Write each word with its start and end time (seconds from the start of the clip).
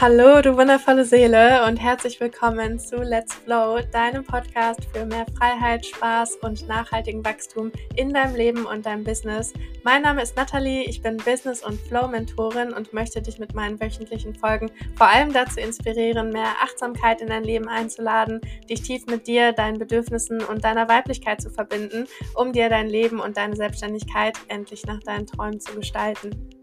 Hallo, 0.00 0.40
du 0.40 0.56
wundervolle 0.56 1.04
Seele 1.04 1.66
und 1.66 1.76
herzlich 1.76 2.18
willkommen 2.20 2.78
zu 2.78 3.02
Let's 3.02 3.34
Flow, 3.34 3.80
deinem 3.92 4.24
Podcast 4.24 4.80
für 4.94 5.04
mehr 5.04 5.26
Freiheit, 5.36 5.84
Spaß 5.84 6.36
und 6.36 6.66
nachhaltigen 6.66 7.22
Wachstum 7.22 7.70
in 7.96 8.08
deinem 8.08 8.34
Leben 8.34 8.64
und 8.64 8.86
deinem 8.86 9.04
Business. 9.04 9.52
Mein 9.84 10.00
Name 10.00 10.22
ist 10.22 10.36
Nathalie, 10.36 10.84
ich 10.84 11.02
bin 11.02 11.18
Business- 11.18 11.62
und 11.62 11.78
Flow-Mentorin 11.78 12.72
und 12.72 12.94
möchte 12.94 13.20
dich 13.20 13.38
mit 13.38 13.54
meinen 13.54 13.78
wöchentlichen 13.78 14.34
Folgen 14.34 14.70
vor 14.96 15.08
allem 15.08 15.34
dazu 15.34 15.60
inspirieren, 15.60 16.30
mehr 16.30 16.48
Achtsamkeit 16.62 17.20
in 17.20 17.28
dein 17.28 17.44
Leben 17.44 17.68
einzuladen, 17.68 18.40
dich 18.70 18.80
tief 18.80 19.04
mit 19.04 19.26
dir, 19.26 19.52
deinen 19.52 19.78
Bedürfnissen 19.78 20.42
und 20.42 20.64
deiner 20.64 20.88
Weiblichkeit 20.88 21.42
zu 21.42 21.50
verbinden, 21.50 22.06
um 22.34 22.54
dir 22.54 22.70
dein 22.70 22.88
Leben 22.88 23.20
und 23.20 23.36
deine 23.36 23.54
Selbstständigkeit 23.54 24.38
endlich 24.48 24.86
nach 24.86 25.00
deinen 25.00 25.26
Träumen 25.26 25.60
zu 25.60 25.74
gestalten. 25.74 26.59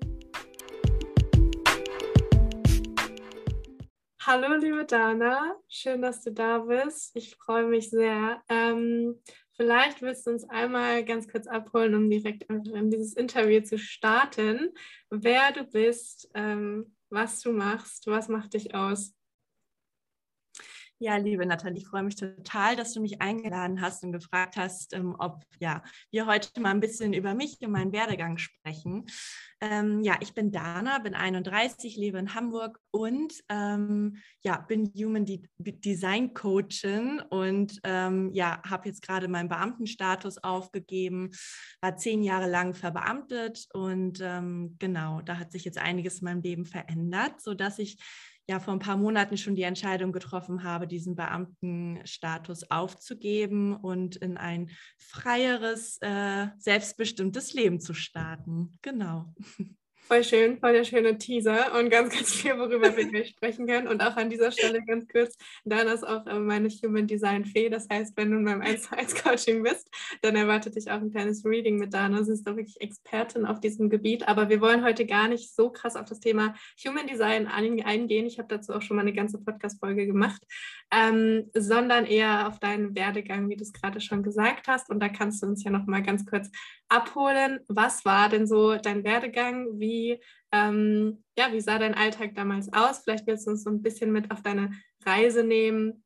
Hallo, 4.29 4.55
liebe 4.55 4.83
Dana, 4.83 5.55
schön, 5.69 6.01
dass 6.01 6.21
du 6.21 6.33
da 6.33 6.57
bist. 6.57 7.15
Ich 7.15 7.33
freue 7.37 7.65
mich 7.65 7.89
sehr. 7.89 8.43
Ähm, 8.49 9.21
vielleicht 9.55 10.01
willst 10.01 10.27
du 10.27 10.31
uns 10.31 10.43
einmal 10.49 11.05
ganz 11.05 11.29
kurz 11.29 11.47
abholen, 11.47 11.95
um 11.95 12.09
direkt 12.09 12.43
in 12.43 12.91
dieses 12.91 13.13
Interview 13.13 13.61
zu 13.61 13.79
starten, 13.79 14.73
wer 15.09 15.53
du 15.53 15.63
bist, 15.63 16.29
ähm, 16.33 16.93
was 17.09 17.39
du 17.39 17.53
machst, 17.53 18.07
was 18.07 18.27
macht 18.27 18.53
dich 18.53 18.75
aus. 18.75 19.16
Ja, 20.99 21.15
liebe 21.17 21.45
Nathalie, 21.45 21.77
ich 21.77 21.87
freue 21.87 22.01
mich 22.01 22.15
total, 22.15 22.75
dass 22.75 22.93
du 22.93 23.01
mich 23.01 23.21
eingeladen 23.21 23.81
hast 23.81 24.03
und 24.03 24.13
gefragt 24.13 24.57
hast, 24.57 24.93
ähm, 24.93 25.15
ob 25.19 25.43
ja, 25.59 25.83
wir 26.09 26.25
heute 26.25 26.59
mal 26.59 26.71
ein 26.71 26.79
bisschen 26.79 27.13
über 27.13 27.35
mich 27.35 27.59
und 27.61 27.69
meinen 27.69 27.91
Werdegang 27.91 28.39
sprechen. 28.39 29.05
Ähm, 29.61 30.01
ja, 30.01 30.17
ich 30.21 30.33
bin 30.33 30.51
Dana, 30.51 30.97
bin 30.97 31.13
31, 31.13 31.97
lebe 31.97 32.17
in 32.17 32.33
Hamburg 32.33 32.79
und 32.89 33.31
ähm, 33.47 34.17
ja, 34.41 34.57
bin 34.57 34.91
Human 34.95 35.25
De 35.25 35.43
Design 35.59 36.33
Coachin 36.33 37.21
und 37.29 37.79
ähm, 37.83 38.31
ja, 38.33 38.59
habe 38.67 38.89
jetzt 38.89 39.03
gerade 39.03 39.27
meinen 39.27 39.49
Beamtenstatus 39.49 40.39
aufgegeben, 40.39 41.29
war 41.79 41.95
zehn 41.97 42.23
Jahre 42.23 42.49
lang 42.49 42.73
verbeamtet 42.73 43.67
und 43.71 44.19
ähm, 44.23 44.77
genau, 44.79 45.21
da 45.21 45.37
hat 45.37 45.51
sich 45.51 45.63
jetzt 45.63 45.77
einiges 45.77 46.21
in 46.21 46.25
meinem 46.25 46.41
Leben 46.41 46.65
verändert, 46.65 47.39
sodass 47.39 47.77
ich 47.77 47.99
ja 48.47 48.59
vor 48.59 48.73
ein 48.73 48.79
paar 48.79 48.97
Monaten 48.97 49.37
schon 49.37 49.55
die 49.55 49.63
Entscheidung 49.63 50.11
getroffen 50.11 50.63
habe, 50.63 50.87
diesen 50.87 51.15
Beamtenstatus 51.15 52.71
aufzugeben 52.71 53.75
und 53.75 54.15
in 54.15 54.37
ein 54.37 54.69
freieres, 54.97 55.97
äh, 56.01 56.47
selbstbestimmtes 56.57 57.53
Leben 57.53 57.79
zu 57.79 57.93
starten. 57.93 58.77
Genau. 58.81 59.33
Voll 60.07 60.23
schön, 60.23 60.57
voll 60.57 60.71
der 60.71 60.85
schöne 60.85 61.17
Teaser 61.17 61.77
und 61.77 61.89
ganz, 61.89 62.13
ganz 62.15 62.33
viel, 62.33 62.57
worüber 62.57 62.95
wir 62.95 63.25
sprechen 63.25 63.67
können. 63.67 63.89
Und 63.89 64.01
auch 64.01 64.15
an 64.15 64.29
dieser 64.29 64.51
Stelle 64.51 64.81
ganz 64.85 65.05
kurz, 65.09 65.35
Dana 65.65 65.91
ist 65.91 66.07
auch 66.07 66.25
äh, 66.27 66.39
meine 66.39 66.69
Human 66.69 67.07
Design 67.07 67.43
Fee. 67.43 67.67
Das 67.67 67.89
heißt, 67.91 68.15
wenn 68.15 68.31
du 68.31 68.37
in 68.37 68.43
meinem 68.45 68.61
1 68.61 68.89
1 68.93 69.21
Coaching 69.21 69.63
bist, 69.63 69.89
dann 70.21 70.37
erwartet 70.37 70.75
dich 70.77 70.89
auch 70.89 71.01
ein 71.01 71.11
kleines 71.11 71.43
Reading 71.43 71.77
mit 71.77 71.93
Dana. 71.93 72.23
Sie 72.23 72.31
ist 72.31 72.47
doch 72.47 72.55
wirklich 72.55 72.79
Expertin 72.79 73.45
auf 73.45 73.59
diesem 73.59 73.89
Gebiet. 73.89 74.29
Aber 74.29 74.47
wir 74.47 74.61
wollen 74.61 74.85
heute 74.85 75.05
gar 75.05 75.27
nicht 75.27 75.53
so 75.53 75.69
krass 75.71 75.97
auf 75.97 76.05
das 76.05 76.21
Thema 76.21 76.55
Human 76.85 77.07
Design 77.07 77.47
eingehen. 77.47 78.27
Ich 78.27 78.39
habe 78.39 78.47
dazu 78.47 78.73
auch 78.73 78.81
schon 78.81 78.95
mal 78.95 79.01
eine 79.01 79.13
ganze 79.13 79.43
Podcast-Folge 79.43 80.07
gemacht, 80.07 80.41
ähm, 80.89 81.49
sondern 81.53 82.05
eher 82.05 82.47
auf 82.47 82.59
deinen 82.59 82.95
Werdegang, 82.95 83.49
wie 83.49 83.57
du 83.57 83.63
es 83.63 83.73
gerade 83.73 83.99
schon 83.99 84.23
gesagt 84.23 84.69
hast. 84.69 84.89
Und 84.89 85.01
da 85.01 85.09
kannst 85.09 85.43
du 85.43 85.47
uns 85.47 85.65
ja 85.65 85.71
noch 85.71 85.85
mal 85.85 86.01
ganz 86.01 86.25
kurz 86.25 86.49
abholen. 86.87 87.59
Was 87.67 88.05
war 88.05 88.29
denn 88.29 88.47
so 88.47 88.77
dein 88.77 89.03
Werdegang? 89.03 89.67
Wie, 89.79 89.96
ähm, 90.51 91.23
ja, 91.37 91.51
wie 91.51 91.61
sah 91.61 91.77
dein 91.77 91.93
Alltag 91.93 92.35
damals 92.35 92.71
aus? 92.73 92.99
Vielleicht 92.99 93.27
willst 93.27 93.47
du 93.47 93.51
uns 93.51 93.63
so 93.63 93.69
ein 93.69 93.81
bisschen 93.81 94.11
mit 94.11 94.31
auf 94.31 94.41
deine 94.41 94.71
Reise 95.05 95.43
nehmen, 95.43 96.03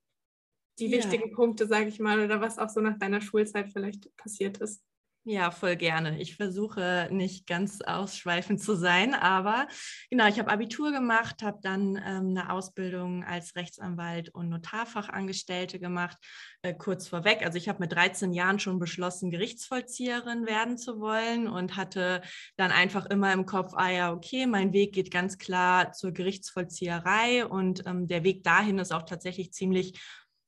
die 0.79 0.87
ja. 0.87 0.97
wichtigen 0.97 1.31
Punkte, 1.33 1.67
sage 1.67 1.87
ich 1.87 1.99
mal, 1.99 2.19
oder 2.19 2.41
was 2.41 2.59
auch 2.59 2.69
so 2.69 2.81
nach 2.81 2.97
deiner 2.97 3.21
Schulzeit 3.21 3.69
vielleicht 3.69 4.15
passiert 4.17 4.57
ist. 4.57 4.83
Ja, 5.23 5.51
voll 5.51 5.75
gerne. 5.75 6.19
Ich 6.19 6.35
versuche 6.35 7.07
nicht 7.11 7.45
ganz 7.45 7.81
ausschweifend 7.81 8.59
zu 8.59 8.75
sein, 8.75 9.13
aber 9.13 9.67
genau, 10.09 10.25
ich 10.25 10.39
habe 10.39 10.49
Abitur 10.49 10.91
gemacht, 10.91 11.43
habe 11.43 11.59
dann 11.61 11.95
ähm, 11.97 12.29
eine 12.29 12.51
Ausbildung 12.51 13.23
als 13.23 13.55
Rechtsanwalt 13.55 14.29
und 14.33 14.49
Notarfachangestellte 14.49 15.77
gemacht, 15.79 16.17
äh, 16.63 16.73
kurz 16.73 17.07
vorweg. 17.07 17.45
Also 17.45 17.59
ich 17.59 17.69
habe 17.69 17.77
mit 17.81 17.91
13 17.91 18.33
Jahren 18.33 18.57
schon 18.57 18.79
beschlossen, 18.79 19.29
Gerichtsvollzieherin 19.29 20.47
werden 20.47 20.79
zu 20.79 20.99
wollen 20.99 21.47
und 21.47 21.75
hatte 21.77 22.23
dann 22.57 22.71
einfach 22.71 23.05
immer 23.05 23.31
im 23.31 23.45
Kopf, 23.45 23.73
ah 23.75 23.91
ja, 23.91 24.11
okay, 24.13 24.47
mein 24.47 24.73
Weg 24.73 24.93
geht 24.95 25.11
ganz 25.11 25.37
klar 25.37 25.91
zur 25.91 26.13
Gerichtsvollzieherei 26.13 27.45
und 27.45 27.85
ähm, 27.85 28.07
der 28.07 28.23
Weg 28.23 28.43
dahin 28.43 28.79
ist 28.79 28.91
auch 28.91 29.03
tatsächlich 29.03 29.53
ziemlich 29.53 29.99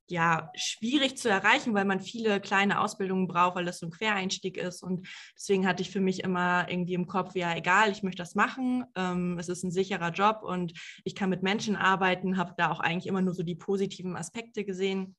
ja 0.10 0.52
schwierig 0.56 1.18
zu 1.18 1.30
erreichen, 1.30 1.74
weil 1.74 1.86
man 1.86 2.02
viele 2.02 2.40
kleine 2.42 2.80
Ausbildungen 2.82 3.28
braucht, 3.28 3.56
weil 3.56 3.66
das 3.66 3.80
so 3.80 3.88
ein 3.88 3.92
Quereinstieg 3.92 4.58
ist. 4.58 4.84
Und 4.84 5.08
deswegen 5.36 5.68
hatte 5.68 5.82
ich 5.82 5.92
für 5.92 6.02
mich 6.02 6.24
immer 6.24 6.70
irgendwie 6.70 6.94
im 6.94 7.08
Kopf, 7.08 7.36
ja, 7.36 7.56
egal, 7.56 7.92
ich 7.92 8.04
möchte 8.04 8.22
das 8.22 8.36
machen. 8.36 8.86
Ähm, 8.96 9.38
es 9.40 9.50
ist 9.50 9.64
ein 9.64 9.72
sicherer 9.72 10.12
Job 10.12 10.42
und 10.44 10.74
ich 11.04 11.16
kann 11.16 11.30
mit 11.30 11.44
Menschen 11.44 11.76
arbeiten, 11.76 12.38
habe 12.38 12.54
da 12.58 12.72
auch 12.72 12.80
eigentlich 12.80 13.08
immer 13.08 13.22
nur 13.22 13.34
so 13.34 13.44
die 13.44 13.56
positiven 13.56 14.16
Aspekte 14.16 14.66
gesehen 14.66 15.16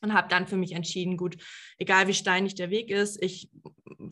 und 0.00 0.12
habe 0.12 0.28
dann 0.28 0.46
für 0.46 0.56
mich 0.56 0.72
entschieden, 0.72 1.16
gut, 1.16 1.36
egal 1.78 2.06
wie 2.06 2.14
steinig 2.14 2.54
der 2.54 2.70
Weg 2.70 2.90
ist, 2.90 3.20
ich 3.22 3.50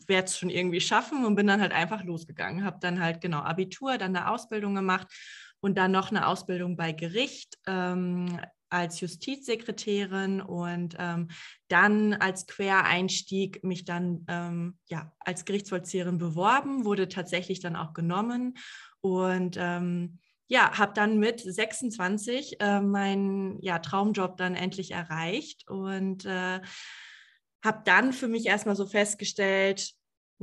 werde 0.07 0.25
es 0.25 0.37
schon 0.37 0.49
irgendwie 0.49 0.81
schaffen 0.81 1.25
und 1.25 1.35
bin 1.35 1.47
dann 1.47 1.61
halt 1.61 1.71
einfach 1.71 2.03
losgegangen. 2.03 2.65
Habe 2.65 2.79
dann 2.81 2.99
halt 2.99 3.21
genau 3.21 3.39
Abitur, 3.39 3.97
dann 3.97 4.15
eine 4.15 4.29
Ausbildung 4.29 4.75
gemacht 4.75 5.07
und 5.61 5.77
dann 5.77 5.91
noch 5.91 6.09
eine 6.09 6.27
Ausbildung 6.27 6.75
bei 6.75 6.91
Gericht. 6.91 7.57
Ähm, 7.67 8.39
als 8.73 8.99
Justizsekretärin 8.99 10.41
und 10.41 10.95
ähm, 10.99 11.29
dann 11.67 12.13
als 12.13 12.47
Quereinstieg 12.47 13.63
mich 13.63 13.85
dann 13.85 14.25
ähm, 14.27 14.77
ja, 14.87 15.13
als 15.19 15.45
Gerichtsvollzieherin 15.45 16.17
beworben, 16.17 16.83
wurde 16.83 17.07
tatsächlich 17.07 17.59
dann 17.59 17.75
auch 17.75 17.93
genommen 17.93 18.57
und 19.01 19.57
ähm, 19.59 20.19
ja, 20.47 20.77
habe 20.77 20.93
dann 20.93 21.19
mit 21.19 21.39
26 21.39 22.59
äh, 22.59 22.81
meinen 22.81 23.61
ja, 23.61 23.79
Traumjob 23.79 24.37
dann 24.37 24.55
endlich 24.55 24.91
erreicht 24.91 25.67
und 25.69 26.25
äh, 26.25 26.59
habe 27.63 27.81
dann 27.85 28.11
für 28.11 28.27
mich 28.27 28.45
erstmal 28.45 28.75
so 28.75 28.85
festgestellt, 28.85 29.93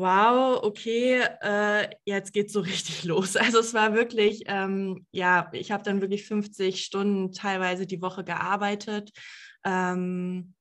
wow, 0.01 0.63
okay, 0.63 1.23
äh, 1.43 1.89
jetzt 2.05 2.33
geht's 2.33 2.53
so 2.53 2.61
richtig 2.61 3.05
los. 3.05 3.37
Also 3.37 3.61
es 3.61 3.75
war 3.75 3.95
wirklich, 3.95 4.45
ähm, 4.47 5.07
ja, 5.13 5.51
ich 5.53 5.71
habe 5.71 5.83
dann 5.83 6.01
wirklich 6.01 6.27
50 6.27 6.83
Stunden 6.85 7.33
teilweise 7.33 7.87
die 7.87 8.03
Woche 8.03 8.25
gearbeitet. 8.25 9.11
Ähm, 9.65 10.55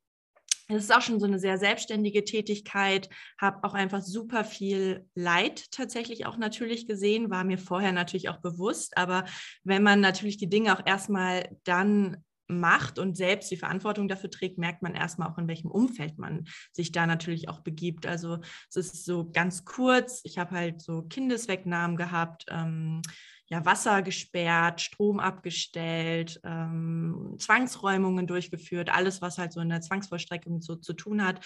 es 0.67 0.83
ist 0.83 0.95
auch 0.95 1.01
schon 1.01 1.19
so 1.19 1.25
eine 1.25 1.39
sehr 1.39 1.57
selbstständige 1.57 2.23
Tätigkeit, 2.23 3.09
habe 3.39 3.63
auch 3.63 3.73
einfach 3.73 4.01
super 4.01 4.43
viel 4.43 5.07
Leid 5.15 5.71
tatsächlich 5.71 6.27
auch 6.27 6.37
natürlich 6.37 6.85
gesehen, 6.85 7.31
war 7.31 7.43
mir 7.43 7.57
vorher 7.57 7.91
natürlich 7.91 8.29
auch 8.29 8.37
bewusst, 8.37 8.95
aber 8.95 9.25
wenn 9.63 9.81
man 9.81 9.99
natürlich 9.99 10.37
die 10.37 10.49
Dinge 10.49 10.77
auch 10.77 10.85
erstmal 10.85 11.57
dann 11.63 12.23
macht 12.49 12.99
und 12.99 13.15
selbst 13.15 13.51
die 13.51 13.57
Verantwortung 13.57 14.07
dafür 14.07 14.29
trägt, 14.29 14.57
merkt 14.57 14.81
man 14.81 14.95
erstmal 14.95 15.29
auch, 15.29 15.37
in 15.37 15.47
welchem 15.47 15.69
Umfeld 15.69 16.17
man 16.17 16.45
sich 16.71 16.91
da 16.91 17.05
natürlich 17.05 17.47
auch 17.47 17.59
begibt. 17.59 18.05
Also 18.05 18.39
es 18.69 18.75
ist 18.75 19.05
so 19.05 19.29
ganz 19.31 19.65
kurz, 19.65 20.21
ich 20.23 20.37
habe 20.37 20.51
halt 20.51 20.81
so 20.81 21.03
Kindeswegnahmen 21.03 21.95
gehabt, 21.95 22.45
ähm, 22.49 23.01
ja, 23.47 23.65
Wasser 23.65 24.01
gesperrt, 24.01 24.81
Strom 24.81 25.19
abgestellt, 25.19 26.39
ähm, 26.43 27.35
Zwangsräumungen 27.39 28.27
durchgeführt, 28.27 28.89
alles, 28.93 29.21
was 29.21 29.37
halt 29.37 29.53
so 29.53 29.59
in 29.59 29.69
der 29.69 29.81
Zwangsvollstreckung 29.81 30.61
so 30.61 30.75
zu 30.75 30.93
tun 30.93 31.25
hat. 31.25 31.43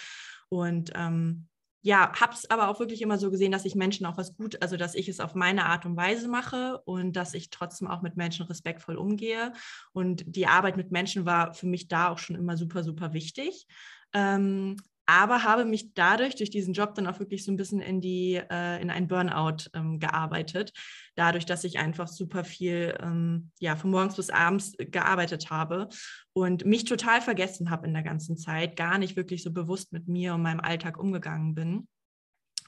Und 0.48 0.92
ähm, 0.94 1.48
ja, 1.86 2.10
habe 2.18 2.32
es 2.32 2.48
aber 2.48 2.68
auch 2.68 2.80
wirklich 2.80 3.02
immer 3.02 3.18
so 3.18 3.30
gesehen, 3.30 3.52
dass 3.52 3.66
ich 3.66 3.74
Menschen 3.74 4.06
auch 4.06 4.16
was 4.16 4.34
gut, 4.34 4.62
also 4.62 4.78
dass 4.78 4.94
ich 4.94 5.06
es 5.06 5.20
auf 5.20 5.34
meine 5.34 5.66
Art 5.66 5.84
und 5.84 5.98
Weise 5.98 6.28
mache 6.28 6.80
und 6.86 7.14
dass 7.14 7.34
ich 7.34 7.50
trotzdem 7.50 7.88
auch 7.88 8.00
mit 8.00 8.16
Menschen 8.16 8.46
respektvoll 8.46 8.96
umgehe. 8.96 9.52
Und 9.92 10.24
die 10.26 10.46
Arbeit 10.46 10.78
mit 10.78 10.92
Menschen 10.92 11.26
war 11.26 11.52
für 11.52 11.66
mich 11.66 11.86
da 11.86 12.08
auch 12.08 12.16
schon 12.16 12.36
immer 12.36 12.56
super, 12.56 12.84
super 12.84 13.12
wichtig. 13.12 13.66
Ähm, 14.14 14.76
aber 15.06 15.44
habe 15.44 15.64
mich 15.64 15.94
dadurch, 15.94 16.34
durch 16.36 16.50
diesen 16.50 16.74
Job 16.74 16.94
dann 16.94 17.06
auch 17.06 17.18
wirklich 17.18 17.44
so 17.44 17.52
ein 17.52 17.56
bisschen 17.56 17.80
in 17.80 18.00
die, 18.00 18.40
äh, 18.50 18.80
in 18.80 18.90
ein 18.90 19.08
Burnout 19.08 19.68
ähm, 19.74 19.98
gearbeitet. 19.98 20.72
Dadurch, 21.14 21.46
dass 21.46 21.64
ich 21.64 21.78
einfach 21.78 22.08
super 22.08 22.44
viel, 22.44 22.96
ähm, 23.02 23.50
ja, 23.60 23.76
von 23.76 23.90
morgens 23.90 24.16
bis 24.16 24.30
abends 24.30 24.72
gearbeitet 24.78 25.50
habe 25.50 25.88
und 26.32 26.64
mich 26.64 26.84
total 26.84 27.20
vergessen 27.20 27.70
habe 27.70 27.86
in 27.86 27.92
der 27.92 28.02
ganzen 28.02 28.36
Zeit, 28.36 28.76
gar 28.76 28.98
nicht 28.98 29.16
wirklich 29.16 29.42
so 29.42 29.52
bewusst 29.52 29.92
mit 29.92 30.08
mir 30.08 30.34
und 30.34 30.42
meinem 30.42 30.60
Alltag 30.60 30.98
umgegangen 30.98 31.54
bin 31.54 31.86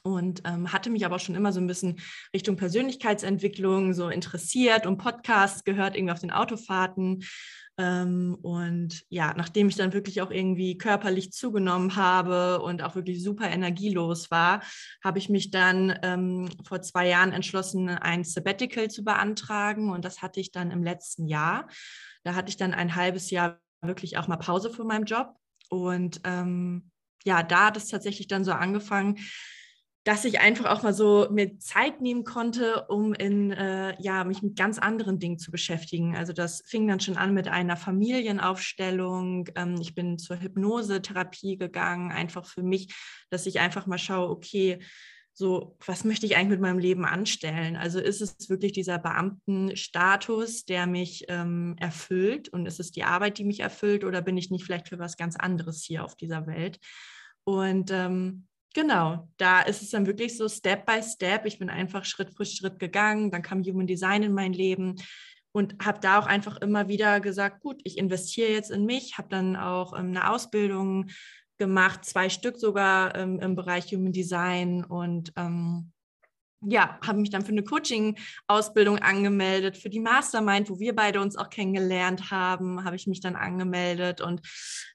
und 0.07 0.43
ähm, 0.45 0.73
hatte 0.73 0.89
mich 0.89 1.05
aber 1.05 1.17
auch 1.17 1.21
schon 1.21 1.35
immer 1.35 1.53
so 1.53 1.61
ein 1.61 1.67
bisschen 1.67 1.99
Richtung 2.33 2.57
Persönlichkeitsentwicklung 2.57 3.93
so 3.93 4.09
interessiert 4.09 4.87
und 4.87 4.99
Podcasts 4.99 5.65
gehört 5.65 5.97
irgendwie 5.97 6.13
auf 6.13 6.21
den 6.21 6.31
Autofahrten 6.31 7.25
und 7.79 9.05
ja, 9.11 9.35
nachdem 9.37 9.69
ich 9.69 9.77
dann 9.77 9.93
wirklich 9.93 10.23
auch 10.23 10.31
irgendwie 10.31 10.79
körperlich 10.79 11.33
zugenommen 11.33 11.95
habe 11.97 12.63
und 12.63 12.83
auch 12.83 12.95
wirklich 12.95 13.23
super 13.23 13.51
energielos 13.51 14.31
war, 14.31 14.63
habe 15.05 15.19
ich 15.19 15.29
mich 15.29 15.51
dann 15.51 15.99
ähm, 16.03 16.49
vor 16.65 16.81
zwei 16.81 17.09
Jahren 17.09 17.33
entschlossen, 17.33 17.91
ein 17.91 18.25
Sabbatical 18.25 18.89
zu 18.89 19.05
beantragen. 19.05 19.91
Und 19.91 20.07
das 20.07 20.23
hatte 20.23 20.41
ich 20.41 20.53
dann 20.53 20.71
im 20.71 20.83
letzten 20.83 21.27
Jahr. 21.27 21.69
Da 22.25 22.35
hatte 22.35 22.49
ich 22.49 22.57
dann 22.57 22.73
ein 22.73 22.95
halbes 22.97 23.31
Jahr 23.31 23.61
wirklich 23.83 24.17
auch 24.17 24.27
mal 24.27 24.37
Pause 24.37 24.71
von 24.71 24.87
meinem 24.87 25.05
Job. 25.05 25.35
Und 25.69 26.21
ähm, 26.25 26.91
ja, 27.25 27.43
da 27.43 27.67
hat 27.67 27.77
es 27.77 27.89
tatsächlich 27.89 28.27
dann 28.27 28.45
so 28.45 28.53
angefangen, 28.53 29.19
dass 30.07 30.25
ich 30.25 30.39
einfach 30.39 30.67
auch 30.67 30.85
mal 30.85 30.95
so 30.95 31.27
mir 31.33 31.59
Zeit 31.59 32.01
nehmen 32.01 32.23
konnte, 32.23 32.87
um 32.87 33.13
in, 33.13 33.51
äh, 33.51 34.01
ja, 34.01 34.23
mich 34.23 34.41
mit 34.41 34.55
ganz 34.55 34.79
anderen 34.79 35.19
Dingen 35.19 35.41
zu 35.41 35.51
beschäftigen. 35.51 36.15
Also 36.15 36.33
das 36.33 36.63
fing 36.65 36.87
dann 36.87 37.01
schon 37.01 37.17
an 37.17 37.35
mit 37.35 37.49
einer 37.49 37.77
Familienaufstellung. 37.77 39.49
Ähm, 39.57 39.75
ich 39.81 39.97
bin 39.97 40.17
zur 40.17 40.41
Hypnosetherapie 40.41 41.57
gegangen, 41.57 42.13
einfach 42.13 42.47
für 42.47 42.63
mich, 42.63 42.95
dass 43.31 43.47
ich 43.47 43.59
einfach 43.59 43.87
mal 43.87 43.99
schaue, 43.99 44.31
okay, 44.31 44.79
so, 45.33 45.77
was 45.85 46.05
möchte 46.05 46.25
ich 46.25 46.37
eigentlich 46.37 46.51
mit 46.51 46.61
meinem 46.61 46.79
Leben 46.79 47.05
anstellen? 47.05 47.75
Also 47.75 47.99
ist 47.99 48.21
es 48.21 48.49
wirklich 48.49 48.71
dieser 48.71 48.99
Beamtenstatus, 49.01 50.67
der 50.67 50.87
mich 50.87 51.25
ähm, 51.27 51.75
erfüllt 51.81 52.49
und 52.49 52.67
ist 52.67 52.79
es 52.79 52.93
die 52.93 53.03
Arbeit, 53.03 53.39
die 53.39 53.45
mich 53.45 53.59
erfüllt 53.59 54.05
oder 54.05 54.23
bin 54.23 54.37
ich 54.37 54.53
nicht 54.53 54.65
vielleicht 54.65 54.89
für 54.89 55.01
was 55.01 55.17
ganz 55.17 55.35
anderes 55.35 55.83
hier 55.83 56.05
auf 56.05 56.15
dieser 56.15 56.47
Welt? 56.47 56.79
Und 57.43 57.91
ähm, 57.91 58.47
Genau, 58.77 59.27
da 59.39 59.63
ist 59.63 59.81
es 59.81 59.89
dann 59.89 60.05
wirklich 60.05 60.37
so 60.37 60.51
Step 60.51 60.85
by 60.85 61.03
Step. 61.03 61.47
Ich 61.47 61.59
bin 61.59 61.71
einfach 61.71 62.05
Schritt 62.05 62.35
für 62.37 62.45
Schritt 62.45 62.79
gegangen. 62.79 63.31
Dann 63.31 63.41
kam 63.41 63.63
Human 63.65 63.87
Design 63.87 64.23
in 64.23 64.35
mein 64.35 64.53
Leben 64.53 64.97
und 65.53 65.83
habe 65.83 65.99
da 65.99 66.19
auch 66.19 66.27
einfach 66.27 66.59
immer 66.59 66.87
wieder 66.87 67.21
gesagt, 67.21 67.63
gut, 67.63 67.81
ich 67.85 67.97
investiere 67.97 68.51
jetzt 68.51 68.71
in 68.71 68.85
mich, 68.85 69.17
habe 69.17 69.29
dann 69.31 69.57
auch 69.57 69.99
ähm, 69.99 70.09
eine 70.09 70.31
Ausbildung 70.31 71.07
gemacht, 71.57 72.05
zwei 72.05 72.29
Stück 72.29 72.59
sogar 72.59 73.15
ähm, 73.15 73.41
im 73.41 73.57
Bereich 73.57 73.87
Human 73.95 74.13
Design 74.13 74.85
und 74.85 75.33
ähm, 75.37 75.93
ja, 76.69 76.99
habe 77.07 77.21
mich 77.21 77.31
dann 77.31 77.45
für 77.45 77.53
eine 77.53 77.63
Coaching-Ausbildung 77.63 78.99
angemeldet, 78.99 79.77
für 79.77 79.91
die 79.91 80.01
Mastermind, 80.01 80.69
wo 80.69 80.79
wir 80.79 80.95
beide 80.95 81.21
uns 81.21 81.37
auch 81.37 81.49
kennengelernt 81.49 82.31
haben, 82.31 82.85
habe 82.85 82.97
ich 82.97 83.07
mich 83.07 83.21
dann 83.21 83.37
angemeldet 83.37 84.21
und 84.21 84.41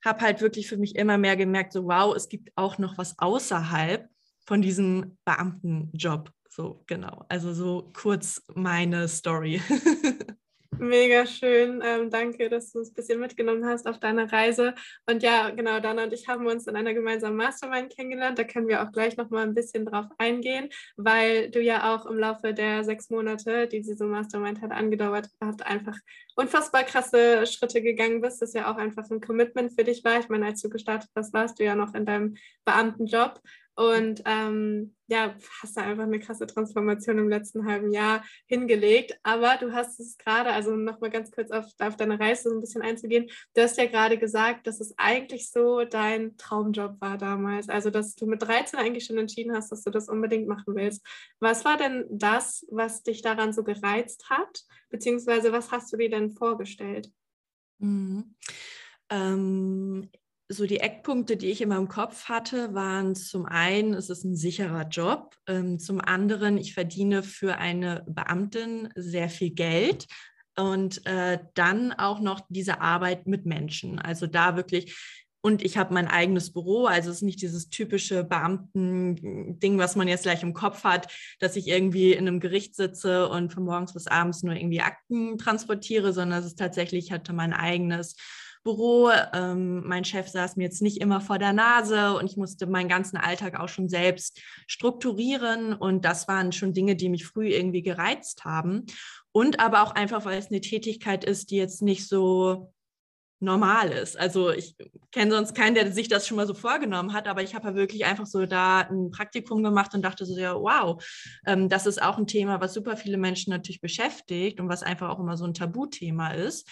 habe 0.04 0.22
halt 0.22 0.42
wirklich 0.42 0.68
für 0.68 0.78
mich 0.78 0.96
immer 0.96 1.18
mehr 1.18 1.38
gemerkt, 1.38 1.74
so 1.74 1.86
wow, 1.86 2.16
es 2.16 2.30
gibt 2.30 2.50
auch 2.56 2.78
noch 2.78 2.98
was 2.98 3.18
außerhalb 3.20 4.10
von 4.46 4.62
diesem 4.62 5.18
Beamtenjob. 5.24 6.32
So, 6.50 6.84
genau. 6.88 7.26
Also 7.30 7.54
so 7.54 7.92
kurz 7.94 8.44
meine 8.54 9.08
Story. 9.08 9.62
Mega 10.80 11.26
schön. 11.28 11.82
Ähm, 11.86 12.10
danke, 12.10 12.50
dass 12.50 12.72
du 12.72 12.80
uns 12.80 12.92
ein 12.92 12.94
bisschen 12.96 13.20
mitgenommen 13.20 13.66
hast 13.66 13.88
auf 13.88 14.00
deiner 14.00 14.32
Reise. 14.32 14.74
Und 15.06 15.22
ja, 15.22 15.50
genau, 15.50 15.80
Dana 15.80 16.06
und 16.06 16.14
ich 16.14 16.28
haben 16.28 16.48
uns 16.48 16.66
in 16.66 16.76
einer 16.76 16.94
gemeinsamen 16.94 17.36
Mastermind 17.36 17.94
kennengelernt. 17.94 18.40
Da 18.40 18.46
können 18.46 18.68
wir 18.68 18.82
auch 18.82 18.92
gleich 18.92 19.18
nochmal 19.18 19.44
ein 19.44 19.54
bisschen 19.54 19.86
drauf 19.86 20.06
eingehen, 20.18 20.70
weil 20.96 21.52
du 21.52 21.62
ja 21.62 21.94
auch 21.94 22.06
im 22.06 22.18
Laufe 22.18 22.54
der 22.54 22.84
sechs 22.84 23.10
Monate, 23.10 23.68
die 23.68 23.82
diese 23.82 24.06
Mastermind 24.06 24.62
hat 24.62 24.72
angedauert 24.72 25.30
hat, 25.42 25.66
einfach 25.66 25.98
unfassbar 26.36 26.84
krasse 26.84 27.46
Schritte 27.46 27.82
gegangen 27.82 28.22
bist. 28.22 28.42
Das 28.42 28.54
ja 28.54 28.72
auch 28.72 28.78
einfach 28.78 29.10
ein 29.12 29.22
Commitment 29.22 29.74
für 29.74 29.84
dich 29.84 30.04
war. 30.04 30.20
Ich 30.20 30.30
meine, 30.30 30.48
als 30.48 30.62
du 30.62 30.70
gestartet 30.70 31.12
hast, 31.16 31.34
warst 31.34 31.60
du 31.60 31.64
ja 31.66 31.76
noch 31.76 31.94
in 31.94 32.06
deinem 32.06 32.38
Beamtenjob. 32.66 33.40
Und 33.76 34.22
ähm, 34.26 34.96
ja, 35.08 35.36
hast 35.62 35.78
da 35.78 35.82
einfach 35.82 36.04
eine 36.04 36.20
krasse 36.20 36.46
Transformation 36.46 37.18
im 37.18 37.30
letzten 37.30 37.66
halben 37.66 37.92
Jahr 37.92 38.24
hingelegt. 38.46 39.18
Aber 39.24 39.58
du 39.58 39.72
hast 39.72 40.00
es 40.00 40.18
gerade, 40.18 40.52
also 40.52 40.76
nochmal 40.76 41.10
ganz 41.10 41.32
kurz 41.32 41.52
auf, 41.52 41.66
auf 41.80 41.96
deine 41.96 42.20
Reise 42.20 42.50
so 42.50 42.56
ein 42.56 42.62
bisschen 42.62 42.82
einzugehen, 42.82 43.30
du 43.54 43.62
hast 43.62 43.78
ja 43.78 43.86
gerade 43.86 44.18
gesagt, 44.18 44.68
dass 44.68 44.82
es 44.82 44.94
eigentlich 44.98 45.50
so 45.50 45.86
dein 45.86 46.38
Traumjob 46.38 47.00
war 47.00 47.18
damals. 47.18 47.70
Also, 47.70 47.90
dass 47.90 48.16
du 48.16 48.26
mit 48.26 48.42
13 48.42 48.78
eigentlich 48.78 49.06
schon 49.06 49.18
entschieden 49.18 49.56
hast, 49.56 49.72
dass 49.72 49.84
du 49.84 49.90
das 49.90 50.10
unbedingt 50.10 50.48
machen 50.48 50.76
willst. 50.76 51.06
Was 51.40 51.64
war 51.66 51.78
denn 51.78 52.06
das, 52.10 52.66
was 52.70 53.04
dich 53.04 53.22
daran 53.22 53.54
so 53.54 53.64
gereizt 53.64 54.30
hat? 54.30 54.64
Beziehungsweise 54.90 55.52
was 55.52 55.72
hast 55.72 55.92
du 55.94 55.98
dir 55.98 56.10
denn 56.10 56.32
vorgestellt? 56.32 57.10
Mhm. 57.80 58.36
Ähm, 59.10 60.10
so 60.52 60.66
die 60.66 60.80
Eckpunkte, 60.80 61.38
die 61.38 61.48
ich 61.48 61.62
in 61.62 61.70
meinem 61.70 61.88
Kopf 61.88 62.26
hatte, 62.26 62.74
waren 62.74 63.16
zum 63.16 63.46
einen, 63.46 63.94
es 63.94 64.10
ist 64.10 64.24
ein 64.24 64.36
sicherer 64.36 64.88
Job, 64.88 65.36
ähm, 65.48 65.80
zum 65.80 66.02
anderen, 66.02 66.58
ich 66.58 66.74
verdiene 66.74 67.24
für 67.24 67.58
eine 67.58 68.04
Beamtin 68.08 68.90
sehr 68.96 69.30
viel 69.30 69.52
Geld 69.52 70.08
und 70.58 71.06
äh, 71.06 71.40
dann 71.54 71.94
auch 71.94 72.20
noch 72.20 72.42
diese 72.50 72.82
Arbeit 72.82 73.28
mit 73.28 73.46
Menschen. 73.46 74.00
Also 74.00 74.28
da 74.28 74.56
wirklich 74.56 74.96
und 75.44 75.64
ich 75.64 75.76
habe 75.76 75.92
mein 75.94 76.08
eigenes 76.08 76.54
Büro, 76.54 76.86
also 76.86 77.10
es 77.10 77.18
ist 77.18 77.22
nicht 77.24 77.42
dieses 77.42 77.70
typische 77.70 78.24
Beamten-Ding, 78.24 79.80
was 79.80 79.96
man 79.96 80.08
jetzt 80.08 80.22
gleich 80.24 80.44
im 80.44 80.54
Kopf 80.54 80.84
hat, 80.84 81.12
dass 81.40 81.56
ich 81.56 81.68
irgendwie 81.68 82.14
in 82.14 82.28
einem 82.28 82.40
Gericht 82.40 82.76
sitze 82.76 83.28
und 83.28 83.52
von 83.52 83.64
morgens 83.64 83.94
bis 83.94 84.06
abends 84.06 84.44
nur 84.44 84.56
irgendwie 84.56 84.82
Akten 84.82 85.40
transportiere, 85.40 86.14
sondern 86.14 86.40
es 86.40 86.46
ist 86.46 86.60
tatsächlich, 86.60 87.06
ich 87.06 87.12
hatte 87.12 87.34
mein 87.34 87.54
eigenes 87.54 88.18
Büro. 88.64 89.10
Ähm, 89.34 89.88
mein 89.88 90.06
Chef 90.06 90.28
saß 90.28 90.56
mir 90.56 90.64
jetzt 90.64 90.82
nicht 90.82 91.02
immer 91.02 91.22
vor 91.22 91.40
der 91.40 91.54
Nase 91.54 92.14
und 92.14 92.26
ich 92.26 92.38
musste 92.38 92.68
meinen 92.68 92.90
ganzen 92.90 93.18
Alltag 93.18 93.60
auch 93.60 93.70
schon 93.70 93.90
selbst 93.90 94.40
strukturieren. 94.68 95.74
Und 95.74 96.06
das 96.06 96.28
waren 96.28 96.52
schon 96.52 96.74
Dinge, 96.74 96.96
die 96.96 97.10
mich 97.10 97.26
früh 97.26 97.50
irgendwie 97.50 97.82
gereizt 97.82 98.46
haben. 98.46 98.86
Und 99.32 99.60
aber 99.60 99.84
auch 99.84 99.96
einfach, 99.96 100.26
weil 100.26 100.38
es 100.38 100.48
eine 100.48 100.62
Tätigkeit 100.62 101.24
ist, 101.24 101.52
die 101.52 101.58
jetzt 101.58 101.82
nicht 101.82 102.08
so 102.08 102.72
normal 103.42 103.90
ist. 103.90 104.18
Also 104.20 104.52
ich 104.52 104.76
kenne 105.12 105.32
sonst 105.32 105.56
keinen, 105.56 105.74
der 105.74 105.92
sich 105.92 106.08
das 106.08 106.28
schon 106.28 106.38
mal 106.38 106.46
so 106.46 106.54
vorgenommen 106.54 107.12
hat, 107.12 107.28
aber 107.28 107.42
ich 107.42 107.56
habe 107.56 107.70
ja 107.70 107.76
wirklich 107.76 108.06
einfach 108.06 108.28
so 108.28 108.46
da 108.46 108.82
ein 108.82 109.10
Praktikum 109.10 109.64
gemacht 109.64 109.94
und 109.96 110.04
dachte 110.04 110.26
so, 110.26 110.38
ja, 110.38 110.54
wow, 110.54 111.04
ähm, 111.48 111.68
das 111.68 111.88
ist 111.88 112.02
auch 112.02 112.18
ein 112.20 112.28
Thema, 112.28 112.62
was 112.62 112.74
super 112.74 112.96
viele 112.96 113.18
Menschen 113.18 113.50
natürlich 113.50 113.82
beschäftigt 113.82 114.60
und 114.60 114.70
was 114.70 114.84
einfach 114.84 115.10
auch 115.10 115.20
immer 115.20 115.38
so 115.38 115.46
ein 115.46 115.56
Tabuthema 115.56 116.34
ist. 116.34 116.70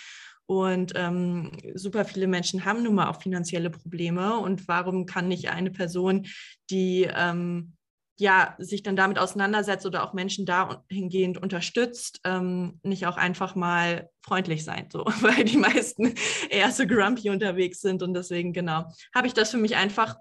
Und 0.49 0.93
ähm, 0.95 1.51
super 1.75 2.05
viele 2.05 2.25
Menschen 2.25 2.65
haben 2.65 2.81
nun 2.81 2.95
mal 2.95 3.07
auch 3.07 3.21
finanzielle 3.21 3.69
Probleme. 3.69 4.39
Und 4.39 4.67
warum 4.67 5.05
kann 5.05 5.27
nicht 5.27 5.51
eine 5.51 5.69
Person, 5.69 6.25
die 6.71 7.07
ähm, 7.15 7.73
ja, 8.17 8.55
sich 8.57 8.81
dann 8.81 8.95
damit 8.95 9.19
auseinandersetzt 9.19 9.85
oder 9.85 10.03
auch 10.03 10.13
Menschen 10.13 10.47
dahingehend 10.47 11.37
unterstützt, 11.37 12.19
ähm, 12.23 12.79
nicht 12.81 13.05
auch 13.05 13.15
einfach 13.15 13.53
mal 13.53 14.09
freundlich 14.25 14.65
sein, 14.65 14.89
so, 14.91 15.05
weil 15.21 15.43
die 15.43 15.57
meisten 15.57 16.15
eher 16.49 16.71
so 16.71 16.87
grumpy 16.87 17.29
unterwegs 17.29 17.81
sind 17.81 18.01
und 18.01 18.15
deswegen, 18.15 18.51
genau, 18.51 18.91
habe 19.13 19.27
ich 19.27 19.35
das 19.35 19.51
für 19.51 19.57
mich 19.57 19.75
einfach 19.75 20.15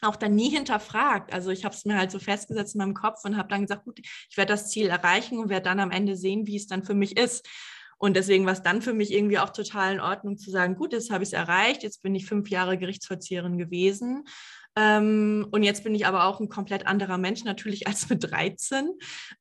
auch 0.00 0.14
dann 0.14 0.36
nie 0.36 0.48
hinterfragt. 0.48 1.32
Also 1.34 1.50
ich 1.50 1.64
habe 1.64 1.74
es 1.74 1.84
mir 1.84 1.96
halt 1.96 2.12
so 2.12 2.20
festgesetzt 2.20 2.76
in 2.76 2.78
meinem 2.78 2.94
Kopf 2.94 3.24
und 3.24 3.36
habe 3.36 3.48
dann 3.48 3.62
gesagt, 3.62 3.84
gut, 3.84 3.98
ich 3.98 4.36
werde 4.36 4.52
das 4.52 4.70
Ziel 4.70 4.86
erreichen 4.86 5.40
und 5.40 5.48
werde 5.48 5.64
dann 5.64 5.80
am 5.80 5.90
Ende 5.90 6.14
sehen, 6.16 6.46
wie 6.46 6.56
es 6.56 6.68
dann 6.68 6.84
für 6.84 6.94
mich 6.94 7.16
ist. 7.16 7.48
Und 7.98 8.16
deswegen 8.16 8.44
war 8.46 8.52
es 8.52 8.62
dann 8.62 8.82
für 8.82 8.92
mich 8.92 9.12
irgendwie 9.12 9.38
auch 9.38 9.50
total 9.50 9.94
in 9.94 10.00
Ordnung 10.00 10.36
zu 10.36 10.50
sagen, 10.50 10.76
gut, 10.76 10.92
jetzt 10.92 11.10
habe 11.10 11.24
ich 11.24 11.30
es 11.30 11.32
erreicht, 11.32 11.82
jetzt 11.82 12.02
bin 12.02 12.14
ich 12.14 12.26
fünf 12.26 12.50
Jahre 12.50 12.78
Gerichtsvollzieherin 12.78 13.58
gewesen. 13.58 14.24
Ähm, 14.78 15.46
und 15.52 15.62
jetzt 15.62 15.84
bin 15.84 15.94
ich 15.94 16.06
aber 16.06 16.24
auch 16.26 16.38
ein 16.38 16.50
komplett 16.50 16.86
anderer 16.86 17.16
Mensch 17.16 17.44
natürlich 17.44 17.86
als 17.86 18.10
mit 18.10 18.30
13, 18.30 18.90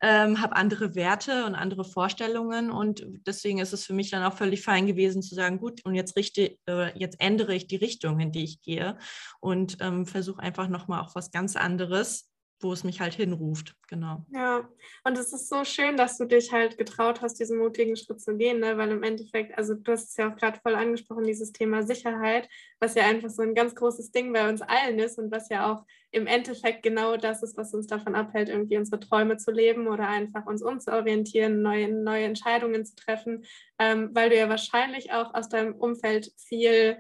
ähm, 0.02 0.42
habe 0.42 0.56
andere 0.56 0.96
Werte 0.96 1.46
und 1.46 1.56
andere 1.56 1.84
Vorstellungen 1.84 2.72
und 2.72 3.06
deswegen 3.28 3.60
ist 3.60 3.74
es 3.74 3.86
für 3.86 3.94
mich 3.94 4.10
dann 4.12 4.24
auch 4.24 4.38
völlig 4.38 4.62
fein 4.62 4.88
gewesen 4.88 5.22
zu 5.22 5.36
sagen, 5.36 5.60
gut, 5.60 5.84
und 5.84 5.94
jetzt 5.94 6.16
richte, 6.16 6.58
äh, 6.68 6.98
jetzt 6.98 7.20
ändere 7.20 7.54
ich 7.54 7.68
die 7.68 7.76
Richtung, 7.76 8.20
in 8.22 8.32
die 8.32 8.46
ich 8.46 8.62
gehe 8.62 8.98
und 9.42 9.78
ähm, 9.82 10.06
versuche 10.06 10.40
einfach 10.42 10.70
nochmal 10.70 11.02
auch 11.02 11.16
was 11.16 11.32
ganz 11.32 11.58
anderes 11.58 12.30
wo 12.62 12.72
es 12.72 12.84
mich 12.84 13.02
halt 13.02 13.14
hinruft, 13.14 13.76
genau. 13.88 14.26
Ja, 14.32 14.68
und 15.04 15.18
es 15.18 15.34
ist 15.34 15.50
so 15.50 15.64
schön, 15.66 15.98
dass 15.98 16.18
du 16.18 16.26
dich 16.26 16.52
halt 16.52 16.78
getraut 16.78 17.22
hast, 17.22 17.40
diesen 17.40 17.58
mutigen 17.58 17.96
Schritt 17.96 18.22
zu 18.22 18.38
gehen, 18.38 18.60
ne? 18.60 18.78
weil 18.78 18.92
im 18.92 19.04
Endeffekt, 19.04 19.58
also 19.58 19.74
du 19.74 19.92
hast 19.92 20.10
es 20.10 20.18
ja 20.18 20.32
auch 20.32 20.36
gerade 20.36 20.60
voll 20.62 20.76
angesprochen, 20.76 21.26
dieses 21.26 21.52
Thema 21.52 21.84
Sicherheit, 21.84 22.48
was 22.80 22.96
ja 22.96 23.04
einfach 23.04 23.30
so 23.30 23.42
ein 23.42 23.56
ganz 23.56 23.76
großes 23.76 24.12
Ding 24.12 24.32
bei 24.32 24.48
uns 24.50 24.62
allen 24.62 25.00
ist 25.00 25.20
und 25.20 25.32
was 25.32 25.50
ja 25.50 25.72
auch 25.72 25.86
im 26.12 26.28
Endeffekt 26.28 26.82
genau 26.84 27.18
das 27.18 27.44
ist, 27.44 27.58
was 27.58 27.74
uns 27.74 27.88
davon 27.88 28.16
abhält, 28.16 28.48
irgendwie 28.48 28.78
unsere 28.78 29.02
Träume 29.02 29.36
zu 29.38 29.52
leben 29.52 29.88
oder 29.88 30.08
einfach 30.08 30.46
uns 30.46 30.62
umzuorientieren, 30.62 31.62
neue, 31.62 31.92
neue 31.92 32.24
Entscheidungen 32.24 32.86
zu 32.86 32.96
treffen, 32.96 33.44
ähm, 33.80 34.12
weil 34.14 34.30
du 34.30 34.38
ja 34.38 34.48
wahrscheinlich 34.48 35.12
auch 35.12 35.34
aus 35.34 35.50
deinem 35.50 35.76
Umfeld 35.76 36.32
viel 36.38 36.98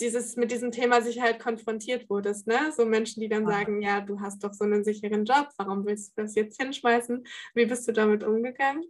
dieses, 0.00 0.36
mit 0.36 0.50
diesem 0.50 0.70
Thema 0.70 1.02
Sicherheit 1.02 1.38
konfrontiert 1.38 2.08
wurdest, 2.10 2.46
ne? 2.46 2.72
So 2.76 2.84
Menschen, 2.84 3.20
die 3.20 3.28
dann 3.28 3.46
sagen, 3.46 3.80
ja, 3.82 4.00
du 4.00 4.20
hast 4.20 4.42
doch 4.42 4.52
so 4.52 4.64
einen 4.64 4.84
sicheren 4.84 5.24
Job, 5.24 5.48
warum 5.56 5.86
willst 5.86 6.16
du 6.16 6.22
das 6.22 6.34
jetzt 6.34 6.60
hinschmeißen? 6.60 7.24
Wie 7.54 7.66
bist 7.66 7.86
du 7.86 7.92
damit 7.92 8.24
umgegangen? 8.24 8.84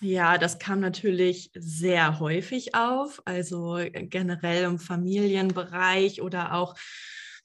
Ja, 0.00 0.38
das 0.38 0.58
kam 0.58 0.80
natürlich 0.80 1.50
sehr 1.54 2.18
häufig 2.18 2.74
auf, 2.74 3.22
also 3.24 3.78
generell 3.92 4.64
im 4.64 4.78
Familienbereich 4.78 6.20
oder 6.20 6.54
auch 6.54 6.74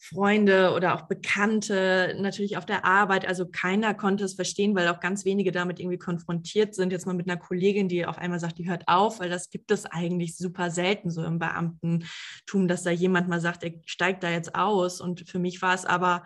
Freunde 0.01 0.73
oder 0.73 0.95
auch 0.95 1.03
Bekannte, 1.03 2.15
natürlich 2.19 2.55
auf 2.55 2.65
der 2.65 2.85
Arbeit. 2.85 3.27
Also 3.27 3.45
keiner 3.45 3.93
konnte 3.93 4.23
es 4.23 4.33
verstehen, 4.33 4.73
weil 4.73 4.87
auch 4.87 5.01
ganz 5.01 5.25
wenige 5.25 5.51
damit 5.51 5.79
irgendwie 5.79 5.97
konfrontiert 5.97 6.73
sind. 6.73 6.91
Jetzt 6.91 7.05
mal 7.05 7.13
mit 7.13 7.29
einer 7.29 7.39
Kollegin, 7.39 7.89
die 7.89 8.05
auf 8.05 8.17
einmal 8.17 8.39
sagt, 8.39 8.57
die 8.57 8.69
hört 8.69 8.87
auf, 8.87 9.19
weil 9.19 9.29
das 9.29 9.49
gibt 9.49 9.71
es 9.71 9.85
eigentlich 9.85 10.37
super 10.37 10.71
selten 10.71 11.11
so 11.11 11.21
im 11.23 11.37
Beamtentum, 11.37 12.67
dass 12.67 12.83
da 12.83 12.91
jemand 12.91 13.27
mal 13.27 13.41
sagt, 13.41 13.63
er 13.65 13.73
steigt 13.85 14.23
da 14.23 14.29
jetzt 14.29 14.55
aus. 14.55 15.01
Und 15.01 15.29
für 15.29 15.39
mich 15.39 15.61
war 15.61 15.75
es 15.75 15.85
aber 15.85 16.23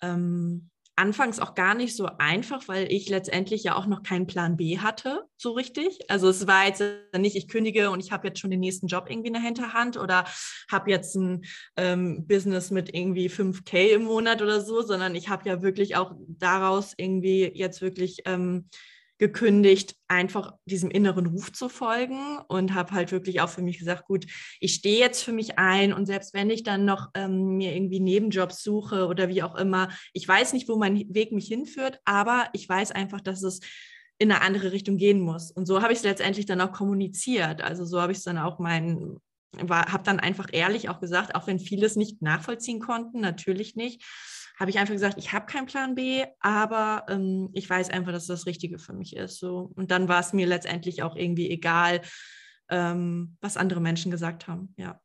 ähm, 0.00 0.70
anfangs 0.98 1.38
auch 1.38 1.54
gar 1.54 1.74
nicht 1.74 1.96
so 1.96 2.08
einfach, 2.18 2.66
weil 2.66 2.92
ich 2.92 3.08
letztendlich 3.08 3.62
ja 3.62 3.76
auch 3.76 3.86
noch 3.86 4.02
keinen 4.02 4.26
Plan 4.26 4.56
B 4.56 4.78
hatte, 4.78 5.24
so 5.36 5.52
richtig. 5.52 6.00
Also 6.08 6.28
es 6.28 6.46
war 6.46 6.66
jetzt 6.66 6.82
nicht, 7.16 7.36
ich 7.36 7.48
kündige 7.48 7.90
und 7.90 8.00
ich 8.00 8.10
habe 8.10 8.28
jetzt 8.28 8.40
schon 8.40 8.50
den 8.50 8.60
nächsten 8.60 8.88
Job 8.88 9.06
irgendwie 9.08 9.28
in 9.28 9.34
der 9.34 9.42
Hinterhand 9.42 9.96
oder 9.96 10.24
habe 10.70 10.90
jetzt 10.90 11.14
ein 11.14 11.44
ähm, 11.76 12.26
Business 12.26 12.70
mit 12.70 12.92
irgendwie 12.92 13.28
5K 13.28 13.94
im 13.94 14.04
Monat 14.04 14.42
oder 14.42 14.60
so, 14.60 14.82
sondern 14.82 15.14
ich 15.14 15.28
habe 15.28 15.48
ja 15.48 15.62
wirklich 15.62 15.96
auch 15.96 16.14
daraus 16.26 16.94
irgendwie 16.96 17.50
jetzt 17.54 17.80
wirklich 17.80 18.22
ähm, 18.24 18.68
gekündigt, 19.18 19.96
einfach 20.06 20.54
diesem 20.64 20.90
inneren 20.90 21.26
Ruf 21.26 21.52
zu 21.52 21.68
folgen 21.68 22.38
und 22.48 22.74
habe 22.74 22.92
halt 22.92 23.12
wirklich 23.12 23.40
auch 23.40 23.48
für 23.48 23.62
mich 23.62 23.78
gesagt, 23.78 24.06
gut, 24.06 24.26
ich 24.60 24.74
stehe 24.74 25.00
jetzt 25.00 25.22
für 25.22 25.32
mich 25.32 25.58
ein 25.58 25.92
und 25.92 26.06
selbst 26.06 26.34
wenn 26.34 26.50
ich 26.50 26.62
dann 26.62 26.84
noch 26.84 27.08
ähm, 27.14 27.56
mir 27.56 27.74
irgendwie 27.74 28.00
Nebenjobs 28.00 28.62
suche 28.62 29.06
oder 29.06 29.28
wie 29.28 29.42
auch 29.42 29.56
immer, 29.56 29.88
ich 30.12 30.26
weiß 30.26 30.52
nicht, 30.52 30.68
wo 30.68 30.76
mein 30.76 30.96
Weg 31.12 31.32
mich 31.32 31.48
hinführt, 31.48 32.00
aber 32.04 32.48
ich 32.52 32.68
weiß 32.68 32.92
einfach, 32.92 33.20
dass 33.20 33.42
es 33.42 33.60
in 34.18 34.32
eine 34.32 34.42
andere 34.42 34.72
Richtung 34.72 34.96
gehen 34.96 35.20
muss. 35.20 35.50
Und 35.50 35.66
so 35.66 35.82
habe 35.82 35.92
ich 35.92 35.98
es 35.98 36.04
letztendlich 36.04 36.46
dann 36.46 36.60
auch 36.60 36.72
kommuniziert. 36.72 37.62
Also 37.62 37.84
so 37.84 38.00
habe 38.00 38.12
ich 38.12 38.18
es 38.18 38.24
dann 38.24 38.38
auch 38.38 38.58
meinen 38.58 39.20
habe 39.70 40.04
dann 40.04 40.20
einfach 40.20 40.48
ehrlich 40.52 40.88
auch 40.88 41.00
gesagt, 41.00 41.34
auch 41.34 41.46
wenn 41.46 41.58
viele 41.58 41.86
es 41.86 41.96
nicht 41.96 42.20
nachvollziehen 42.20 42.80
konnten, 42.80 43.20
natürlich 43.20 43.76
nicht, 43.76 44.04
habe 44.58 44.70
ich 44.70 44.78
einfach 44.78 44.94
gesagt, 44.94 45.18
ich 45.18 45.32
habe 45.32 45.46
keinen 45.46 45.66
Plan 45.66 45.94
B, 45.94 46.24
aber 46.40 47.06
ähm, 47.08 47.50
ich 47.52 47.68
weiß 47.68 47.90
einfach, 47.90 48.12
dass 48.12 48.26
das 48.26 48.46
Richtige 48.46 48.78
für 48.78 48.92
mich 48.92 49.16
ist. 49.16 49.38
So. 49.38 49.70
Und 49.76 49.90
dann 49.90 50.08
war 50.08 50.20
es 50.20 50.32
mir 50.32 50.46
letztendlich 50.46 51.02
auch 51.02 51.14
irgendwie 51.16 51.50
egal, 51.50 52.00
ähm, 52.68 53.36
was 53.40 53.56
andere 53.56 53.80
Menschen 53.80 54.10
gesagt 54.10 54.48
haben. 54.48 54.74
Ja. 54.76 55.00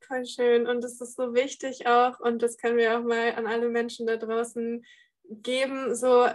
Voll 0.00 0.26
schön. 0.26 0.66
Und 0.66 0.82
das 0.82 1.00
ist 1.00 1.16
so 1.16 1.34
wichtig 1.34 1.86
auch, 1.86 2.20
und 2.20 2.42
das 2.42 2.56
können 2.58 2.76
wir 2.76 2.98
auch 2.98 3.04
mal 3.04 3.34
an 3.34 3.46
alle 3.46 3.68
Menschen 3.68 4.06
da 4.06 4.16
draußen 4.16 4.84
geben, 5.28 5.94
so 5.94 6.28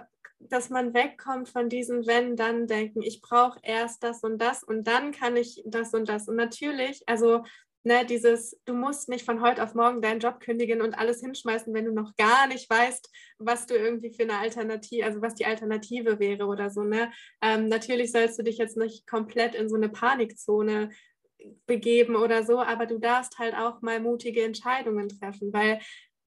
dass 0.50 0.70
man 0.70 0.94
wegkommt 0.94 1.50
von 1.50 1.70
diesem 1.70 2.08
wenn 2.08 2.36
dann 2.36 2.66
denken, 2.66 3.04
ich 3.04 3.22
brauche 3.22 3.60
erst 3.62 4.04
das 4.04 4.24
und 4.24 4.40
das 4.40 4.64
und 4.64 4.86
dann 4.86 5.12
kann 5.12 5.36
ich 5.36 5.62
das 5.66 5.94
und 5.94 6.10
das. 6.10 6.28
Und 6.28 6.36
natürlich, 6.36 7.04
also 7.08 7.44
ne, 7.84 8.06
dieses, 8.06 8.60
du 8.66 8.74
musst 8.74 9.10
nicht 9.10 9.26
von 9.26 9.42
heute 9.42 9.64
auf 9.64 9.74
morgen 9.74 10.02
deinen 10.02 10.20
Job 10.20 10.40
kündigen 10.40 10.82
und 10.82 10.94
alles 10.94 11.22
hinschmeißen, 11.22 11.74
wenn 11.74 11.86
du 11.86 11.94
noch 11.94 12.16
gar 12.16 12.48
nicht 12.48 12.70
weißt, 12.70 13.10
was 13.40 13.66
du 13.66 13.76
irgendwie 13.76 14.14
für 14.14 14.24
eine 14.24 14.38
Alternative, 14.38 15.06
also 15.06 15.22
was 15.22 15.36
die 15.36 15.46
Alternative 15.46 16.20
wäre 16.20 16.46
oder 16.46 16.70
so. 16.70 16.84
Ne? 16.84 17.12
Ähm, 17.42 17.68
natürlich 17.68 18.12
sollst 18.12 18.38
du 18.40 18.44
dich 18.44 18.58
jetzt 18.58 18.78
nicht 18.78 19.08
komplett 19.08 19.56
in 19.56 19.70
so 19.70 19.76
eine 19.76 19.90
Panikzone 19.90 20.90
begeben 21.66 22.16
oder 22.16 22.44
so, 22.44 22.60
aber 22.60 22.86
du 22.86 23.00
darfst 23.00 23.40
halt 23.40 23.56
auch 23.56 23.82
mal 23.82 24.00
mutige 24.00 24.44
Entscheidungen 24.44 25.10
treffen, 25.10 25.52
weil 25.54 25.80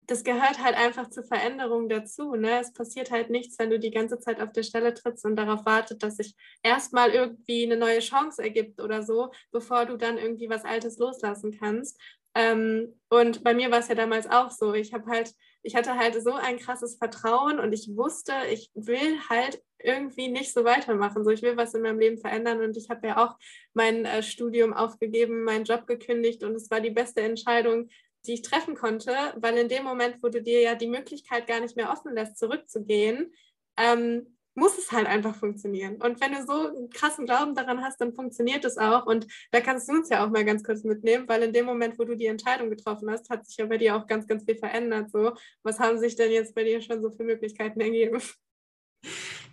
das 0.07 0.23
gehört 0.23 0.63
halt 0.63 0.75
einfach 0.75 1.09
zur 1.09 1.23
Veränderung 1.23 1.87
dazu. 1.87 2.35
Ne? 2.35 2.59
Es 2.59 2.73
passiert 2.73 3.11
halt 3.11 3.29
nichts, 3.29 3.57
wenn 3.59 3.69
du 3.69 3.79
die 3.79 3.91
ganze 3.91 4.19
Zeit 4.19 4.41
auf 4.41 4.51
der 4.51 4.63
Stelle 4.63 4.93
trittst 4.93 5.25
und 5.25 5.35
darauf 5.35 5.65
wartet, 5.65 6.03
dass 6.03 6.17
sich 6.17 6.35
erstmal 6.63 7.11
irgendwie 7.11 7.65
eine 7.65 7.77
neue 7.77 7.99
Chance 7.99 8.41
ergibt 8.43 8.81
oder 8.81 9.03
so, 9.03 9.31
bevor 9.51 9.85
du 9.85 9.97
dann 9.97 10.17
irgendwie 10.17 10.49
was 10.49 10.65
Altes 10.65 10.97
loslassen 10.97 11.57
kannst. 11.57 11.99
Ähm, 12.33 12.99
und 13.09 13.43
bei 13.43 13.53
mir 13.53 13.71
war 13.71 13.79
es 13.79 13.89
ja 13.89 13.95
damals 13.95 14.27
auch 14.29 14.51
so. 14.51 14.73
Ich 14.73 14.93
habe 14.93 15.09
halt, 15.09 15.33
ich 15.63 15.75
hatte 15.75 15.95
halt 15.97 16.21
so 16.21 16.33
ein 16.33 16.57
krasses 16.57 16.97
Vertrauen 16.97 17.59
und 17.59 17.73
ich 17.73 17.89
wusste, 17.95 18.33
ich 18.51 18.71
will 18.73 19.19
halt 19.29 19.61
irgendwie 19.79 20.29
nicht 20.29 20.53
so 20.53 20.63
weitermachen. 20.63 21.23
So, 21.23 21.31
ich 21.31 21.41
will 21.41 21.57
was 21.57 21.73
in 21.73 21.81
meinem 21.81 21.99
Leben 21.99 22.17
verändern 22.17 22.61
und 22.61 22.77
ich 22.77 22.89
habe 22.89 23.07
ja 23.07 23.17
auch 23.17 23.35
mein 23.73 24.05
äh, 24.05 24.23
Studium 24.23 24.73
aufgegeben, 24.73 25.43
meinen 25.43 25.65
Job 25.65 25.87
gekündigt 25.87 26.43
und 26.43 26.55
es 26.55 26.71
war 26.71 26.79
die 26.79 26.91
beste 26.91 27.21
Entscheidung, 27.21 27.89
die 28.25 28.33
ich 28.33 28.41
treffen 28.41 28.75
konnte, 28.75 29.13
weil 29.37 29.57
in 29.57 29.69
dem 29.69 29.83
Moment, 29.83 30.17
wo 30.21 30.29
du 30.29 30.41
dir 30.41 30.61
ja 30.61 30.75
die 30.75 30.87
Möglichkeit 30.87 31.47
gar 31.47 31.59
nicht 31.59 31.75
mehr 31.75 31.91
offen 31.91 32.13
lässt, 32.13 32.37
zurückzugehen, 32.37 33.33
ähm, 33.77 34.37
muss 34.53 34.77
es 34.77 34.91
halt 34.91 35.07
einfach 35.07 35.35
funktionieren. 35.35 35.95
Und 36.01 36.19
wenn 36.19 36.33
du 36.33 36.45
so 36.45 36.67
einen 36.67 36.89
krassen 36.89 37.25
Glauben 37.25 37.55
daran 37.55 37.81
hast, 37.81 38.01
dann 38.01 38.13
funktioniert 38.13 38.65
es 38.65 38.77
auch. 38.77 39.05
Und 39.05 39.25
da 39.51 39.61
kannst 39.61 39.87
du 39.87 39.93
uns 39.93 40.09
ja 40.09 40.25
auch 40.25 40.29
mal 40.29 40.43
ganz 40.43 40.63
kurz 40.63 40.83
mitnehmen, 40.83 41.27
weil 41.27 41.43
in 41.43 41.53
dem 41.53 41.65
Moment, 41.65 41.97
wo 41.97 42.03
du 42.03 42.15
die 42.15 42.25
Entscheidung 42.25 42.69
getroffen 42.69 43.09
hast, 43.09 43.29
hat 43.29 43.45
sich 43.45 43.57
ja 43.57 43.65
bei 43.65 43.77
dir 43.77 43.95
auch 43.95 44.07
ganz, 44.07 44.27
ganz 44.27 44.43
viel 44.43 44.57
verändert. 44.57 45.09
So, 45.11 45.33
was 45.63 45.79
haben 45.79 45.97
sich 45.99 46.15
denn 46.15 46.31
jetzt 46.31 46.53
bei 46.53 46.63
dir 46.63 46.81
schon 46.81 47.01
so 47.01 47.11
für 47.11 47.23
Möglichkeiten 47.23 47.79
ergeben? 47.79 48.21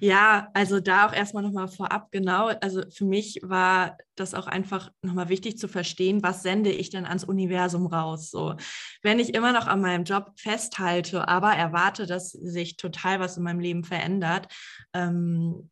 Ja, 0.00 0.49
also 0.55 0.81
da 0.81 1.07
auch 1.07 1.12
erstmal 1.12 1.43
nochmal 1.43 1.69
vorab, 1.69 2.12
genau. 2.12 2.49
Also 2.61 2.83
für 2.90 3.05
mich 3.05 3.40
war 3.43 3.97
das 4.14 4.35
auch 4.35 4.47
einfach 4.47 4.90
nochmal 5.02 5.28
wichtig 5.28 5.59
zu 5.59 5.67
verstehen, 5.69 6.23
was 6.23 6.43
sende 6.43 6.71
ich 6.71 6.90
denn 6.90 7.05
ans 7.05 7.25
Universum 7.25 7.87
raus. 7.87 8.31
So, 8.31 8.55
wenn 9.02 9.19
ich 9.19 9.35
immer 9.35 9.52
noch 9.52 9.67
an 9.67 9.81
meinem 9.81 10.05
Job 10.05 10.33
festhalte, 10.37 11.26
aber 11.26 11.52
erwarte, 11.52 12.07
dass 12.07 12.31
sich 12.31 12.76
total 12.76 13.19
was 13.21 13.37
in 13.37 13.43
meinem 13.43 13.61
Leben 13.61 13.83
verändert, 13.85 14.49
ähm, 14.95 15.69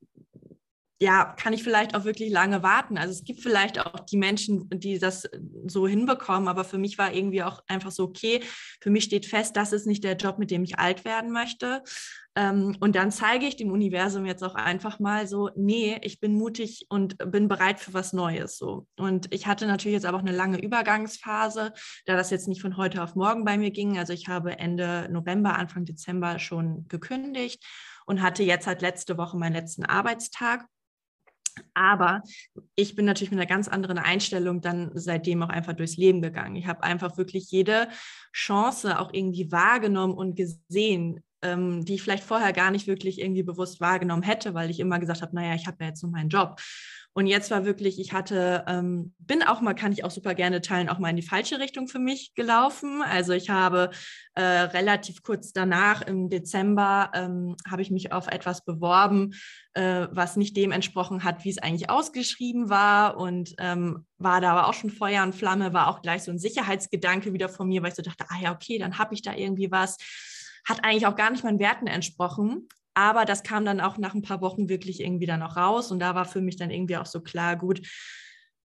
ja, 0.99 1.35
kann 1.37 1.53
ich 1.53 1.62
vielleicht 1.62 1.95
auch 1.95 2.05
wirklich 2.05 2.31
lange 2.31 2.62
warten. 2.62 2.97
Also 2.97 3.12
es 3.12 3.25
gibt 3.25 3.41
vielleicht 3.41 3.79
auch 3.79 4.00
die 4.00 4.17
Menschen, 4.17 4.69
die 4.71 4.99
das 4.99 5.29
so 5.67 5.87
hinbekommen, 5.87 6.49
aber 6.49 6.65
für 6.65 6.79
mich 6.79 6.97
war 6.97 7.12
irgendwie 7.12 7.43
auch 7.43 7.62
einfach 7.69 7.91
so, 7.91 8.05
okay, 8.05 8.41
für 8.81 8.91
mich 8.91 9.05
steht 9.05 9.26
fest, 9.26 9.57
das 9.57 9.73
ist 9.73 9.87
nicht 9.87 10.05
der 10.05 10.17
Job, 10.17 10.38
mit 10.38 10.50
dem 10.50 10.65
ich 10.65 10.79
alt 10.79 11.05
werden 11.05 11.33
möchte. 11.33 11.83
Ähm, 12.35 12.76
und 12.81 12.97
dann 12.97 13.11
zeige 13.11 13.47
ich 13.47 13.57
dem 13.57 13.73
Universum 13.73 14.25
jetzt 14.25 14.43
auch 14.43 14.55
einfach 14.55 14.99
mal 14.99 15.26
so, 15.26 15.50
nee, 15.55 15.99
ich 16.00 16.19
bin 16.19 16.35
mutig 16.35 16.87
und 16.88 17.19
bin 17.31 17.49
bereit 17.49 17.79
für 17.79 17.93
was 17.93 18.15
Neues. 18.15 18.57
So. 18.57 18.87
Und 18.97 19.33
ich 19.35 19.47
hatte 19.47 19.67
natürlich 19.67 19.95
jetzt 19.95 20.07
aber 20.07 20.17
auch 20.17 20.23
eine 20.23 20.37
lange 20.37 20.62
Übergangsphase, 20.62 21.73
da 22.07 22.17
das 22.17 22.31
jetzt 22.31 22.49
nicht 22.49 22.62
von 22.62 22.79
heute 22.79 23.03
auf 23.03 23.15
morgen 23.15 23.45
bei 23.45 23.59
mir 23.59 23.71
ging. 23.71 23.99
Also 23.99 24.15
ich 24.15 24.29
habe 24.29 24.59
Ende 24.59 25.09
November, 25.11 25.57
Anfang 25.57 25.85
Dezember 25.85 26.38
schon 26.38 26.88
gekündigt 26.88 27.65
und 28.07 28.23
hatte 28.23 28.43
jetzt 28.43 28.67
halt 28.67 28.81
letzte 28.81 29.19
Woche 29.19 29.37
meinen 29.37 29.55
letzten 29.55 29.85
Arbeitstag. 29.85 30.67
Aber 31.75 32.22
ich 32.75 32.96
bin 32.96 33.04
natürlich 33.04 33.30
mit 33.30 33.40
einer 33.40 33.48
ganz 33.48 33.68
anderen 33.68 33.98
Einstellung 33.98 34.60
dann 34.60 34.90
seitdem 34.94 35.42
auch 35.42 35.48
einfach 35.48 35.75
durchs 35.75 35.96
Leben 35.96 36.22
gegangen. 36.22 36.56
Ich 36.56 36.66
habe 36.66 36.82
einfach 36.82 37.16
wirklich 37.16 37.50
jede 37.50 37.88
Chance 38.32 38.98
auch 38.98 39.12
irgendwie 39.12 39.50
wahrgenommen 39.52 40.14
und 40.14 40.36
gesehen, 40.36 41.22
ähm, 41.42 41.84
die 41.84 41.94
ich 41.94 42.02
vielleicht 42.02 42.25
vorher 42.25 42.52
gar 42.52 42.70
nicht 42.70 42.86
wirklich 42.86 43.20
irgendwie 43.20 43.42
bewusst 43.42 43.80
wahrgenommen 43.80 44.22
hätte, 44.22 44.54
weil 44.54 44.70
ich 44.70 44.80
immer 44.80 44.98
gesagt 44.98 45.22
habe, 45.22 45.34
naja, 45.34 45.54
ich 45.54 45.66
habe 45.66 45.76
ja 45.80 45.88
jetzt 45.88 46.02
nur 46.02 46.12
meinen 46.12 46.28
Job. 46.28 46.60
Und 47.16 47.26
jetzt 47.26 47.50
war 47.50 47.64
wirklich, 47.64 47.99
ich 47.99 48.12
hatte, 48.12 48.62
ähm, 48.68 49.14
bin 49.16 49.42
auch 49.42 49.62
mal, 49.62 49.73
kann 49.73 49.90
ich 49.90 50.04
auch 50.04 50.11
super 50.11 50.35
gerne 50.35 50.61
teilen, 50.61 50.90
auch 50.90 50.99
mal 50.99 51.08
in 51.08 51.16
die 51.16 51.23
falsche 51.23 51.58
Richtung 51.58 51.88
für 51.88 51.99
mich 51.99 52.35
gelaufen. 52.35 53.00
Also 53.00 53.32
ich 53.32 53.49
habe 53.49 53.88
äh, 54.35 54.42
relativ 54.42 55.23
kurz 55.23 55.54
danach, 55.54 56.02
im 56.02 56.28
Dezember, 56.28 57.11
ähm, 57.14 57.56
habe 57.66 57.80
ich 57.80 57.90
mich 57.90 58.12
auf 58.12 58.26
etwas 58.26 58.66
beworben, 58.66 59.32
äh, 59.73 60.08
was 60.11 60.37
nicht 60.37 60.58
dem 60.58 60.73
entsprochen 60.73 61.25
hat, 61.25 61.42
wie 61.42 61.49
es 61.49 61.56
eigentlich 61.56 61.88
ausgeschrieben 61.88 62.68
war 62.68 63.16
und 63.16 63.54
ähm, 63.61 64.04
war 64.18 64.42
da 64.42 64.52
aber 64.52 64.68
auch 64.68 64.75
schon 64.75 64.90
Feuer 64.90 65.23
und 65.23 65.35
Flamme, 65.35 65.73
war 65.73 65.88
auch 65.88 66.02
gleich 66.02 66.23
so 66.23 66.30
ein 66.30 66.38
Sicherheitsgedanke 66.38 67.32
wieder 67.32 67.49
von 67.49 67.66
mir, 67.66 67.80
weil 67.80 67.92
ich 67.92 67.96
so 67.96 68.02
dachte, 68.02 68.26
ah 68.28 68.38
ja, 68.42 68.52
okay, 68.52 68.76
dann 68.76 68.99
habe 68.99 69.14
ich 69.14 69.23
da 69.23 69.35
irgendwie 69.35 69.70
was 69.70 69.96
hat 70.66 70.85
eigentlich 70.85 71.06
auch 71.06 71.16
gar 71.16 71.30
nicht 71.30 71.44
meinen 71.44 71.61
Werten 71.61 71.87
entsprochen. 71.87 72.68
Aber 72.97 73.26
das 73.26 73.43
kam 73.43 73.67
dann 73.67 73.81
auch 73.81 73.99
nach 73.99 74.15
ein 74.15 74.23
paar 74.23 74.41
Wochen 74.41 74.71
wirklich 74.71 75.00
irgendwie 75.00 75.26
dann 75.26 75.41
noch 75.41 75.57
raus. 75.57 75.91
Und 75.93 76.00
da 76.00 76.15
war 76.15 76.25
für 76.25 76.41
mich 76.41 76.57
dann 76.57 76.71
irgendwie 76.71 76.97
auch 76.97 77.05
so 77.05 77.21
klar, 77.21 77.55
gut. 77.57 77.87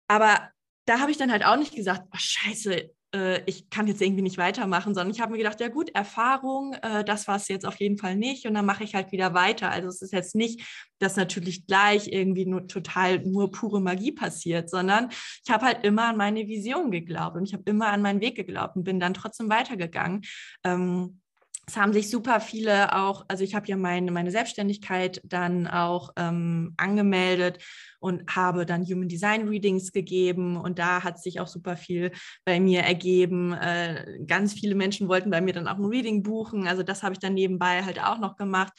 Aber 0.06 0.48
da 0.86 1.00
habe 1.00 1.10
ich 1.10 1.16
dann 1.16 1.32
halt 1.32 1.44
auch 1.44 1.56
nicht 1.56 1.74
gesagt, 1.74 2.04
oh, 2.12 2.16
scheiße, 2.16 2.88
äh, 3.14 3.42
ich 3.46 3.68
kann 3.68 3.88
jetzt 3.88 4.00
irgendwie 4.00 4.22
nicht 4.22 4.38
weitermachen, 4.38 4.94
sondern 4.94 5.12
ich 5.12 5.20
habe 5.20 5.32
mir 5.32 5.38
gedacht, 5.38 5.60
ja 5.60 5.66
gut, 5.66 5.90
Erfahrung, 5.92 6.74
äh, 6.82 7.02
das 7.02 7.26
war 7.26 7.34
es 7.34 7.48
jetzt 7.48 7.66
auf 7.66 7.80
jeden 7.80 7.98
Fall 7.98 8.14
nicht. 8.14 8.46
Und 8.46 8.54
dann 8.54 8.64
mache 8.64 8.84
ich 8.84 8.94
halt 8.94 9.10
wieder 9.10 9.34
weiter. 9.34 9.72
Also 9.72 9.88
es 9.88 10.02
ist 10.02 10.12
jetzt 10.12 10.36
nicht, 10.36 10.62
dass 11.00 11.16
natürlich 11.16 11.66
gleich 11.66 12.06
irgendwie 12.06 12.46
nur 12.46 12.68
total 12.68 13.18
nur 13.26 13.50
pure 13.50 13.80
Magie 13.80 14.12
passiert, 14.12 14.70
sondern 14.70 15.08
ich 15.44 15.50
habe 15.50 15.66
halt 15.66 15.84
immer 15.84 16.10
an 16.10 16.16
meine 16.16 16.46
Vision 16.46 16.92
geglaubt 16.92 17.36
und 17.36 17.44
ich 17.44 17.54
habe 17.54 17.64
immer 17.66 17.88
an 17.88 18.02
meinen 18.02 18.20
Weg 18.20 18.36
geglaubt 18.36 18.76
und 18.76 18.84
bin 18.84 19.00
dann 19.00 19.14
trotzdem 19.14 19.50
weitergegangen. 19.50 20.22
Ähm, 20.62 21.21
es 21.66 21.76
haben 21.76 21.92
sich 21.92 22.10
super 22.10 22.40
viele 22.40 22.96
auch, 22.96 23.24
also 23.28 23.44
ich 23.44 23.54
habe 23.54 23.68
ja 23.68 23.76
meine, 23.76 24.10
meine 24.10 24.32
Selbstständigkeit 24.32 25.20
dann 25.24 25.68
auch 25.68 26.10
ähm, 26.16 26.74
angemeldet 26.76 27.58
und 28.00 28.34
habe 28.34 28.66
dann 28.66 28.84
Human 28.84 29.08
Design 29.08 29.48
Readings 29.48 29.92
gegeben 29.92 30.56
und 30.56 30.80
da 30.80 31.04
hat 31.04 31.22
sich 31.22 31.38
auch 31.38 31.46
super 31.46 31.76
viel 31.76 32.10
bei 32.44 32.58
mir 32.58 32.80
ergeben. 32.80 33.52
Äh, 33.52 34.18
ganz 34.26 34.54
viele 34.54 34.74
Menschen 34.74 35.08
wollten 35.08 35.30
bei 35.30 35.40
mir 35.40 35.52
dann 35.52 35.68
auch 35.68 35.78
ein 35.78 35.84
Reading 35.84 36.24
buchen, 36.24 36.66
also 36.66 36.82
das 36.82 37.04
habe 37.04 37.12
ich 37.12 37.20
dann 37.20 37.34
nebenbei 37.34 37.84
halt 37.84 38.02
auch 38.02 38.18
noch 38.18 38.36
gemacht. 38.36 38.72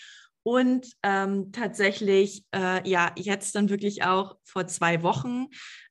Und 0.46 0.88
ähm, 1.04 1.54
tatsächlich, 1.54 2.44
äh, 2.54 2.86
ja, 2.88 3.14
jetzt 3.16 3.56
dann 3.56 3.70
wirklich 3.70 4.04
auch 4.04 4.36
vor 4.44 4.68
zwei 4.68 5.02
Wochen 5.02 5.48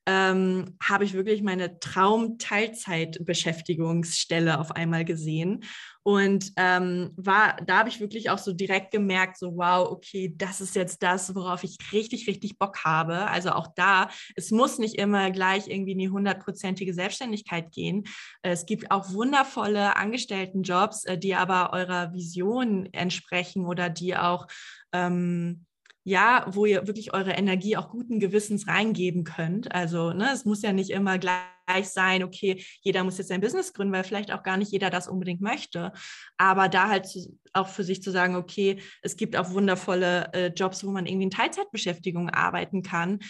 ähm, 0.06 0.76
habe 0.82 1.04
ich 1.04 1.14
wirklich 1.14 1.42
meine 1.42 1.78
Traum-Teilzeitbeschäftigungsstelle 1.78 4.60
auf 4.60 4.72
einmal 4.72 5.06
gesehen. 5.06 5.64
Und 6.04 6.52
ähm, 6.56 7.12
war, 7.16 7.56
da 7.64 7.78
habe 7.78 7.88
ich 7.88 8.00
wirklich 8.00 8.30
auch 8.30 8.38
so 8.38 8.52
direkt 8.52 8.90
gemerkt, 8.90 9.38
so 9.38 9.56
wow, 9.56 9.88
okay, 9.88 10.34
das 10.36 10.60
ist 10.60 10.74
jetzt 10.74 11.02
das, 11.02 11.34
worauf 11.34 11.62
ich 11.62 11.76
richtig, 11.92 12.26
richtig 12.26 12.58
Bock 12.58 12.84
habe. 12.84 13.28
Also 13.28 13.50
auch 13.50 13.68
da, 13.76 14.08
es 14.34 14.50
muss 14.50 14.78
nicht 14.78 14.96
immer 14.96 15.30
gleich 15.30 15.68
irgendwie 15.68 15.92
in 15.92 15.98
die 15.98 16.10
hundertprozentige 16.10 16.92
Selbstständigkeit 16.92 17.70
gehen. 17.70 18.04
Es 18.42 18.66
gibt 18.66 18.90
auch 18.90 19.12
wundervolle 19.12 19.96
Angestelltenjobs, 19.96 21.04
äh, 21.04 21.18
die 21.18 21.34
aber 21.34 21.72
eurer 21.72 22.12
Vision 22.12 22.88
entsprechen 22.92 23.66
oder 23.66 23.88
die 23.88 24.16
auch 24.16 24.46
ähm, 24.92 25.66
ja, 26.04 26.46
wo 26.48 26.66
ihr 26.66 26.86
wirklich 26.86 27.14
eure 27.14 27.32
Energie 27.32 27.76
auch 27.76 27.90
guten 27.90 28.18
Gewissens 28.18 28.66
reingeben 28.66 29.24
könnt. 29.24 29.72
Also 29.72 30.12
ne, 30.12 30.30
es 30.32 30.44
muss 30.44 30.62
ja 30.62 30.72
nicht 30.72 30.90
immer 30.90 31.18
gleich 31.18 31.42
sein, 31.84 32.24
okay, 32.24 32.64
jeder 32.80 33.04
muss 33.04 33.18
jetzt 33.18 33.28
sein 33.28 33.40
Business 33.40 33.72
gründen, 33.72 33.92
weil 33.92 34.04
vielleicht 34.04 34.32
auch 34.32 34.42
gar 34.42 34.56
nicht 34.56 34.72
jeder 34.72 34.90
das 34.90 35.06
unbedingt 35.06 35.40
möchte. 35.40 35.92
Aber 36.36 36.68
da 36.68 36.88
halt 36.88 37.06
zu, 37.06 37.38
auch 37.52 37.68
für 37.68 37.84
sich 37.84 38.02
zu 38.02 38.10
sagen, 38.10 38.34
okay, 38.34 38.80
es 39.02 39.16
gibt 39.16 39.36
auch 39.36 39.50
wundervolle 39.50 40.32
äh, 40.32 40.46
Jobs, 40.48 40.84
wo 40.84 40.90
man 40.90 41.06
irgendwie 41.06 41.24
in 41.24 41.30
Teilzeitbeschäftigung 41.30 42.30
arbeiten 42.30 42.82
kann 42.82 43.20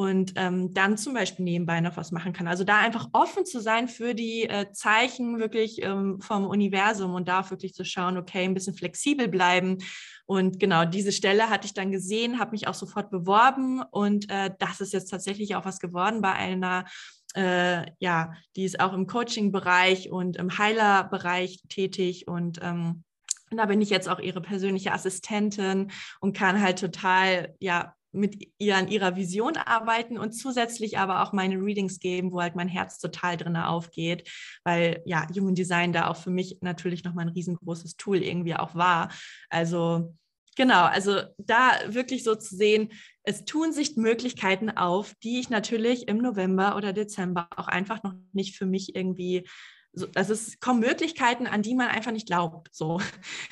und 0.00 0.32
ähm, 0.36 0.72
dann 0.72 0.96
zum 0.96 1.12
Beispiel 1.12 1.44
nebenbei 1.44 1.82
noch 1.82 1.98
was 1.98 2.10
machen 2.10 2.32
kann. 2.32 2.48
Also 2.48 2.64
da 2.64 2.78
einfach 2.78 3.10
offen 3.12 3.44
zu 3.44 3.60
sein 3.60 3.86
für 3.86 4.14
die 4.14 4.48
äh, 4.48 4.72
Zeichen 4.72 5.38
wirklich 5.38 5.82
ähm, 5.82 6.22
vom 6.22 6.46
Universum 6.46 7.12
und 7.12 7.28
da 7.28 7.50
wirklich 7.50 7.74
zu 7.74 7.84
schauen, 7.84 8.16
okay, 8.16 8.44
ein 8.44 8.54
bisschen 8.54 8.72
flexibel 8.72 9.28
bleiben. 9.28 9.76
Und 10.24 10.58
genau 10.58 10.86
diese 10.86 11.12
Stelle 11.12 11.50
hatte 11.50 11.66
ich 11.66 11.74
dann 11.74 11.92
gesehen, 11.92 12.38
habe 12.38 12.52
mich 12.52 12.66
auch 12.66 12.72
sofort 12.72 13.10
beworben 13.10 13.82
und 13.90 14.30
äh, 14.30 14.50
das 14.58 14.80
ist 14.80 14.94
jetzt 14.94 15.10
tatsächlich 15.10 15.54
auch 15.54 15.66
was 15.66 15.80
geworden 15.80 16.22
bei 16.22 16.32
einer 16.32 16.86
äh, 17.34 17.84
ja, 17.98 18.32
die 18.56 18.64
ist 18.64 18.80
auch 18.80 18.94
im 18.94 19.06
Coaching-Bereich 19.06 20.10
und 20.10 20.38
im 20.38 20.56
Heiler-Bereich 20.56 21.60
tätig 21.68 22.26
und 22.26 22.58
ähm, 22.62 23.04
da 23.50 23.66
bin 23.66 23.82
ich 23.82 23.90
jetzt 23.90 24.08
auch 24.08 24.18
ihre 24.18 24.40
persönliche 24.40 24.92
Assistentin 24.92 25.90
und 26.20 26.34
kann 26.34 26.62
halt 26.62 26.78
total, 26.78 27.54
ja, 27.58 27.94
mit 28.12 28.48
ihr 28.58 28.76
an 28.76 28.88
ihrer 28.88 29.16
Vision 29.16 29.56
arbeiten 29.56 30.18
und 30.18 30.32
zusätzlich 30.32 30.98
aber 30.98 31.22
auch 31.22 31.32
meine 31.32 31.56
Readings 31.56 31.98
geben, 32.00 32.32
wo 32.32 32.40
halt 32.40 32.56
mein 32.56 32.68
Herz 32.68 32.98
total 32.98 33.36
drin 33.36 33.56
aufgeht, 33.56 34.28
weil 34.64 35.02
ja, 35.04 35.26
Human 35.34 35.54
Design 35.54 35.92
da 35.92 36.08
auch 36.08 36.16
für 36.16 36.30
mich 36.30 36.58
natürlich 36.60 37.04
nochmal 37.04 37.26
ein 37.26 37.32
riesengroßes 37.32 37.96
Tool 37.96 38.18
irgendwie 38.18 38.54
auch 38.54 38.74
war. 38.74 39.12
Also 39.48 40.14
genau, 40.56 40.84
also 40.84 41.20
da 41.38 41.72
wirklich 41.86 42.24
so 42.24 42.34
zu 42.34 42.56
sehen, 42.56 42.90
es 43.22 43.44
tun 43.44 43.72
sich 43.72 43.96
Möglichkeiten 43.96 44.70
auf, 44.70 45.14
die 45.22 45.40
ich 45.40 45.50
natürlich 45.50 46.08
im 46.08 46.18
November 46.18 46.76
oder 46.76 46.92
Dezember 46.92 47.48
auch 47.56 47.68
einfach 47.68 48.02
noch 48.02 48.14
nicht 48.32 48.56
für 48.56 48.66
mich 48.66 48.94
irgendwie 48.96 49.46
so, 49.92 50.06
also 50.14 50.32
es 50.32 50.60
kommen 50.60 50.80
Möglichkeiten, 50.80 51.46
an 51.46 51.62
die 51.62 51.74
man 51.74 51.88
einfach 51.88 52.12
nicht 52.12 52.26
glaubt. 52.26 52.68
So. 52.72 53.00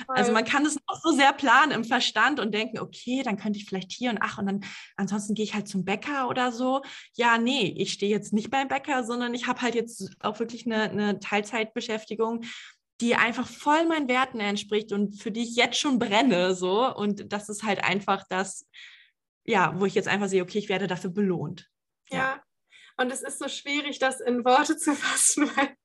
Also 0.07 0.33
man 0.33 0.45
kann 0.45 0.65
es 0.65 0.77
noch 0.77 1.01
so 1.03 1.11
sehr 1.11 1.33
planen 1.33 1.73
im 1.73 1.85
Verstand 1.85 2.39
und 2.39 2.55
denken, 2.55 2.79
okay, 2.79 3.23
dann 3.25 3.37
könnte 3.37 3.59
ich 3.59 3.65
vielleicht 3.65 3.93
hier 3.93 4.11
und 4.11 4.19
ach, 4.21 4.39
und 4.39 4.47
dann 4.47 4.61
ansonsten 4.97 5.35
gehe 5.35 5.45
ich 5.45 5.55
halt 5.55 5.69
zum 5.69 5.85
Bäcker 5.85 6.29
oder 6.29 6.53
so. 6.53 6.83
Ja, 7.17 7.39
nee, 7.39 7.75
ich 7.77 7.93
stehe 7.93 8.11
jetzt 8.11 8.33
nicht 8.33 8.51
beim 8.51 8.69
Bäcker, 8.69 9.05
sondern 9.05 9.35
ich 9.35 9.47
habe 9.47 9.63
halt 9.63 9.75
jetzt 9.75 10.11
auch 10.21 10.39
wirklich 10.39 10.67
eine, 10.67 10.91
eine 10.91 11.19
Teilzeitbeschäftigung, 11.19 12.45
die 13.01 13.15
einfach 13.15 13.47
voll 13.47 13.87
meinen 13.87 14.09
Werten 14.09 14.41
entspricht 14.41 14.93
und 14.93 15.21
für 15.21 15.31
die 15.31 15.43
ich 15.43 15.57
jetzt 15.57 15.79
schon 15.79 15.99
brenne. 15.99 16.55
So. 16.55 16.95
Und 16.95 17.33
das 17.33 17.49
ist 17.49 17.65
halt 17.65 17.83
einfach 17.83 18.25
das, 18.29 18.67
ja, 19.45 19.79
wo 19.79 19.87
ich 19.87 19.95
jetzt 19.95 20.09
einfach 20.09 20.29
sehe, 20.29 20.43
okay, 20.43 20.59
ich 20.59 20.69
werde 20.69 20.87
dafür 20.87 21.11
belohnt. 21.11 21.69
Ja. 22.11 22.19
ja. 22.19 22.43
Und 22.97 23.13
es 23.13 23.23
ist 23.23 23.39
so 23.39 23.49
schwierig, 23.49 23.99
das 23.99 24.21
in 24.21 24.45
Worte 24.45 24.77
zu 24.77 24.95
fassen, 24.95 25.51
weil 25.57 25.77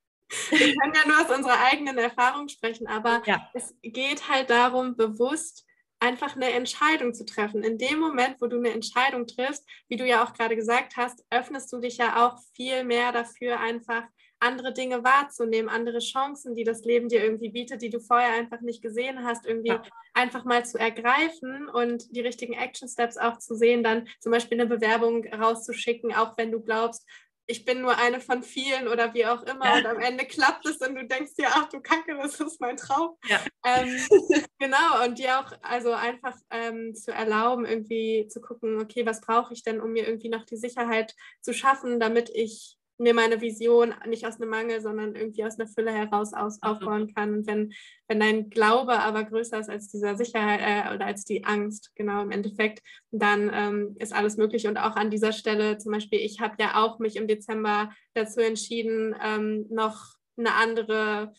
wir 0.59 0.75
können 0.75 0.93
ja 0.93 1.07
nur 1.07 1.21
aus 1.21 1.35
unserer 1.35 1.59
eigenen 1.71 1.97
Erfahrung 1.97 2.47
sprechen, 2.47 2.87
aber 2.87 3.21
ja. 3.25 3.49
es 3.53 3.75
geht 3.81 4.29
halt 4.29 4.49
darum, 4.49 4.95
bewusst 4.95 5.65
einfach 5.99 6.35
eine 6.35 6.51
Entscheidung 6.51 7.13
zu 7.13 7.25
treffen. 7.25 7.63
In 7.63 7.77
dem 7.77 7.99
Moment, 7.99 8.35
wo 8.41 8.47
du 8.47 8.57
eine 8.57 8.71
Entscheidung 8.71 9.25
triffst, 9.25 9.65
wie 9.87 9.95
du 9.95 10.05
ja 10.05 10.23
auch 10.23 10.33
gerade 10.33 10.55
gesagt 10.55 10.97
hast, 10.97 11.23
öffnest 11.29 11.71
du 11.71 11.79
dich 11.79 11.97
ja 11.97 12.27
auch 12.27 12.37
viel 12.55 12.83
mehr 12.83 13.11
dafür, 13.13 13.59
einfach 13.59 14.03
andere 14.43 14.73
Dinge 14.73 15.03
wahrzunehmen, 15.03 15.69
andere 15.69 15.99
Chancen, 15.99 16.53
die 16.53 16.65
das 16.65 16.83
Leben 16.83 17.07
dir 17.07 17.23
irgendwie 17.23 17.49
bietet, 17.49 17.81
die 17.81 17.89
du 17.89 17.99
vorher 17.99 18.33
einfach 18.33 18.59
nicht 18.59 18.81
gesehen 18.81 19.23
hast, 19.23 19.45
irgendwie 19.45 19.69
ja. 19.69 19.81
einfach 20.13 20.43
mal 20.43 20.65
zu 20.65 20.77
ergreifen 20.77 21.69
und 21.69 22.13
die 22.13 22.21
richtigen 22.21 22.53
Action 22.53 22.89
Steps 22.89 23.17
auch 23.17 23.37
zu 23.37 23.55
sehen, 23.55 23.83
dann 23.83 24.07
zum 24.19 24.33
Beispiel 24.33 24.59
eine 24.59 24.69
Bewerbung 24.69 25.25
rauszuschicken, 25.25 26.13
auch 26.13 26.37
wenn 26.37 26.51
du 26.51 26.61
glaubst, 26.61 27.07
ich 27.45 27.65
bin 27.65 27.81
nur 27.81 27.97
eine 27.97 28.21
von 28.21 28.41
vielen 28.41 28.87
oder 28.87 29.13
wie 29.13 29.25
auch 29.25 29.43
immer. 29.43 29.65
Ja. 29.65 29.77
Und 29.77 29.85
am 29.85 29.99
Ende 29.99 30.25
klappt 30.25 30.65
es 30.65 30.77
und 30.77 30.95
du 30.95 31.05
denkst 31.05 31.33
dir, 31.35 31.47
ach 31.49 31.69
du 31.69 31.81
Kacke, 31.81 32.17
das 32.21 32.39
ist 32.39 32.61
mein 32.61 32.77
Traum. 32.77 33.17
Ja. 33.27 33.39
Ähm, 33.65 33.97
genau, 34.59 35.03
und 35.05 35.19
dir 35.19 35.39
auch 35.39 35.51
also 35.61 35.91
einfach 35.91 36.35
ähm, 36.51 36.95
zu 36.95 37.11
erlauben, 37.11 37.65
irgendwie 37.65 38.27
zu 38.29 38.41
gucken, 38.41 38.79
okay, 38.79 39.05
was 39.05 39.21
brauche 39.21 39.53
ich 39.53 39.63
denn, 39.63 39.81
um 39.81 39.91
mir 39.91 40.07
irgendwie 40.07 40.29
noch 40.29 40.45
die 40.45 40.57
Sicherheit 40.57 41.15
zu 41.41 41.53
schaffen, 41.53 41.99
damit 41.99 42.29
ich 42.29 42.77
mir 43.03 43.13
meine 43.13 43.41
Vision 43.41 43.93
nicht 44.07 44.25
aus 44.25 44.39
einem 44.39 44.49
Mangel, 44.49 44.81
sondern 44.81 45.15
irgendwie 45.15 45.43
aus 45.43 45.59
einer 45.59 45.67
Fülle 45.67 45.91
heraus 45.91 46.33
aus, 46.33 46.61
aufbauen 46.61 47.13
kann. 47.13 47.33
Und 47.33 47.47
wenn, 47.47 47.73
wenn 48.07 48.19
dein 48.19 48.49
Glaube 48.49 48.99
aber 48.99 49.23
größer 49.23 49.59
ist 49.59 49.69
als 49.69 49.89
dieser 49.89 50.15
Sicherheit 50.15 50.61
äh, 50.61 50.95
oder 50.95 51.05
als 51.05 51.25
die 51.25 51.43
Angst, 51.45 51.91
genau 51.95 52.21
im 52.21 52.31
Endeffekt, 52.31 52.81
dann 53.11 53.51
ähm, 53.53 53.95
ist 53.99 54.13
alles 54.13 54.37
möglich. 54.37 54.67
Und 54.67 54.77
auch 54.77 54.95
an 54.95 55.11
dieser 55.11 55.33
Stelle 55.33 55.77
zum 55.77 55.91
Beispiel, 55.91 56.19
ich 56.19 56.39
habe 56.39 56.55
ja 56.59 56.83
auch 56.83 56.99
mich 56.99 57.15
im 57.15 57.27
Dezember 57.27 57.91
dazu 58.13 58.39
entschieden, 58.39 59.15
ähm, 59.21 59.67
noch 59.69 60.15
eine 60.37 60.55
andere 60.55 61.33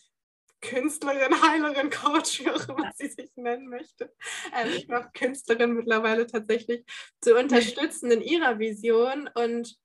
Künstlerin, 0.61 1.41
Heilerin, 1.41 1.89
Coach, 1.89 2.41
wie 2.41 2.49
auch 2.49 2.69
immer 2.69 2.91
sie 2.95 3.07
sich 3.07 3.31
nennen 3.35 3.69
möchte. 3.69 4.11
Ähm, 4.55 4.69
ich 4.75 4.87
glaube, 4.87 5.09
Künstlerin 5.13 5.73
mittlerweile 5.73 6.27
tatsächlich 6.27 6.85
zu 7.21 7.35
unterstützen 7.37 8.11
in 8.11 8.21
ihrer 8.21 8.59
Vision 8.59 9.29
und 9.33 9.75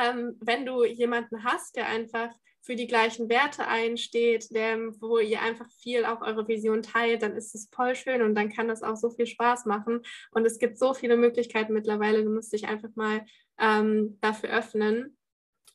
ähm, 0.00 0.36
wenn 0.40 0.66
du 0.66 0.84
jemanden 0.84 1.44
hast, 1.44 1.76
der 1.76 1.88
einfach 1.88 2.30
für 2.62 2.76
die 2.76 2.86
gleichen 2.86 3.28
Werte 3.28 3.66
einsteht, 3.66 4.54
der, 4.54 4.78
wo 5.00 5.18
ihr 5.18 5.42
einfach 5.42 5.68
viel 5.82 6.04
auch 6.04 6.22
eure 6.22 6.46
Vision 6.46 6.82
teilt, 6.82 7.22
dann 7.22 7.36
ist 7.36 7.54
es 7.56 7.68
voll 7.72 7.96
schön 7.96 8.22
und 8.22 8.36
dann 8.36 8.52
kann 8.52 8.68
das 8.68 8.84
auch 8.84 8.96
so 8.96 9.10
viel 9.10 9.26
Spaß 9.26 9.66
machen. 9.66 10.02
Und 10.30 10.46
es 10.46 10.60
gibt 10.60 10.78
so 10.78 10.94
viele 10.94 11.16
Möglichkeiten 11.16 11.72
mittlerweile, 11.72 12.22
du 12.22 12.30
musst 12.30 12.52
dich 12.52 12.68
einfach 12.68 12.90
mal 12.94 13.26
ähm, 13.58 14.16
dafür 14.20 14.50
öffnen. 14.50 15.16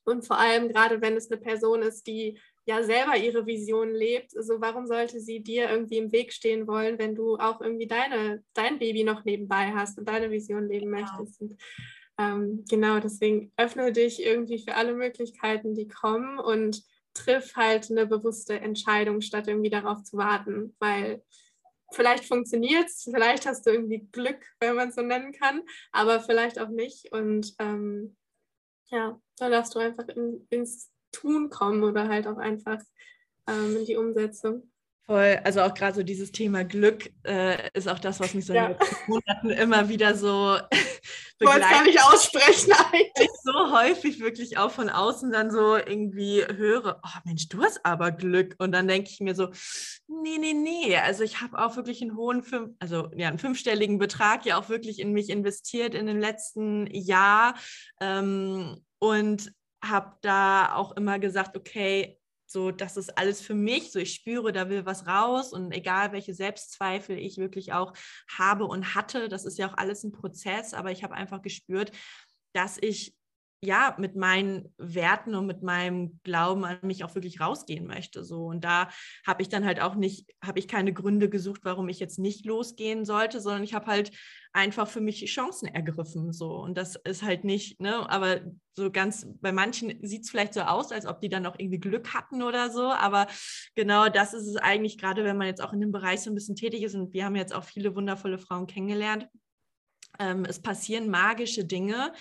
Und 0.05 0.25
vor 0.25 0.39
allem 0.39 0.69
gerade, 0.69 1.01
wenn 1.01 1.17
es 1.17 1.29
eine 1.29 1.41
Person 1.41 1.81
ist, 1.81 2.07
die 2.07 2.39
ja 2.65 2.81
selber 2.83 3.17
ihre 3.17 3.45
Vision 3.45 3.93
lebt, 3.93 4.35
also 4.37 4.61
warum 4.61 4.87
sollte 4.87 5.19
sie 5.19 5.41
dir 5.41 5.69
irgendwie 5.69 5.97
im 5.97 6.13
Weg 6.13 6.31
stehen 6.31 6.67
wollen, 6.67 6.97
wenn 6.97 7.15
du 7.15 7.35
auch 7.35 7.59
irgendwie 7.59 7.87
deine, 7.87 8.43
dein 8.53 8.79
Baby 8.79 9.03
noch 9.03 9.25
nebenbei 9.25 9.73
hast 9.73 9.99
und 9.99 10.07
deine 10.07 10.31
Vision 10.31 10.69
leben 10.69 10.89
genau. 10.89 11.01
möchtest? 11.01 11.41
Und 11.41 11.57
ähm, 12.17 12.65
genau, 12.69 12.99
deswegen 12.99 13.51
öffne 13.57 13.91
dich 13.91 14.23
irgendwie 14.23 14.59
für 14.59 14.75
alle 14.75 14.93
Möglichkeiten, 14.93 15.75
die 15.75 15.87
kommen 15.87 16.39
und 16.39 16.83
triff 17.13 17.55
halt 17.55 17.89
eine 17.91 18.05
bewusste 18.05 18.59
Entscheidung, 18.59 19.21
statt 19.21 19.47
irgendwie 19.47 19.69
darauf 19.69 20.03
zu 20.03 20.17
warten, 20.17 20.75
weil 20.79 21.23
vielleicht 21.91 22.25
funktioniert 22.25 22.87
es, 22.87 23.03
vielleicht 23.03 23.45
hast 23.45 23.65
du 23.65 23.71
irgendwie 23.71 24.07
Glück, 24.11 24.39
wenn 24.59 24.75
man 24.75 24.89
es 24.89 24.95
so 24.95 25.01
nennen 25.01 25.31
kann, 25.31 25.61
aber 25.91 26.19
vielleicht 26.19 26.59
auch 26.59 26.69
nicht. 26.69 27.11
Und 27.11 27.53
ähm, 27.59 28.15
ja, 28.87 29.19
da 29.37 29.49
darfst 29.49 29.75
du 29.75 29.79
einfach 29.79 30.07
in, 30.09 30.45
ins 30.49 30.91
Tun 31.11 31.49
kommen 31.49 31.83
oder 31.83 32.07
halt 32.07 32.27
auch 32.27 32.37
einfach 32.37 32.79
ähm, 33.47 33.77
in 33.77 33.85
die 33.85 33.95
Umsetzung. 33.95 34.69
Voll, 35.05 35.39
also 35.43 35.61
auch 35.61 35.73
gerade 35.73 35.95
so 35.95 36.03
dieses 36.03 36.33
Thema 36.33 36.65
Glück 36.65 37.09
äh, 37.23 37.69
ist 37.73 37.87
auch 37.87 37.99
das, 37.99 38.19
was 38.19 38.33
mich 38.33 38.45
so 38.45 38.53
ja. 38.53 38.67
in 38.67 38.77
den 38.77 38.87
Monaten 39.07 39.49
immer 39.51 39.87
wieder 39.87 40.15
so 40.15 40.57
begleitet. 41.37 41.63
Ich 41.63 41.65
wollte 41.65 41.65
es 41.65 41.69
gar 41.71 41.83
nicht 41.83 42.03
aussprechen 42.03 42.73
eigentlich. 42.93 43.11
Ich 43.17 43.29
so 43.43 43.71
häufig 43.71 44.19
wirklich 44.19 44.57
auch 44.57 44.71
von 44.71 44.89
außen 44.89 45.31
dann 45.31 45.51
so 45.51 45.75
irgendwie 45.75 46.43
höre, 46.43 46.99
oh 47.03 47.19
Mensch, 47.25 47.47
du 47.49 47.61
hast 47.61 47.85
aber 47.85 48.11
Glück. 48.11 48.55
Und 48.57 48.71
dann 48.71 48.87
denke 48.87 49.09
ich 49.09 49.19
mir 49.19 49.35
so, 49.35 49.49
nee, 50.07 50.37
nee, 50.39 50.53
nee. 50.53 50.97
Also 50.97 51.23
ich 51.23 51.41
habe 51.41 51.59
auch 51.59 51.75
wirklich 51.75 52.01
einen 52.01 52.15
hohen, 52.15 52.43
fünf, 52.43 52.75
also 52.79 53.09
ja, 53.15 53.27
einen 53.27 53.39
fünfstelligen 53.39 53.99
Betrag 53.99 54.45
ja 54.45 54.57
auch 54.57 54.69
wirklich 54.69 54.99
in 54.99 55.13
mich 55.13 55.29
investiert 55.29 55.93
in 55.93 56.07
dem 56.07 56.19
letzten 56.19 56.87
Jahr. 56.87 57.55
Ähm, 58.01 58.83
und 58.99 59.51
habe 59.83 60.17
da 60.21 60.73
auch 60.73 60.95
immer 60.95 61.19
gesagt, 61.19 61.55
okay, 61.55 62.19
so, 62.47 62.71
das 62.71 62.95
ist 62.95 63.17
alles 63.17 63.41
für 63.41 63.55
mich, 63.55 63.91
so 63.91 63.99
ich 63.99 64.13
spüre, 64.13 64.53
da 64.53 64.69
will 64.69 64.85
was 64.85 65.05
raus 65.05 65.51
und 65.51 65.71
egal 65.73 66.13
welche 66.13 66.33
Selbstzweifel 66.33 67.17
ich 67.17 67.37
wirklich 67.37 67.73
auch 67.73 67.93
habe 68.29 68.65
und 68.65 68.95
hatte, 68.95 69.27
das 69.27 69.45
ist 69.45 69.57
ja 69.57 69.69
auch 69.69 69.77
alles 69.77 70.03
ein 70.03 70.13
Prozess, 70.13 70.73
aber 70.73 70.91
ich 70.91 71.03
habe 71.03 71.13
einfach 71.13 71.41
gespürt, 71.41 71.91
dass 72.53 72.77
ich 72.79 73.16
ja, 73.61 73.95
mit 73.97 74.15
meinen 74.15 74.73
Werten 74.77 75.33
und 75.33 75.47
mit 75.47 75.63
meinem 75.63 76.19
Glauben 76.23 76.63
an 76.63 76.77
mich 76.83 77.03
auch 77.03 77.15
wirklich 77.15 77.41
rausgehen 77.41 77.87
möchte. 77.87 78.23
So. 78.23 78.45
Und 78.45 78.63
da 78.63 78.89
habe 79.25 79.41
ich 79.41 79.49
dann 79.49 79.65
halt 79.65 79.81
auch 79.81 79.95
nicht, 79.95 80.29
habe 80.43 80.59
ich 80.59 80.67
keine 80.67 80.93
Gründe 80.93 81.27
gesucht, 81.27 81.61
warum 81.63 81.89
ich 81.89 81.99
jetzt 81.99 82.19
nicht 82.19 82.45
losgehen 82.45 83.03
sollte, 83.03 83.41
sondern 83.41 83.63
ich 83.63 83.73
habe 83.73 83.87
halt 83.87 84.11
einfach 84.53 84.87
für 84.87 85.01
mich 85.01 85.25
Chancen 85.25 85.67
ergriffen. 85.67 86.33
So. 86.33 86.51
Und 86.55 86.77
das 86.77 86.97
ist 86.97 87.23
halt 87.23 87.45
nicht, 87.45 87.81
ne, 87.81 88.07
aber 88.09 88.41
so 88.75 88.91
ganz, 88.91 89.27
bei 89.41 89.51
manchen 89.51 90.05
sieht 90.05 90.23
es 90.23 90.29
vielleicht 90.29 90.53
so 90.53 90.61
aus, 90.61 90.91
als 90.91 91.07
ob 91.07 91.19
die 91.19 91.29
dann 91.29 91.47
auch 91.47 91.55
irgendwie 91.57 91.79
Glück 91.79 92.13
hatten 92.13 92.43
oder 92.43 92.69
so. 92.69 92.83
Aber 92.83 93.25
genau 93.73 94.07
das 94.07 94.35
ist 94.35 94.45
es 94.45 94.57
eigentlich, 94.57 94.99
gerade 94.99 95.23
wenn 95.23 95.37
man 95.37 95.47
jetzt 95.47 95.63
auch 95.63 95.73
in 95.73 95.81
dem 95.81 95.91
Bereich 95.91 96.21
so 96.21 96.29
ein 96.29 96.35
bisschen 96.35 96.55
tätig 96.55 96.83
ist. 96.83 96.93
Und 96.93 97.11
wir 97.11 97.25
haben 97.25 97.35
jetzt 97.35 97.55
auch 97.55 97.63
viele 97.63 97.95
wundervolle 97.95 98.37
Frauen 98.37 98.67
kennengelernt 98.67 99.27
ähm, 100.19 100.45
es 100.45 100.61
passieren 100.61 101.09
magische 101.09 101.65
Dinge, 101.65 102.13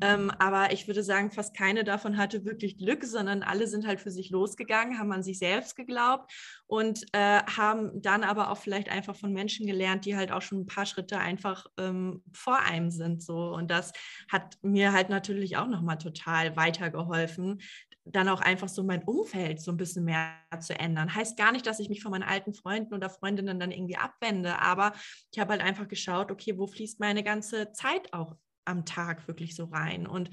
ähm, 0.00 0.30
aber 0.38 0.72
ich 0.72 0.86
würde 0.86 1.02
sagen, 1.02 1.30
fast 1.30 1.56
keine 1.56 1.84
davon 1.84 2.16
hatte 2.16 2.44
wirklich 2.44 2.78
Glück, 2.78 3.04
sondern 3.04 3.42
alle 3.42 3.66
sind 3.66 3.86
halt 3.86 4.00
für 4.00 4.10
sich 4.10 4.30
losgegangen, 4.30 4.98
haben 4.98 5.12
an 5.12 5.22
sich 5.22 5.38
selbst 5.38 5.76
geglaubt 5.76 6.32
und 6.66 7.04
äh, 7.12 7.42
haben 7.42 8.02
dann 8.02 8.24
aber 8.24 8.50
auch 8.50 8.58
vielleicht 8.58 8.88
einfach 8.88 9.16
von 9.16 9.32
Menschen 9.32 9.66
gelernt, 9.66 10.04
die 10.04 10.16
halt 10.16 10.32
auch 10.32 10.42
schon 10.42 10.60
ein 10.60 10.66
paar 10.66 10.86
Schritte 10.86 11.18
einfach 11.18 11.66
ähm, 11.78 12.22
vor 12.32 12.60
einem 12.60 12.90
sind. 12.90 13.22
So. 13.22 13.52
Und 13.54 13.70
das 13.70 13.92
hat 14.30 14.56
mir 14.62 14.92
halt 14.92 15.08
natürlich 15.08 15.56
auch 15.56 15.68
nochmal 15.68 15.98
total 15.98 16.56
weitergeholfen, 16.56 17.60
dann 18.04 18.28
auch 18.28 18.40
einfach 18.40 18.68
so 18.68 18.82
mein 18.82 19.02
Umfeld 19.02 19.60
so 19.60 19.70
ein 19.70 19.76
bisschen 19.76 20.04
mehr 20.04 20.34
zu 20.60 20.78
ändern. 20.78 21.14
Heißt 21.14 21.38
gar 21.38 21.52
nicht, 21.52 21.66
dass 21.66 21.80
ich 21.80 21.88
mich 21.88 22.02
von 22.02 22.10
meinen 22.10 22.22
alten 22.22 22.52
Freunden 22.52 22.94
oder 22.94 23.08
Freundinnen 23.08 23.58
dann 23.58 23.70
irgendwie 23.70 23.96
abwende, 23.96 24.58
aber 24.60 24.92
ich 25.32 25.38
habe 25.38 25.52
halt 25.52 25.62
einfach 25.62 25.88
geschaut, 25.88 26.30
okay, 26.30 26.58
wo 26.58 26.66
fließt 26.66 27.00
meine 27.00 27.22
ganze 27.22 27.72
Zeit 27.72 28.12
auch 28.12 28.36
am 28.66 28.84
Tag 28.84 29.26
wirklich 29.26 29.54
so 29.56 29.64
rein 29.64 30.06
und 30.06 30.30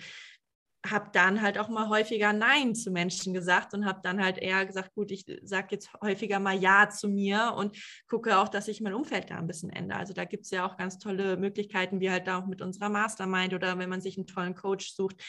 habe 0.85 1.09
dann 1.13 1.41
halt 1.41 1.59
auch 1.59 1.69
mal 1.69 1.89
häufiger 1.89 2.33
Nein 2.33 2.73
zu 2.73 2.89
Menschen 2.91 3.33
gesagt 3.33 3.73
und 3.73 3.85
habe 3.85 3.99
dann 4.01 4.23
halt 4.23 4.39
eher 4.39 4.65
gesagt, 4.65 4.95
gut, 4.95 5.11
ich 5.11 5.25
sage 5.43 5.67
jetzt 5.71 5.93
häufiger 6.01 6.39
mal 6.39 6.57
Ja 6.57 6.89
zu 6.89 7.07
mir 7.07 7.53
und 7.55 7.77
gucke 8.07 8.39
auch, 8.39 8.49
dass 8.49 8.67
ich 8.67 8.81
mein 8.81 8.95
Umfeld 8.95 9.29
da 9.29 9.37
ein 9.37 9.47
bisschen 9.47 9.69
ändere. 9.69 9.99
Also 9.99 10.13
da 10.13 10.25
gibt 10.25 10.45
es 10.45 10.51
ja 10.51 10.65
auch 10.65 10.77
ganz 10.77 10.97
tolle 10.97 11.37
Möglichkeiten, 11.37 11.99
wie 11.99 12.09
halt 12.09 12.27
da 12.27 12.39
auch 12.39 12.47
mit 12.47 12.63
unserer 12.63 12.89
Mastermind 12.89 13.53
oder 13.53 13.77
wenn 13.77 13.89
man 13.89 14.01
sich 14.01 14.17
einen 14.17 14.25
tollen 14.25 14.55
Coach 14.55 14.93
sucht. 14.95 15.23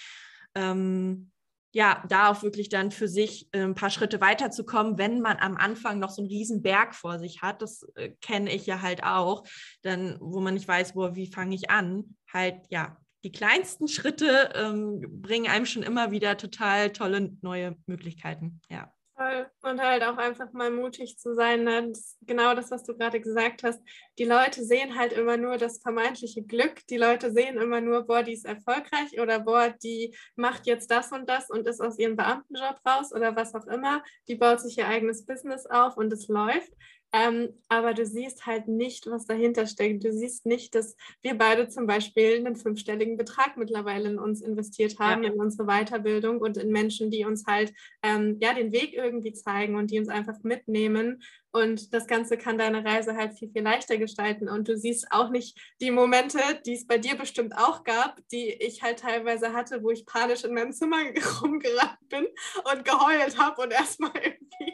Ähm, 0.54 1.30
ja, 1.72 2.04
da 2.08 2.30
auch 2.30 2.42
wirklich 2.42 2.68
dann 2.68 2.90
für 2.90 3.08
sich 3.08 3.48
äh, 3.52 3.62
ein 3.62 3.74
paar 3.74 3.90
Schritte 3.90 4.20
weiterzukommen, 4.20 4.98
wenn 4.98 5.20
man 5.20 5.38
am 5.38 5.56
Anfang 5.56 5.98
noch 5.98 6.10
so 6.10 6.20
einen 6.20 6.30
riesen 6.30 6.62
Berg 6.62 6.94
vor 6.94 7.18
sich 7.18 7.42
hat, 7.42 7.62
das 7.62 7.82
äh, 7.94 8.10
kenne 8.20 8.52
ich 8.52 8.66
ja 8.66 8.82
halt 8.82 9.04
auch, 9.04 9.44
dann, 9.82 10.16
wo 10.20 10.40
man 10.40 10.54
nicht 10.54 10.68
weiß, 10.68 10.94
wo, 10.94 11.14
wie 11.14 11.26
fange 11.26 11.54
ich 11.54 11.70
an, 11.70 12.16
halt, 12.32 12.56
ja, 12.70 12.96
die 13.24 13.32
kleinsten 13.32 13.88
Schritte 13.88 14.50
ähm, 14.54 15.22
bringen 15.22 15.48
einem 15.48 15.66
schon 15.66 15.82
immer 15.82 16.10
wieder 16.10 16.36
total 16.36 16.92
tolle 16.92 17.36
neue 17.40 17.76
Möglichkeiten, 17.86 18.60
ja. 18.68 18.92
Voll. 19.22 19.46
Und 19.62 19.80
halt 19.80 20.02
auch 20.02 20.16
einfach 20.16 20.52
mal 20.52 20.70
mutig 20.70 21.18
zu 21.18 21.34
sein. 21.34 21.64
Ne? 21.64 21.88
Das 21.88 22.16
genau 22.22 22.54
das, 22.54 22.70
was 22.70 22.82
du 22.82 22.96
gerade 22.96 23.20
gesagt 23.20 23.62
hast. 23.62 23.80
Die 24.18 24.24
Leute 24.24 24.64
sehen 24.64 24.98
halt 24.98 25.12
immer 25.12 25.36
nur 25.36 25.58
das 25.58 25.80
vermeintliche 25.80 26.42
Glück. 26.42 26.86
Die 26.88 26.96
Leute 26.96 27.30
sehen 27.32 27.56
immer 27.56 27.80
nur, 27.80 28.06
boah, 28.06 28.22
die 28.22 28.32
ist 28.32 28.44
erfolgreich 28.44 29.20
oder 29.20 29.38
boah, 29.40 29.70
die 29.82 30.16
macht 30.34 30.66
jetzt 30.66 30.90
das 30.90 31.12
und 31.12 31.28
das 31.28 31.50
und 31.50 31.66
ist 31.68 31.80
aus 31.80 31.98
ihrem 31.98 32.16
Beamtenjob 32.16 32.80
raus 32.86 33.12
oder 33.12 33.36
was 33.36 33.54
auch 33.54 33.66
immer. 33.66 34.02
Die 34.28 34.34
baut 34.34 34.60
sich 34.60 34.78
ihr 34.78 34.88
eigenes 34.88 35.24
Business 35.24 35.66
auf 35.66 35.96
und 35.96 36.12
es 36.12 36.28
läuft. 36.28 36.72
Ähm, 37.12 37.50
aber 37.68 37.92
du 37.92 38.06
siehst 38.06 38.46
halt 38.46 38.68
nicht, 38.68 39.06
was 39.06 39.26
dahinter 39.26 39.66
steckt. 39.66 40.02
Du 40.02 40.12
siehst 40.12 40.46
nicht, 40.46 40.74
dass 40.74 40.96
wir 41.20 41.36
beide 41.36 41.68
zum 41.68 41.86
Beispiel 41.86 42.36
einen 42.36 42.56
fünfstelligen 42.56 43.18
Betrag 43.18 43.58
mittlerweile 43.58 44.08
in 44.08 44.18
uns 44.18 44.40
investiert 44.40 44.98
haben, 44.98 45.22
ja. 45.22 45.30
in 45.30 45.38
unsere 45.38 45.66
Weiterbildung 45.66 46.40
und 46.40 46.56
in 46.56 46.70
Menschen, 46.70 47.10
die 47.10 47.26
uns 47.26 47.46
halt 47.46 47.74
ähm, 48.02 48.38
ja 48.40 48.54
den 48.54 48.72
Weg 48.72 48.94
irgendwie 48.94 49.34
zeigen 49.34 49.76
und 49.76 49.90
die 49.90 49.98
uns 49.98 50.08
einfach 50.08 50.42
mitnehmen. 50.42 51.22
Und 51.52 51.92
das 51.92 52.06
Ganze 52.06 52.38
kann 52.38 52.56
deine 52.56 52.82
Reise 52.84 53.14
halt 53.14 53.38
viel, 53.38 53.50
viel 53.50 53.62
leichter 53.62 53.98
gestalten. 53.98 54.48
Und 54.48 54.68
du 54.68 54.76
siehst 54.76 55.08
auch 55.10 55.28
nicht 55.28 55.58
die 55.82 55.90
Momente, 55.90 56.38
die 56.64 56.74
es 56.74 56.86
bei 56.86 56.96
dir 56.96 57.14
bestimmt 57.14 57.56
auch 57.56 57.84
gab, 57.84 58.20
die 58.28 58.50
ich 58.50 58.82
halt 58.82 59.00
teilweise 59.00 59.52
hatte, 59.52 59.82
wo 59.82 59.90
ich 59.90 60.06
panisch 60.06 60.44
in 60.44 60.54
meinem 60.54 60.72
Zimmer 60.72 60.96
rumgerannt 61.42 62.08
bin 62.08 62.26
und 62.72 62.84
geheult 62.84 63.38
habe 63.38 63.62
und 63.62 63.70
erstmal 63.70 64.12
irgendwie 64.22 64.72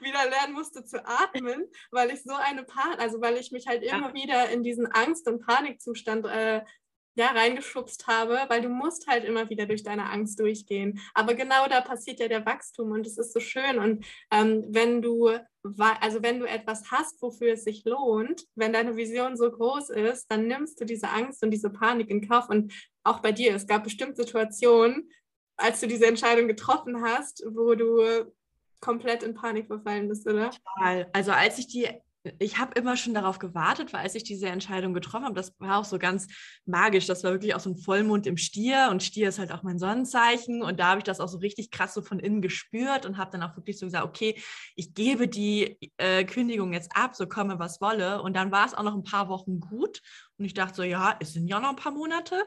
wieder 0.00 0.28
lernen 0.30 0.54
musste 0.54 0.84
zu 0.84 1.04
atmen, 1.04 1.66
weil 1.90 2.10
ich 2.10 2.22
so 2.22 2.34
eine 2.34 2.62
Panik, 2.62 3.00
also 3.00 3.20
weil 3.20 3.36
ich 3.36 3.50
mich 3.50 3.66
halt 3.66 3.82
immer 3.82 4.08
ja. 4.08 4.14
wieder 4.14 4.48
in 4.50 4.62
diesen 4.62 4.86
Angst- 4.86 5.28
und 5.28 5.44
Panikzustand 5.44 6.26
äh, 6.26 6.62
ja, 7.16 7.28
reingeschubst 7.28 8.06
habe, 8.06 8.40
weil 8.48 8.60
du 8.60 8.68
musst 8.68 9.06
halt 9.06 9.24
immer 9.24 9.48
wieder 9.48 9.66
durch 9.66 9.82
deine 9.82 10.10
Angst 10.10 10.40
durchgehen. 10.40 11.00
Aber 11.14 11.34
genau 11.34 11.66
da 11.68 11.80
passiert 11.80 12.20
ja 12.20 12.28
der 12.28 12.44
Wachstum 12.44 12.90
und 12.90 13.06
es 13.06 13.18
ist 13.18 13.32
so 13.32 13.40
schön. 13.40 13.78
Und 13.78 14.04
ähm, 14.30 14.64
wenn 14.68 15.00
du, 15.00 15.30
also 16.00 16.22
wenn 16.22 16.40
du 16.40 16.46
etwas 16.46 16.90
hast, 16.90 17.22
wofür 17.22 17.52
es 17.52 17.64
sich 17.64 17.84
lohnt, 17.84 18.44
wenn 18.56 18.72
deine 18.72 18.96
Vision 18.96 19.36
so 19.36 19.50
groß 19.50 19.90
ist, 19.90 20.26
dann 20.30 20.48
nimmst 20.48 20.80
du 20.80 20.84
diese 20.84 21.08
Angst 21.08 21.42
und 21.42 21.50
diese 21.50 21.70
Panik 21.70 22.10
in 22.10 22.26
Kauf. 22.28 22.48
Und 22.48 22.72
auch 23.04 23.20
bei 23.20 23.30
dir, 23.30 23.54
es 23.54 23.66
gab 23.66 23.84
bestimmt 23.84 24.16
Situationen, 24.16 25.08
als 25.56 25.80
du 25.80 25.86
diese 25.86 26.06
Entscheidung 26.06 26.48
getroffen 26.48 27.02
hast, 27.02 27.44
wo 27.48 27.76
du 27.76 28.32
komplett 28.80 29.22
in 29.22 29.34
Panik 29.34 29.68
verfallen 29.68 30.08
bist, 30.08 30.26
oder? 30.26 30.50
Total. 30.50 31.08
Also 31.12 31.30
als 31.30 31.58
ich 31.58 31.68
die 31.68 31.88
ich 32.38 32.58
habe 32.58 32.78
immer 32.78 32.96
schon 32.96 33.14
darauf 33.14 33.38
gewartet, 33.38 33.92
weil 33.92 34.00
als 34.00 34.14
ich 34.14 34.24
diese 34.24 34.48
Entscheidung 34.48 34.94
getroffen 34.94 35.24
habe, 35.24 35.34
das 35.34 35.54
war 35.58 35.78
auch 35.78 35.84
so 35.84 35.98
ganz 35.98 36.26
magisch. 36.64 37.06
Das 37.06 37.22
war 37.22 37.32
wirklich 37.32 37.54
auch 37.54 37.60
so 37.60 37.70
ein 37.70 37.76
Vollmond 37.76 38.26
im 38.26 38.36
Stier 38.36 38.88
und 38.90 39.02
Stier 39.02 39.28
ist 39.28 39.38
halt 39.38 39.52
auch 39.52 39.62
mein 39.62 39.78
Sonnenzeichen 39.78 40.62
und 40.62 40.80
da 40.80 40.88
habe 40.88 40.98
ich 40.98 41.04
das 41.04 41.20
auch 41.20 41.28
so 41.28 41.38
richtig 41.38 41.70
krass 41.70 41.92
so 41.92 42.02
von 42.02 42.18
innen 42.18 42.40
gespürt 42.40 43.04
und 43.04 43.18
habe 43.18 43.30
dann 43.30 43.42
auch 43.42 43.56
wirklich 43.56 43.78
so 43.78 43.86
gesagt, 43.86 44.04
okay, 44.04 44.40
ich 44.74 44.94
gebe 44.94 45.28
die 45.28 45.78
äh, 45.98 46.24
Kündigung 46.24 46.72
jetzt 46.72 46.96
ab, 46.96 47.14
so 47.14 47.26
komme 47.26 47.58
was 47.58 47.80
wolle. 47.80 48.22
Und 48.22 48.34
dann 48.34 48.50
war 48.50 48.66
es 48.66 48.74
auch 48.74 48.82
noch 48.82 48.94
ein 48.94 49.04
paar 49.04 49.28
Wochen 49.28 49.60
gut 49.60 50.00
und 50.38 50.44
ich 50.44 50.54
dachte 50.54 50.74
so, 50.74 50.82
ja, 50.82 51.16
es 51.20 51.32
sind 51.32 51.46
ja 51.46 51.60
noch 51.60 51.70
ein 51.70 51.76
paar 51.76 51.92
Monate. 51.92 52.44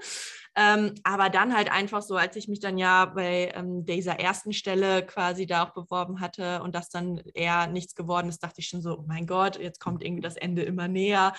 Ähm, 0.56 0.94
aber 1.04 1.30
dann 1.30 1.56
halt 1.56 1.72
einfach 1.72 2.02
so, 2.02 2.16
als 2.16 2.36
ich 2.36 2.48
mich 2.48 2.60
dann 2.60 2.78
ja 2.78 3.06
bei 3.06 3.52
ähm, 3.56 3.86
dieser 3.86 4.20
ersten 4.20 4.54
Stelle 4.54 5.06
quasi 5.06 5.46
da 5.46 5.64
auch 5.64 5.74
beworben 5.74 6.20
hatte 6.20 6.62
und 6.64 6.76
das 6.76 6.90
dann 6.90 7.22
eher 7.34 7.68
nichts 7.68 7.96
geworden 7.96 8.28
ist, 8.28 8.44
dachte 8.44 8.60
ich 8.60 8.68
schon 8.68 8.82
so, 8.82 8.98
oh 8.98 9.06
mein 9.08 9.28
Gott, 9.28 9.60
jetzt 9.60 9.80
kommt 9.80 10.04
irgendwie 10.04 10.22
das 10.22 10.36
Ende 10.36 10.64
immer 10.64 10.88
näher. 10.88 11.34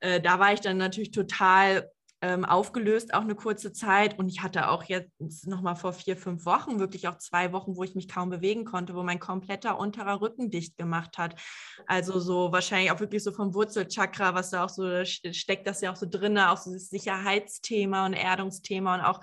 Äh, 0.00 0.20
da 0.20 0.38
war 0.38 0.52
ich 0.52 0.60
dann 0.60 0.78
natürlich 0.78 1.10
total 1.10 1.90
ähm, 2.22 2.44
aufgelöst, 2.44 3.14
auch 3.14 3.22
eine 3.22 3.34
kurze 3.34 3.72
Zeit. 3.72 4.18
Und 4.18 4.28
ich 4.28 4.42
hatte 4.42 4.68
auch 4.68 4.84
jetzt 4.84 5.46
nochmal 5.46 5.76
vor 5.76 5.92
vier, 5.92 6.16
fünf 6.16 6.44
Wochen 6.44 6.78
wirklich 6.78 7.08
auch 7.08 7.16
zwei 7.16 7.52
Wochen, 7.52 7.76
wo 7.76 7.82
ich 7.82 7.94
mich 7.94 8.08
kaum 8.08 8.28
bewegen 8.28 8.64
konnte, 8.64 8.94
wo 8.94 9.02
mein 9.02 9.18
kompletter 9.18 9.78
unterer 9.78 10.20
Rücken 10.20 10.50
dicht 10.50 10.76
gemacht 10.76 11.16
hat. 11.16 11.40
Also 11.86 12.20
so 12.20 12.52
wahrscheinlich 12.52 12.92
auch 12.92 13.00
wirklich 13.00 13.22
so 13.22 13.32
vom 13.32 13.54
Wurzelchakra, 13.54 14.34
was 14.34 14.50
da 14.50 14.64
auch 14.64 14.68
so 14.68 15.04
steckt, 15.04 15.66
das 15.66 15.80
ja 15.80 15.92
auch 15.92 15.96
so 15.96 16.06
drin, 16.08 16.38
auch 16.38 16.58
so 16.58 16.72
das 16.72 16.90
Sicherheitsthema 16.90 18.04
und 18.06 18.12
Erdungsthema. 18.12 18.96
Und 18.96 19.00
auch 19.00 19.20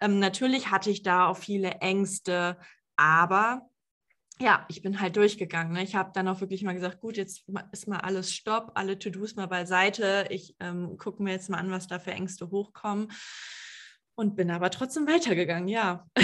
ähm, 0.00 0.18
natürlich 0.18 0.70
hatte 0.70 0.90
ich 0.90 1.02
da 1.02 1.28
auch 1.28 1.36
viele 1.36 1.70
Ängste, 1.80 2.58
aber 2.96 3.68
ja, 4.40 4.66
ich 4.68 4.82
bin 4.82 5.00
halt 5.00 5.16
durchgegangen. 5.16 5.72
Ne? 5.72 5.82
Ich 5.82 5.94
habe 5.94 6.10
dann 6.14 6.28
auch 6.28 6.40
wirklich 6.40 6.62
mal 6.62 6.74
gesagt, 6.74 7.00
gut, 7.00 7.16
jetzt 7.16 7.44
ist 7.72 7.88
mal 7.88 8.00
alles 8.00 8.32
Stopp, 8.32 8.72
alle 8.74 8.98
To-Dos 8.98 9.36
mal 9.36 9.46
beiseite. 9.46 10.26
Ich 10.30 10.56
ähm, 10.60 10.96
gucke 10.98 11.22
mir 11.22 11.32
jetzt 11.32 11.50
mal 11.50 11.58
an, 11.58 11.70
was 11.70 11.86
da 11.86 11.98
für 11.98 12.12
Ängste 12.12 12.50
hochkommen. 12.50 13.12
Und 14.14 14.36
bin 14.36 14.50
aber 14.50 14.70
trotzdem 14.70 15.06
weitergegangen, 15.06 15.68
ja. 15.68 16.06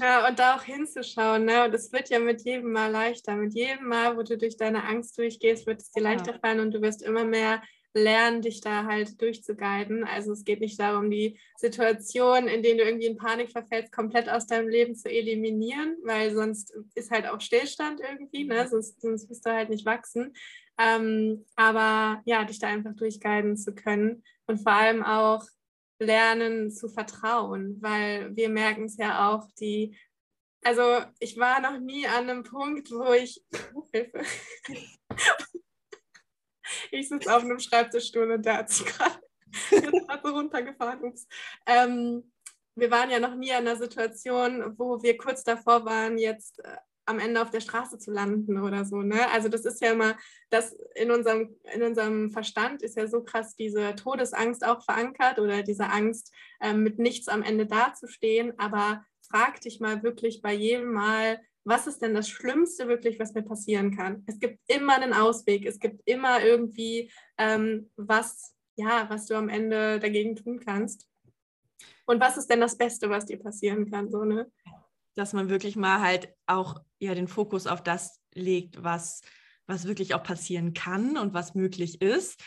Ja, 0.00 0.28
und 0.28 0.38
da 0.38 0.56
auch 0.56 0.62
hinzuschauen. 0.62 1.46
Ne? 1.46 1.64
Und 1.64 1.74
es 1.74 1.90
wird 1.92 2.10
ja 2.10 2.18
mit 2.18 2.42
jedem 2.42 2.72
Mal 2.72 2.90
leichter. 2.90 3.34
Mit 3.34 3.54
jedem 3.54 3.88
Mal, 3.88 4.16
wo 4.16 4.22
du 4.22 4.36
durch 4.36 4.56
deine 4.56 4.84
Angst 4.84 5.16
durchgehst, 5.16 5.66
wird 5.66 5.80
es 5.80 5.90
dir 5.90 6.02
leichter 6.02 6.32
ja. 6.32 6.38
fallen 6.38 6.60
und 6.60 6.72
du 6.72 6.82
wirst 6.82 7.02
immer 7.02 7.24
mehr 7.24 7.62
lernen, 7.96 8.42
dich 8.42 8.60
da 8.60 8.84
halt 8.84 9.20
durchzuguiden. 9.20 10.04
Also 10.04 10.32
es 10.32 10.44
geht 10.44 10.60
nicht 10.60 10.78
darum, 10.78 11.10
die 11.10 11.38
Situation, 11.56 12.46
in 12.46 12.62
denen 12.62 12.78
du 12.78 12.84
irgendwie 12.84 13.06
in 13.06 13.16
Panik 13.16 13.50
verfällst, 13.50 13.92
komplett 13.92 14.28
aus 14.28 14.46
deinem 14.46 14.68
Leben 14.68 14.94
zu 14.94 15.08
eliminieren, 15.08 15.96
weil 16.04 16.34
sonst 16.34 16.74
ist 16.94 17.10
halt 17.10 17.26
auch 17.26 17.40
Stillstand 17.40 18.00
irgendwie, 18.00 18.44
ne? 18.44 18.64
Mhm. 18.64 18.68
sonst, 18.68 19.00
sonst 19.00 19.30
wirst 19.30 19.46
du 19.46 19.52
halt 19.52 19.70
nicht 19.70 19.86
wachsen. 19.86 20.34
Ähm, 20.78 21.44
aber 21.56 22.22
ja, 22.26 22.44
dich 22.44 22.58
da 22.58 22.68
einfach 22.68 22.94
durchguiden 22.94 23.56
zu 23.56 23.74
können 23.74 24.22
und 24.46 24.58
vor 24.58 24.72
allem 24.72 25.02
auch 25.02 25.44
lernen 25.98 26.70
zu 26.70 26.90
vertrauen, 26.90 27.78
weil 27.80 28.36
wir 28.36 28.50
merken 28.50 28.84
es 28.84 28.98
ja 28.98 29.30
auch, 29.30 29.48
die 29.58 29.96
also 30.62 31.00
ich 31.20 31.38
war 31.38 31.60
noch 31.60 31.78
nie 31.78 32.08
an 32.08 32.28
einem 32.28 32.42
Punkt, 32.42 32.90
wo 32.90 33.12
ich 33.12 33.40
Hilfe, 33.92 34.22
ich 36.90 37.08
sitze 37.08 37.34
auf 37.34 37.42
einem 37.42 37.58
Schreibtischstuhl 37.58 38.30
und 38.30 38.44
der 38.44 38.58
hat 38.58 38.70
sich 38.70 38.86
gerade 38.86 39.20
runtergefahren. 40.28 41.04
Ups. 41.04 41.26
Ähm, 41.66 42.32
wir 42.74 42.90
waren 42.90 43.10
ja 43.10 43.18
noch 43.18 43.34
nie 43.34 43.48
in 43.48 43.54
einer 43.56 43.76
Situation, 43.76 44.74
wo 44.78 45.02
wir 45.02 45.16
kurz 45.16 45.44
davor 45.44 45.84
waren, 45.84 46.18
jetzt 46.18 46.58
äh, 46.64 46.76
am 47.06 47.20
Ende 47.20 47.40
auf 47.40 47.50
der 47.50 47.60
Straße 47.60 47.98
zu 47.98 48.10
landen 48.10 48.58
oder 48.58 48.84
so. 48.84 49.00
Ne? 49.00 49.30
Also 49.30 49.48
das 49.48 49.64
ist 49.64 49.80
ja 49.80 49.92
immer, 49.92 50.16
das 50.50 50.76
in 50.96 51.10
unserem, 51.10 51.56
in 51.72 51.82
unserem 51.82 52.30
Verstand 52.32 52.82
ist 52.82 52.96
ja 52.96 53.06
so 53.06 53.22
krass 53.22 53.54
diese 53.54 53.94
Todesangst 53.94 54.66
auch 54.66 54.84
verankert 54.84 55.38
oder 55.38 55.62
diese 55.62 55.88
Angst, 55.88 56.34
ähm, 56.60 56.82
mit 56.82 56.98
nichts 56.98 57.28
am 57.28 57.42
Ende 57.42 57.66
dazustehen. 57.66 58.58
Aber 58.58 59.04
frag 59.22 59.60
dich 59.60 59.80
mal 59.80 60.02
wirklich 60.02 60.42
bei 60.42 60.52
jedem 60.52 60.92
Mal, 60.92 61.40
was 61.66 61.86
ist 61.86 62.00
denn 62.00 62.14
das 62.14 62.28
Schlimmste 62.28 62.88
wirklich, 62.88 63.18
was 63.18 63.34
mir 63.34 63.42
passieren 63.42 63.94
kann? 63.94 64.22
Es 64.26 64.38
gibt 64.38 64.60
immer 64.68 64.94
einen 64.94 65.12
Ausweg, 65.12 65.66
es 65.66 65.78
gibt 65.78 66.00
immer 66.06 66.42
irgendwie 66.42 67.10
ähm, 67.38 67.90
was, 67.96 68.54
ja, 68.76 69.06
was 69.10 69.26
du 69.26 69.34
am 69.34 69.48
Ende 69.48 69.98
dagegen 69.98 70.36
tun 70.36 70.60
kannst. 70.60 71.08
Und 72.06 72.20
was 72.20 72.36
ist 72.36 72.48
denn 72.48 72.60
das 72.60 72.78
Beste, 72.78 73.10
was 73.10 73.26
dir 73.26 73.38
passieren 73.38 73.90
kann? 73.90 74.10
So, 74.10 74.24
ne? 74.24 74.50
dass 75.16 75.32
man 75.32 75.48
wirklich 75.48 75.74
mal 75.76 76.00
halt 76.00 76.28
auch 76.46 76.80
ja 77.00 77.14
den 77.14 77.26
Fokus 77.26 77.66
auf 77.66 77.82
das 77.82 78.20
legt, 78.32 78.82
was, 78.84 79.22
was 79.66 79.86
wirklich 79.86 80.14
auch 80.14 80.22
passieren 80.22 80.74
kann 80.74 81.16
und 81.16 81.34
was 81.34 81.54
möglich 81.54 82.00
ist. 82.00 82.40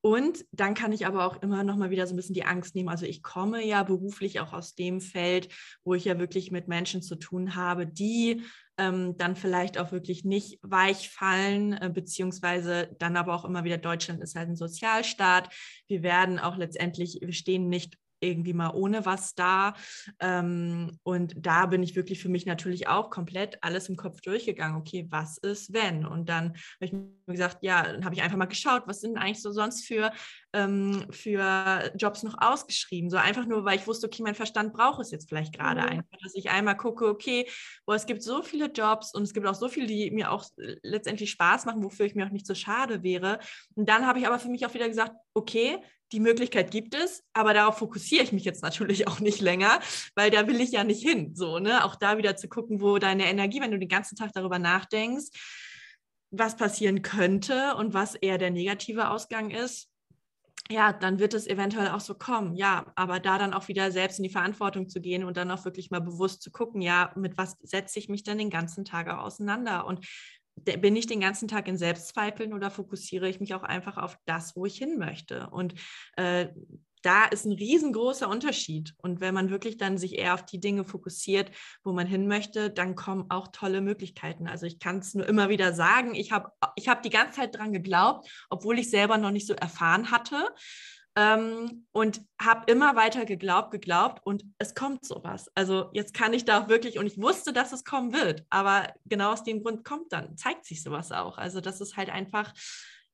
Und 0.00 0.44
dann 0.52 0.74
kann 0.74 0.92
ich 0.92 1.06
aber 1.06 1.26
auch 1.26 1.40
immer 1.42 1.64
noch 1.64 1.76
mal 1.76 1.90
wieder 1.90 2.06
so 2.06 2.12
ein 2.12 2.16
bisschen 2.16 2.34
die 2.34 2.44
Angst 2.44 2.74
nehmen. 2.74 2.90
Also 2.90 3.06
ich 3.06 3.22
komme 3.22 3.64
ja 3.64 3.82
beruflich 3.84 4.40
auch 4.40 4.52
aus 4.52 4.74
dem 4.74 5.00
Feld, 5.00 5.48
wo 5.82 5.94
ich 5.94 6.04
ja 6.04 6.18
wirklich 6.18 6.50
mit 6.50 6.68
Menschen 6.68 7.00
zu 7.00 7.16
tun 7.16 7.54
habe, 7.54 7.86
die 7.86 8.42
ähm, 8.78 9.16
dann 9.16 9.36
vielleicht 9.36 9.78
auch 9.78 9.92
wirklich 9.92 10.24
nicht 10.24 10.58
weich 10.62 11.10
fallen, 11.10 11.74
äh, 11.74 11.90
beziehungsweise 11.92 12.94
dann 12.98 13.16
aber 13.16 13.34
auch 13.34 13.44
immer 13.44 13.64
wieder, 13.64 13.78
Deutschland 13.78 14.22
ist 14.22 14.34
halt 14.34 14.48
ein 14.48 14.56
Sozialstaat. 14.56 15.54
Wir 15.86 16.02
werden 16.02 16.38
auch 16.38 16.56
letztendlich, 16.56 17.18
wir 17.20 17.32
stehen 17.32 17.68
nicht 17.68 17.96
irgendwie 18.24 18.54
mal 18.54 18.70
ohne 18.70 19.06
was 19.06 19.34
da. 19.34 19.74
Ähm, 20.18 20.98
und 21.02 21.34
da 21.36 21.66
bin 21.66 21.82
ich 21.82 21.94
wirklich 21.94 22.20
für 22.20 22.28
mich 22.28 22.46
natürlich 22.46 22.88
auch 22.88 23.10
komplett 23.10 23.62
alles 23.62 23.88
im 23.88 23.96
Kopf 23.96 24.20
durchgegangen. 24.20 24.76
Okay, 24.76 25.06
was 25.10 25.38
ist, 25.38 25.72
wenn? 25.72 26.06
Und 26.06 26.28
dann 26.28 26.50
habe 26.50 26.56
ich 26.80 26.92
mir 26.92 27.12
gesagt, 27.26 27.58
ja, 27.62 27.82
dann 27.82 28.04
habe 28.04 28.14
ich 28.14 28.22
einfach 28.22 28.38
mal 28.38 28.46
geschaut, 28.46 28.84
was 28.86 29.00
sind 29.00 29.18
eigentlich 29.18 29.42
so 29.42 29.52
sonst 29.52 29.86
für, 29.86 30.10
ähm, 30.54 31.04
für 31.10 31.92
Jobs 31.96 32.22
noch 32.22 32.40
ausgeschrieben. 32.40 33.10
So 33.10 33.16
einfach 33.16 33.44
nur, 33.44 33.64
weil 33.64 33.78
ich 33.78 33.86
wusste, 33.86 34.06
okay, 34.06 34.22
mein 34.22 34.34
Verstand 34.34 34.72
braucht 34.72 35.00
es 35.00 35.10
jetzt 35.10 35.28
vielleicht 35.28 35.52
gerade 35.52 35.82
mhm. 35.82 35.88
einfach, 35.88 36.18
dass 36.22 36.34
ich 36.34 36.50
einmal 36.50 36.76
gucke, 36.76 37.06
okay, 37.06 37.46
boah, 37.84 37.96
es 37.96 38.06
gibt 38.06 38.22
so 38.22 38.42
viele 38.42 38.66
Jobs 38.66 39.12
und 39.12 39.24
es 39.24 39.34
gibt 39.34 39.46
auch 39.46 39.54
so 39.54 39.68
viele, 39.68 39.86
die 39.86 40.10
mir 40.12 40.30
auch 40.30 40.44
letztendlich 40.56 41.30
Spaß 41.32 41.66
machen, 41.66 41.82
wofür 41.82 42.06
ich 42.06 42.14
mir 42.14 42.26
auch 42.26 42.30
nicht 42.30 42.46
so 42.46 42.54
schade 42.54 43.02
wäre. 43.02 43.40
Und 43.74 43.88
dann 43.88 44.06
habe 44.06 44.20
ich 44.20 44.26
aber 44.26 44.38
für 44.38 44.48
mich 44.48 44.64
auch 44.64 44.74
wieder 44.74 44.88
gesagt, 44.88 45.12
okay, 45.34 45.78
die 46.12 46.20
Möglichkeit 46.20 46.70
gibt 46.70 46.94
es, 46.94 47.24
aber 47.32 47.54
darauf 47.54 47.78
fokussiere 47.78 48.22
ich 48.22 48.32
mich 48.32 48.44
jetzt 48.44 48.62
natürlich 48.62 49.08
auch 49.08 49.18
nicht 49.18 49.40
länger, 49.40 49.80
weil 50.14 50.30
da 50.30 50.46
will 50.46 50.60
ich 50.60 50.70
ja 50.70 50.84
nicht 50.84 51.02
hin. 51.02 51.34
So, 51.34 51.58
ne? 51.58 51.84
Auch 51.84 51.96
da 51.96 52.16
wieder 52.16 52.36
zu 52.36 52.48
gucken, 52.48 52.80
wo 52.80 52.98
deine 52.98 53.26
Energie, 53.26 53.60
wenn 53.60 53.72
du 53.72 53.78
den 53.78 53.88
ganzen 53.88 54.16
Tag 54.16 54.30
darüber 54.32 54.60
nachdenkst, 54.60 55.26
was 56.30 56.56
passieren 56.56 57.02
könnte 57.02 57.74
und 57.76 57.94
was 57.94 58.14
eher 58.14 58.38
der 58.38 58.50
negative 58.50 59.10
Ausgang 59.10 59.50
ist, 59.50 59.88
ja, 60.70 60.92
dann 60.92 61.18
wird 61.18 61.34
es 61.34 61.46
eventuell 61.46 61.88
auch 61.88 62.00
so 62.00 62.14
kommen. 62.14 62.56
Ja, 62.56 62.86
aber 62.94 63.20
da 63.20 63.38
dann 63.38 63.52
auch 63.52 63.68
wieder 63.68 63.90
selbst 63.92 64.18
in 64.18 64.22
die 64.22 64.30
Verantwortung 64.30 64.88
zu 64.88 65.00
gehen 65.00 65.24
und 65.24 65.36
dann 65.36 65.50
auch 65.50 65.64
wirklich 65.64 65.90
mal 65.90 66.00
bewusst 66.00 66.42
zu 66.42 66.50
gucken, 66.50 66.80
ja, 66.80 67.12
mit 67.16 67.36
was 67.36 67.58
setze 67.62 67.98
ich 67.98 68.08
mich 68.08 68.22
denn 68.22 68.38
den 68.38 68.50
ganzen 68.50 68.84
Tag 68.84 69.08
auseinander 69.08 69.86
und 69.86 70.06
bin 70.56 70.96
ich 70.96 71.06
den 71.06 71.20
ganzen 71.20 71.48
Tag 71.48 71.68
in 71.68 71.76
Selbstzweifeln 71.76 72.54
oder 72.54 72.70
fokussiere 72.70 73.28
ich 73.28 73.40
mich 73.40 73.54
auch 73.54 73.64
einfach 73.64 73.96
auf 73.96 74.16
das, 74.24 74.54
wo 74.56 74.66
ich 74.66 74.78
hin 74.78 74.98
möchte? 74.98 75.50
Und 75.50 75.74
äh, 76.16 76.48
da 77.04 77.24
ist 77.26 77.44
ein 77.44 77.52
riesengroßer 77.52 78.28
Unterschied. 78.28 78.94
Und 78.96 79.20
wenn 79.20 79.34
man 79.34 79.50
wirklich 79.50 79.76
dann 79.76 79.98
sich 79.98 80.18
eher 80.18 80.34
auf 80.34 80.44
die 80.44 80.58
Dinge 80.58 80.84
fokussiert, 80.84 81.50
wo 81.82 81.92
man 81.92 82.06
hin 82.06 82.26
möchte, 82.26 82.70
dann 82.70 82.94
kommen 82.94 83.26
auch 83.28 83.48
tolle 83.48 83.82
Möglichkeiten. 83.82 84.48
Also 84.48 84.66
ich 84.66 84.78
kann 84.78 84.98
es 84.98 85.14
nur 85.14 85.28
immer 85.28 85.50
wieder 85.50 85.74
sagen, 85.74 86.14
ich 86.14 86.32
habe 86.32 86.50
ich 86.76 86.88
hab 86.88 87.02
die 87.02 87.10
ganze 87.10 87.40
Zeit 87.40 87.56
dran 87.56 87.72
geglaubt, 87.72 88.28
obwohl 88.48 88.78
ich 88.78 88.88
selber 88.88 89.18
noch 89.18 89.30
nicht 89.30 89.46
so 89.46 89.54
erfahren 89.54 90.10
hatte. 90.10 90.48
Ähm, 91.16 91.86
und 91.92 92.22
habe 92.40 92.72
immer 92.72 92.96
weiter 92.96 93.24
geglaubt, 93.24 93.70
geglaubt 93.70 94.26
und 94.26 94.44
es 94.58 94.74
kommt 94.74 95.04
sowas. 95.04 95.48
Also 95.54 95.90
jetzt 95.92 96.12
kann 96.12 96.32
ich 96.32 96.44
da 96.44 96.60
auch 96.64 96.68
wirklich, 96.68 96.98
und 96.98 97.06
ich 97.06 97.22
wusste, 97.22 97.52
dass 97.52 97.72
es 97.72 97.84
kommen 97.84 98.12
wird, 98.12 98.44
aber 98.50 98.92
genau 99.04 99.32
aus 99.32 99.44
dem 99.44 99.62
Grund 99.62 99.84
kommt 99.84 100.12
dann, 100.12 100.36
zeigt 100.36 100.64
sich 100.64 100.82
sowas 100.82 101.12
auch. 101.12 101.38
Also 101.38 101.60
das 101.60 101.80
ist 101.80 101.96
halt 101.96 102.10
einfach, 102.10 102.52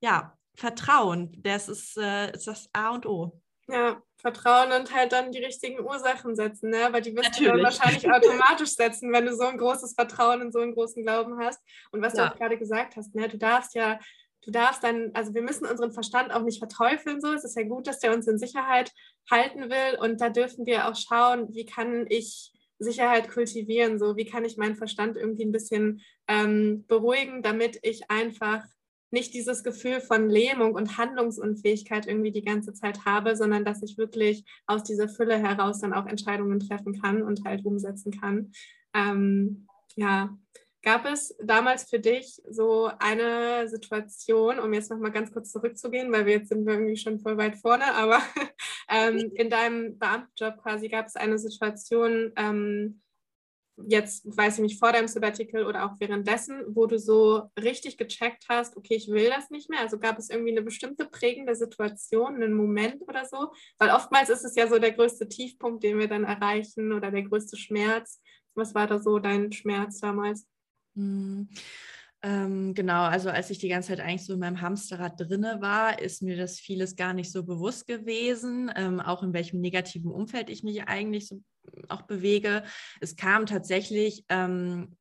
ja, 0.00 0.34
Vertrauen, 0.54 1.30
das 1.42 1.68
ist, 1.68 1.98
äh, 1.98 2.32
ist 2.32 2.46
das 2.46 2.70
A 2.72 2.90
und 2.90 3.04
O. 3.04 3.40
Ja, 3.72 4.02
Vertrauen 4.16 4.72
und 4.72 4.94
halt 4.94 5.12
dann 5.12 5.32
die 5.32 5.42
richtigen 5.42 5.80
Ursachen 5.80 6.36
setzen, 6.36 6.70
ne? 6.70 6.88
weil 6.90 7.00
die 7.00 7.16
wirst 7.16 7.30
Natürlich. 7.30 7.52
du 7.52 7.56
dann 7.56 7.64
wahrscheinlich 7.64 8.10
automatisch 8.10 8.70
setzen, 8.70 9.12
wenn 9.12 9.26
du 9.26 9.34
so 9.34 9.44
ein 9.44 9.56
großes 9.56 9.94
Vertrauen 9.94 10.42
und 10.42 10.52
so 10.52 10.58
einen 10.58 10.74
großen 10.74 11.02
Glauben 11.02 11.38
hast. 11.38 11.60
Und 11.90 12.02
was 12.02 12.14
ja. 12.14 12.26
du 12.26 12.32
auch 12.32 12.36
gerade 12.36 12.58
gesagt 12.58 12.96
hast, 12.96 13.14
ne? 13.14 13.28
du 13.28 13.38
darfst 13.38 13.74
ja 13.74 13.98
du 14.42 14.50
darfst 14.50 14.82
dann, 14.82 15.10
also 15.14 15.34
wir 15.34 15.42
müssen 15.42 15.66
unseren 15.66 15.92
Verstand 15.92 16.32
auch 16.32 16.42
nicht 16.42 16.58
verteufeln, 16.58 17.20
so. 17.20 17.32
Es 17.32 17.44
ist 17.44 17.56
ja 17.56 17.62
gut, 17.62 17.86
dass 17.86 17.98
der 17.98 18.14
uns 18.14 18.26
in 18.26 18.38
Sicherheit 18.38 18.90
halten 19.30 19.70
will 19.70 19.98
und 20.00 20.20
da 20.20 20.30
dürfen 20.30 20.66
wir 20.66 20.88
auch 20.88 20.96
schauen, 20.96 21.52
wie 21.54 21.66
kann 21.66 22.06
ich 22.08 22.52
Sicherheit 22.78 23.30
kultivieren, 23.30 23.98
so 23.98 24.16
wie 24.16 24.24
kann 24.24 24.44
ich 24.44 24.56
meinen 24.56 24.76
Verstand 24.76 25.16
irgendwie 25.16 25.44
ein 25.44 25.52
bisschen 25.52 26.00
ähm, 26.26 26.86
beruhigen, 26.88 27.42
damit 27.42 27.78
ich 27.82 28.10
einfach 28.10 28.64
nicht 29.10 29.34
dieses 29.34 29.62
Gefühl 29.62 30.00
von 30.00 30.28
Lähmung 30.28 30.74
und 30.74 30.98
Handlungsunfähigkeit 30.98 32.06
irgendwie 32.06 32.32
die 32.32 32.44
ganze 32.44 32.72
Zeit 32.72 33.04
habe, 33.04 33.36
sondern 33.36 33.64
dass 33.64 33.82
ich 33.82 33.98
wirklich 33.98 34.44
aus 34.66 34.82
dieser 34.82 35.08
Fülle 35.08 35.38
heraus 35.38 35.80
dann 35.80 35.92
auch 35.92 36.06
Entscheidungen 36.06 36.60
treffen 36.60 37.00
kann 37.00 37.22
und 37.22 37.44
halt 37.44 37.64
umsetzen 37.64 38.12
kann. 38.12 38.52
Ähm, 38.94 39.66
ja, 39.96 40.36
Gab 40.82 41.04
es 41.04 41.36
damals 41.42 41.90
für 41.90 41.98
dich 41.98 42.40
so 42.48 42.90
eine 43.00 43.68
Situation, 43.68 44.58
um 44.58 44.72
jetzt 44.72 44.90
nochmal 44.90 45.12
ganz 45.12 45.30
kurz 45.30 45.52
zurückzugehen, 45.52 46.10
weil 46.10 46.24
wir 46.24 46.32
jetzt 46.32 46.48
sind 46.48 46.64
wir 46.64 46.72
irgendwie 46.72 46.96
schon 46.96 47.20
voll 47.20 47.36
weit 47.36 47.56
vorne, 47.56 47.84
aber 47.94 48.18
ähm, 48.88 49.30
in 49.34 49.50
deinem 49.50 49.98
Beamtenjob 49.98 50.62
quasi 50.62 50.88
gab 50.88 51.06
es 51.06 51.16
eine 51.16 51.38
Situation, 51.38 52.32
ähm, 52.36 53.02
jetzt 53.86 54.24
weiß 54.24 54.56
ich 54.56 54.62
nicht, 54.62 54.78
vor 54.78 54.92
deinem 54.92 55.08
Sabbatical 55.08 55.66
oder 55.66 55.86
auch 55.86 55.98
währenddessen, 55.98 56.64
wo 56.68 56.86
du 56.86 56.98
so 56.98 57.50
richtig 57.60 57.96
gecheckt 57.98 58.44
hast, 58.48 58.76
okay, 58.76 58.94
ich 58.94 59.08
will 59.08 59.28
das 59.28 59.50
nicht 59.50 59.70
mehr? 59.70 59.80
Also 59.80 59.98
gab 59.98 60.18
es 60.18 60.30
irgendwie 60.30 60.52
eine 60.52 60.62
bestimmte 60.62 61.06
prägende 61.06 61.54
Situation, 61.54 62.36
einen 62.36 62.54
Moment 62.54 63.02
oder 63.02 63.24
so? 63.24 63.52
Weil 63.78 63.90
oftmals 63.90 64.28
ist 64.28 64.44
es 64.44 64.54
ja 64.54 64.68
so 64.68 64.78
der 64.78 64.92
größte 64.92 65.28
Tiefpunkt, 65.28 65.82
den 65.84 65.98
wir 65.98 66.08
dann 66.08 66.24
erreichen 66.24 66.92
oder 66.92 67.10
der 67.10 67.22
größte 67.22 67.56
Schmerz. 67.56 68.20
Was 68.54 68.74
war 68.74 68.86
da 68.86 68.98
so 68.98 69.18
dein 69.18 69.52
Schmerz 69.52 70.00
damals? 70.00 70.46
Mhm. 70.94 71.48
Ähm, 72.22 72.74
genau, 72.74 73.04
also 73.04 73.30
als 73.30 73.48
ich 73.48 73.58
die 73.58 73.68
ganze 73.68 73.88
Zeit 73.88 74.00
eigentlich 74.00 74.26
so 74.26 74.34
in 74.34 74.40
meinem 74.40 74.60
Hamsterrad 74.60 75.18
drinne 75.18 75.58
war, 75.62 76.00
ist 76.00 76.20
mir 76.20 76.36
das 76.36 76.60
vieles 76.60 76.94
gar 76.94 77.14
nicht 77.14 77.32
so 77.32 77.44
bewusst 77.44 77.86
gewesen, 77.86 78.70
ähm, 78.76 79.00
auch 79.00 79.22
in 79.22 79.32
welchem 79.32 79.60
negativen 79.60 80.10
Umfeld 80.10 80.50
ich 80.50 80.62
mich 80.62 80.82
eigentlich 80.82 81.28
so 81.28 81.40
auch 81.88 82.02
bewege. 82.02 82.64
Es 83.00 83.16
kam 83.16 83.46
tatsächlich 83.46 84.24
ähm, 84.28 84.96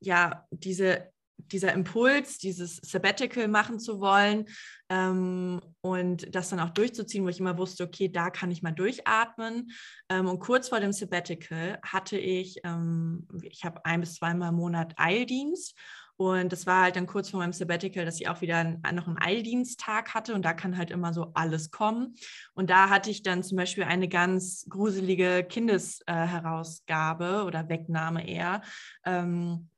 ja 0.00 0.46
diese 0.50 1.10
dieser 1.46 1.72
Impuls, 1.72 2.38
dieses 2.38 2.76
Sabbatical 2.76 3.48
machen 3.48 3.80
zu 3.80 4.00
wollen 4.00 4.46
ähm, 4.88 5.60
und 5.80 6.34
das 6.34 6.50
dann 6.50 6.60
auch 6.60 6.70
durchzuziehen, 6.70 7.24
wo 7.24 7.28
ich 7.28 7.40
immer 7.40 7.58
wusste, 7.58 7.84
okay, 7.84 8.08
da 8.08 8.30
kann 8.30 8.50
ich 8.50 8.62
mal 8.62 8.72
durchatmen. 8.72 9.70
Ähm, 10.08 10.26
und 10.26 10.40
kurz 10.40 10.68
vor 10.68 10.80
dem 10.80 10.92
Sabbatical 10.92 11.78
hatte 11.82 12.18
ich, 12.18 12.60
ähm, 12.64 13.26
ich 13.42 13.64
habe 13.64 13.84
ein 13.84 14.00
bis 14.00 14.14
zweimal 14.14 14.50
im 14.50 14.56
Monat 14.56 14.94
Eildienst 14.96 15.76
und 16.20 16.52
das 16.52 16.66
war 16.66 16.82
halt 16.82 16.96
dann 16.96 17.06
kurz 17.06 17.30
vor 17.30 17.40
meinem 17.40 17.54
Sabbatical, 17.54 18.04
dass 18.04 18.20
ich 18.20 18.28
auch 18.28 18.42
wieder 18.42 18.58
einen, 18.58 18.82
noch 18.92 19.06
einen 19.08 19.16
Eildiensttag 19.16 20.12
hatte 20.12 20.34
und 20.34 20.44
da 20.44 20.52
kann 20.52 20.76
halt 20.76 20.90
immer 20.90 21.14
so 21.14 21.30
alles 21.32 21.70
kommen. 21.70 22.14
Und 22.52 22.68
da 22.68 22.90
hatte 22.90 23.08
ich 23.08 23.22
dann 23.22 23.42
zum 23.42 23.56
Beispiel 23.56 23.84
eine 23.84 24.06
ganz 24.06 24.66
gruselige 24.68 25.46
Kindesherausgabe 25.48 27.24
äh, 27.24 27.46
oder 27.46 27.70
Wegnahme 27.70 28.28
eher. 28.28 28.60
Ähm, 29.06 29.70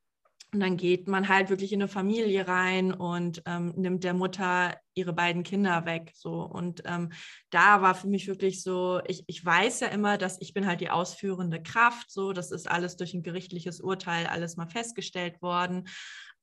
und 0.55 0.61
dann 0.61 0.77
geht 0.77 1.09
man 1.09 1.29
halt 1.29 1.49
wirklich 1.49 1.73
in 1.73 1.81
eine 1.81 1.89
Familie 1.89 2.47
rein 2.47 2.93
und 2.93 3.43
ähm, 3.47 3.73
nimmt 3.77 4.05
der 4.05 4.13
Mutter 4.13 4.77
ihre 4.93 5.15
beiden 5.15 5.45
Kinder 5.45 5.87
weg. 5.87 6.13
So. 6.15 6.43
Und 6.43 6.83
ähm, 6.85 7.11
da 7.49 7.81
war 7.81 7.95
für 7.95 8.09
mich 8.09 8.29
wirklich 8.29 8.63
so, 8.63 9.01
ich, 9.07 9.25
ich 9.29 9.43
weiß 9.43 9.81
ja 9.81 9.87
immer, 9.89 10.19
dass 10.19 10.39
ich 10.41 10.53
bin 10.53 10.67
halt 10.67 10.83
die 10.83 10.91
ausführende 10.91 11.63
Kraft. 11.63 12.11
So, 12.11 12.35
das 12.35 12.51
ist 12.51 12.71
alles 12.71 12.97
durch 12.97 13.15
ein 13.15 13.23
gerichtliches 13.23 13.81
Urteil 13.81 14.27
alles 14.27 14.57
mal 14.57 14.67
festgestellt 14.67 15.41
worden. 15.41 15.89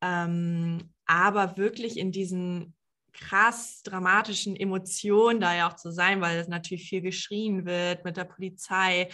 Ähm, 0.02 0.94
aber 1.06 1.58
wirklich 1.58 1.98
in 1.98 2.12
diesen 2.12 2.76
krass 3.12 3.82
dramatischen 3.84 4.56
Emotionen 4.56 5.42
da 5.42 5.56
ja 5.56 5.70
auch 5.70 5.76
zu 5.76 5.92
sein, 5.92 6.22
weil 6.22 6.38
es 6.40 6.48
natürlich 6.48 6.88
viel 6.88 7.02
geschrien 7.02 7.66
wird 7.66 8.06
mit 8.06 8.18
der 8.18 8.24
Polizei 8.24 9.10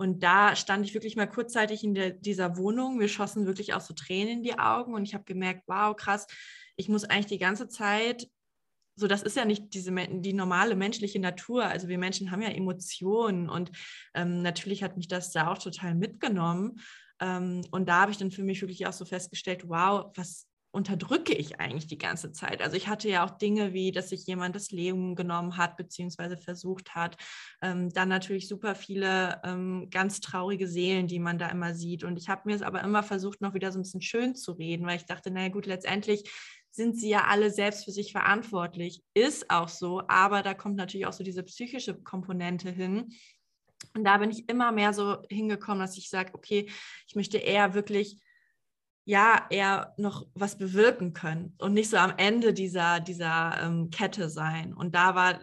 und 0.00 0.22
da 0.22 0.54
stand 0.54 0.86
ich 0.86 0.94
wirklich 0.94 1.16
mal 1.16 1.26
kurzzeitig 1.26 1.82
in 1.82 1.92
der, 1.92 2.10
dieser 2.10 2.56
Wohnung. 2.56 3.00
Wir 3.00 3.08
schossen 3.08 3.46
wirklich 3.46 3.74
auch 3.74 3.80
so 3.80 3.94
Tränen 3.94 4.38
in 4.38 4.42
die 4.44 4.56
Augen 4.56 4.94
und 4.94 5.02
ich 5.02 5.12
habe 5.12 5.24
gemerkt, 5.24 5.64
wow, 5.66 5.96
krass, 5.96 6.28
ich 6.76 6.88
muss 6.88 7.02
eigentlich 7.02 7.26
die 7.26 7.38
ganze 7.38 7.66
Zeit, 7.66 8.28
so 8.98 9.06
das 9.06 9.22
ist 9.22 9.36
ja 9.36 9.44
nicht 9.44 9.74
diese 9.74 9.92
die 9.92 10.32
normale 10.32 10.76
menschliche 10.76 11.20
Natur. 11.20 11.64
Also 11.64 11.88
wir 11.88 11.98
Menschen 11.98 12.30
haben 12.30 12.42
ja 12.42 12.48
Emotionen 12.48 13.48
und 13.48 13.70
ähm, 14.14 14.42
natürlich 14.42 14.82
hat 14.82 14.96
mich 14.96 15.08
das 15.08 15.30
da 15.32 15.50
auch 15.50 15.58
total 15.58 15.94
mitgenommen. 15.94 16.80
Ähm, 17.20 17.62
und 17.70 17.88
da 17.88 18.02
habe 18.02 18.12
ich 18.12 18.18
dann 18.18 18.30
für 18.30 18.42
mich 18.42 18.60
wirklich 18.60 18.86
auch 18.86 18.92
so 18.92 19.04
festgestellt, 19.04 19.68
wow, 19.68 20.10
was 20.16 20.48
unterdrücke 20.70 21.32
ich 21.32 21.60
eigentlich 21.60 21.86
die 21.86 21.98
ganze 21.98 22.32
Zeit? 22.32 22.60
Also 22.60 22.76
ich 22.76 22.88
hatte 22.88 23.08
ja 23.08 23.24
auch 23.24 23.30
Dinge 23.30 23.72
wie, 23.72 23.90
dass 23.90 24.10
sich 24.10 24.26
jemand 24.26 24.54
das 24.54 24.70
Leben 24.70 25.16
genommen 25.16 25.56
hat, 25.56 25.76
beziehungsweise 25.76 26.36
versucht 26.36 26.94
hat. 26.94 27.16
Ähm, 27.62 27.90
dann 27.90 28.08
natürlich 28.08 28.48
super 28.48 28.74
viele 28.74 29.40
ähm, 29.44 29.88
ganz 29.90 30.20
traurige 30.20 30.68
Seelen, 30.68 31.06
die 31.06 31.20
man 31.20 31.38
da 31.38 31.48
immer 31.48 31.74
sieht. 31.74 32.04
Und 32.04 32.18
ich 32.18 32.28
habe 32.28 32.42
mir 32.44 32.54
es 32.54 32.62
aber 32.62 32.82
immer 32.82 33.02
versucht, 33.02 33.40
noch 33.40 33.54
wieder 33.54 33.72
so 33.72 33.78
ein 33.78 33.82
bisschen 33.82 34.02
schön 34.02 34.34
zu 34.34 34.52
reden, 34.52 34.86
weil 34.86 34.96
ich 34.96 35.06
dachte, 35.06 35.30
naja 35.30 35.48
gut, 35.48 35.66
letztendlich 35.66 36.30
sind 36.70 36.98
sie 36.98 37.08
ja 37.08 37.24
alle 37.24 37.50
selbst 37.50 37.84
für 37.84 37.92
sich 37.92 38.12
verantwortlich. 38.12 39.02
Ist 39.14 39.50
auch 39.50 39.68
so, 39.68 40.02
aber 40.08 40.42
da 40.42 40.54
kommt 40.54 40.76
natürlich 40.76 41.06
auch 41.06 41.12
so 41.12 41.24
diese 41.24 41.42
psychische 41.42 41.94
Komponente 41.94 42.70
hin. 42.70 43.12
Und 43.94 44.04
da 44.04 44.18
bin 44.18 44.30
ich 44.30 44.48
immer 44.48 44.72
mehr 44.72 44.92
so 44.92 45.18
hingekommen, 45.30 45.80
dass 45.80 45.96
ich 45.96 46.10
sage, 46.10 46.34
okay, 46.34 46.70
ich 47.06 47.14
möchte 47.14 47.38
eher 47.38 47.74
wirklich 47.74 48.20
ja 49.08 49.46
eher 49.48 49.94
noch 49.96 50.26
was 50.34 50.58
bewirken 50.58 51.14
können 51.14 51.54
und 51.56 51.72
nicht 51.72 51.88
so 51.88 51.96
am 51.96 52.12
Ende 52.18 52.52
dieser, 52.52 53.00
dieser 53.00 53.58
ähm, 53.62 53.88
Kette 53.88 54.28
sein. 54.28 54.74
Und 54.74 54.94
da 54.94 55.14
war 55.14 55.40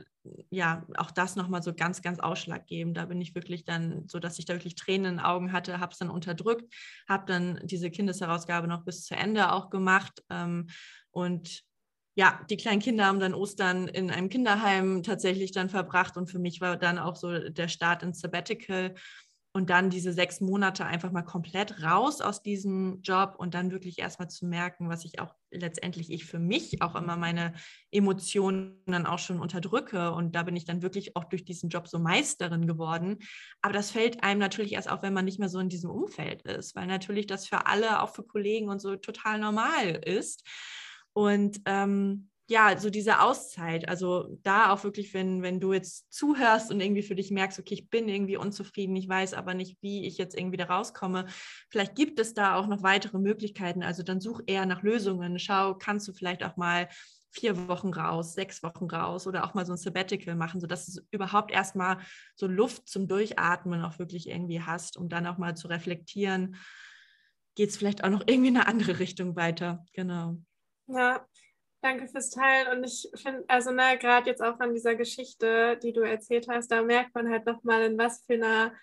ja 0.52 0.86
auch 0.98 1.10
das 1.10 1.36
nochmal 1.36 1.64
so 1.64 1.74
ganz, 1.74 2.04
ganz 2.04 2.20
ausschlaggebend. 2.20 2.96
Da 2.96 3.06
bin 3.06 3.20
ich 3.22 3.34
wirklich 3.34 3.66
dann 3.66 4.08
so, 4.08 4.20
dass 4.20 4.38
ich 4.38 4.46
da 4.46 4.54
wirklich 4.54 4.76
Tränen 4.76 5.06
in 5.06 5.18
den 5.18 5.26
Augen 5.26 5.52
hatte, 5.52 5.80
habe 5.80 5.94
es 5.94 5.98
dann 5.98 6.12
unterdrückt, 6.12 6.72
habe 7.10 7.26
dann 7.26 7.60
diese 7.64 7.90
Kindesherausgabe 7.90 8.68
noch 8.68 8.84
bis 8.84 9.04
zu 9.04 9.16
Ende 9.16 9.52
auch 9.52 9.72
gemacht. 9.72 10.24
Ähm, 10.30 10.68
und 11.16 11.64
ja, 12.18 12.42
die 12.50 12.58
kleinen 12.58 12.82
Kinder 12.82 13.06
haben 13.06 13.20
dann 13.20 13.34
Ostern 13.34 13.88
in 13.88 14.12
einem 14.12 14.30
Kinderheim 14.30 15.04
tatsächlich 15.04 15.52
dann 15.52 15.70
verbracht 15.70 16.18
und 16.18 16.30
für 16.30 16.40
mich 16.40 16.62
war 16.62 16.78
dann 16.78 16.98
auch 16.98 17.16
so 17.16 17.50
der 17.50 17.68
Start 17.68 18.04
ins 18.04 18.20
Sabbatical 18.20 18.96
und 19.54 19.70
dann 19.70 19.90
diese 19.90 20.12
sechs 20.12 20.42
Monate 20.42 20.86
einfach 20.86 21.14
mal 21.14 21.22
komplett 21.22 21.82
raus 21.82 22.20
aus 22.20 22.42
diesem 22.44 23.02
Job 23.02 23.36
und 23.38 23.54
dann 23.54 23.72
wirklich 23.72 24.00
erstmal 24.00 24.30
zu 24.30 24.46
merken, 24.46 24.90
was 24.90 25.06
ich 25.06 25.20
auch 25.20 25.34
letztendlich 25.50 26.12
ich 26.12 26.26
für 26.26 26.40
mich 26.40 26.82
auch 26.82 26.96
immer 26.96 27.16
meine 27.16 27.54
Emotionen 27.92 28.84
dann 28.86 29.06
auch 29.06 29.20
schon 29.20 29.40
unterdrücke 29.40 30.12
und 30.12 30.36
da 30.36 30.44
bin 30.44 30.58
ich 30.58 30.66
dann 30.66 30.82
wirklich 30.82 31.16
auch 31.16 31.24
durch 31.24 31.46
diesen 31.46 31.70
Job 31.70 31.88
so 31.88 32.00
Meisterin 32.00 32.68
geworden. 32.68 33.20
Aber 33.62 33.74
das 33.74 33.92
fällt 33.92 34.24
einem 34.24 34.42
natürlich 34.42 34.74
erst 34.74 34.90
auf, 34.90 35.02
wenn 35.04 35.14
man 35.14 35.24
nicht 35.24 35.40
mehr 35.40 35.48
so 35.48 35.60
in 35.60 35.70
diesem 35.70 35.90
Umfeld 35.90 36.42
ist, 36.42 36.76
weil 36.76 36.88
natürlich 36.88 37.26
das 37.26 37.48
für 37.48 37.66
alle, 37.66 38.02
auch 38.02 38.14
für 38.14 38.24
Kollegen 38.24 38.68
und 38.68 38.82
so 38.82 38.98
total 38.98 39.40
normal 39.40 40.02
ist. 40.06 40.44
Und 41.16 41.62
ähm, 41.66 42.30
ja, 42.48 42.78
so 42.78 42.90
diese 42.90 43.22
Auszeit, 43.22 43.88
also 43.88 44.38
da 44.44 44.72
auch 44.72 44.84
wirklich, 44.84 45.14
wenn, 45.14 45.42
wenn 45.42 45.60
du 45.60 45.72
jetzt 45.74 46.14
zuhörst 46.14 46.72
und 46.72 46.82
irgendwie 46.82 47.04
für 47.04 47.16
dich 47.16 47.32
merkst, 47.32 47.58
okay, 47.58 47.74
ich 47.74 47.90
bin 47.90 48.10
irgendwie 48.10 48.38
unzufrieden, 48.38 48.96
ich 48.98 49.08
weiß 49.08 49.34
aber 49.34 49.54
nicht, 49.54 49.82
wie 49.82 50.06
ich 50.06 50.18
jetzt 50.18 50.38
irgendwie 50.38 50.58
da 50.58 50.66
rauskomme, 50.66 51.26
vielleicht 51.70 51.96
gibt 51.96 52.20
es 52.20 52.34
da 52.34 52.56
auch 52.56 52.68
noch 52.68 52.84
weitere 52.84 53.18
Möglichkeiten. 53.18 53.82
Also 53.82 54.04
dann 54.04 54.20
such 54.20 54.42
eher 54.46 54.66
nach 54.66 54.84
Lösungen. 54.84 55.40
Schau, 55.40 55.76
kannst 55.76 56.08
du 56.08 56.14
vielleicht 56.14 56.44
auch 56.44 56.58
mal 56.58 56.90
vier 57.32 57.68
Wochen 57.70 57.94
raus, 57.94 58.34
sechs 58.34 58.62
Wochen 58.62 58.86
raus 58.86 59.26
oder 59.26 59.46
auch 59.46 59.54
mal 59.54 59.66
so 59.66 59.74
ein 59.74 59.78
Sabbatical 59.78 60.36
machen, 60.36 60.60
sodass 60.60 60.86
du 60.86 61.02
überhaupt 61.12 61.52
erstmal 61.52 61.98
so 62.36 62.46
Luft 62.46 62.90
zum 62.90 63.08
Durchatmen 63.08 63.84
auch 63.84 64.00
wirklich 64.00 64.30
irgendwie 64.30 64.62
hast, 64.62 64.98
um 64.98 65.08
dann 65.10 65.26
auch 65.28 65.38
mal 65.38 65.56
zu 65.56 65.68
reflektieren, 65.68 66.58
geht 67.56 67.70
es 67.70 67.78
vielleicht 67.78 68.04
auch 68.04 68.10
noch 68.10 68.24
irgendwie 68.28 68.50
in 68.50 68.58
eine 68.58 68.68
andere 68.68 69.00
Richtung 69.00 69.36
weiter. 69.36 69.86
Genau. 69.94 70.38
Ja, 70.88 71.26
Danke 71.86 72.08
fürs 72.08 72.32
Teilen. 72.32 72.80
Und 72.80 72.84
ich 72.84 73.08
finde, 73.14 73.44
also 73.48 73.70
ne, 73.70 73.96
gerade 74.00 74.28
jetzt 74.28 74.42
auch 74.42 74.60
an 74.60 74.74
dieser 74.74 74.96
Geschichte, 74.96 75.78
die 75.84 75.94
du 75.94 76.02
erzählt 76.02 76.48
hast, 76.50 76.72
da 76.72 76.82
merkt 76.82 77.14
man 77.14 77.30
halt 77.30 77.46
nochmal, 77.46 77.84
in 77.84 77.96
was 77.96 78.24
für 78.26 78.34
einer 78.34 78.74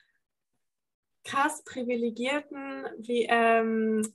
krass 1.25 1.65
privilegierten, 1.65 2.87
wie, 2.99 3.27
ähm, 3.29 4.07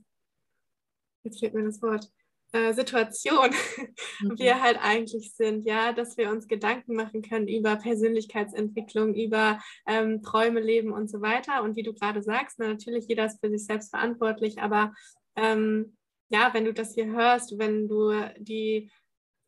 jetzt 1.23 1.41
fehlt 1.41 1.53
mir 1.53 1.65
das 1.65 1.81
Wort, 1.81 2.09
äh, 2.53 2.73
Situation 2.73 3.49
mhm. 4.21 4.39
wir 4.39 4.61
halt 4.61 4.77
eigentlich 4.81 5.35
sind, 5.35 5.65
ja, 5.65 5.91
dass 5.91 6.15
wir 6.15 6.29
uns 6.29 6.47
Gedanken 6.47 6.95
machen 6.95 7.21
können 7.21 7.49
über 7.49 7.75
Persönlichkeitsentwicklung, 7.75 9.15
über 9.15 9.59
ähm, 9.85 10.21
Träume, 10.21 10.61
Leben 10.61 10.93
und 10.93 11.09
so 11.09 11.19
weiter. 11.19 11.61
Und 11.61 11.75
wie 11.75 11.83
du 11.83 11.93
gerade 11.93 12.23
sagst, 12.23 12.57
na, 12.57 12.69
natürlich 12.69 13.07
jeder 13.09 13.25
ist 13.25 13.41
für 13.41 13.49
sich 13.49 13.65
selbst 13.65 13.89
verantwortlich, 13.89 14.61
aber 14.61 14.93
ähm, 15.35 15.96
ja, 16.29 16.53
wenn 16.53 16.65
du 16.65 16.73
das 16.73 16.93
hier 16.93 17.07
hörst, 17.07 17.57
wenn 17.57 17.87
du 17.87 18.11
die 18.37 18.91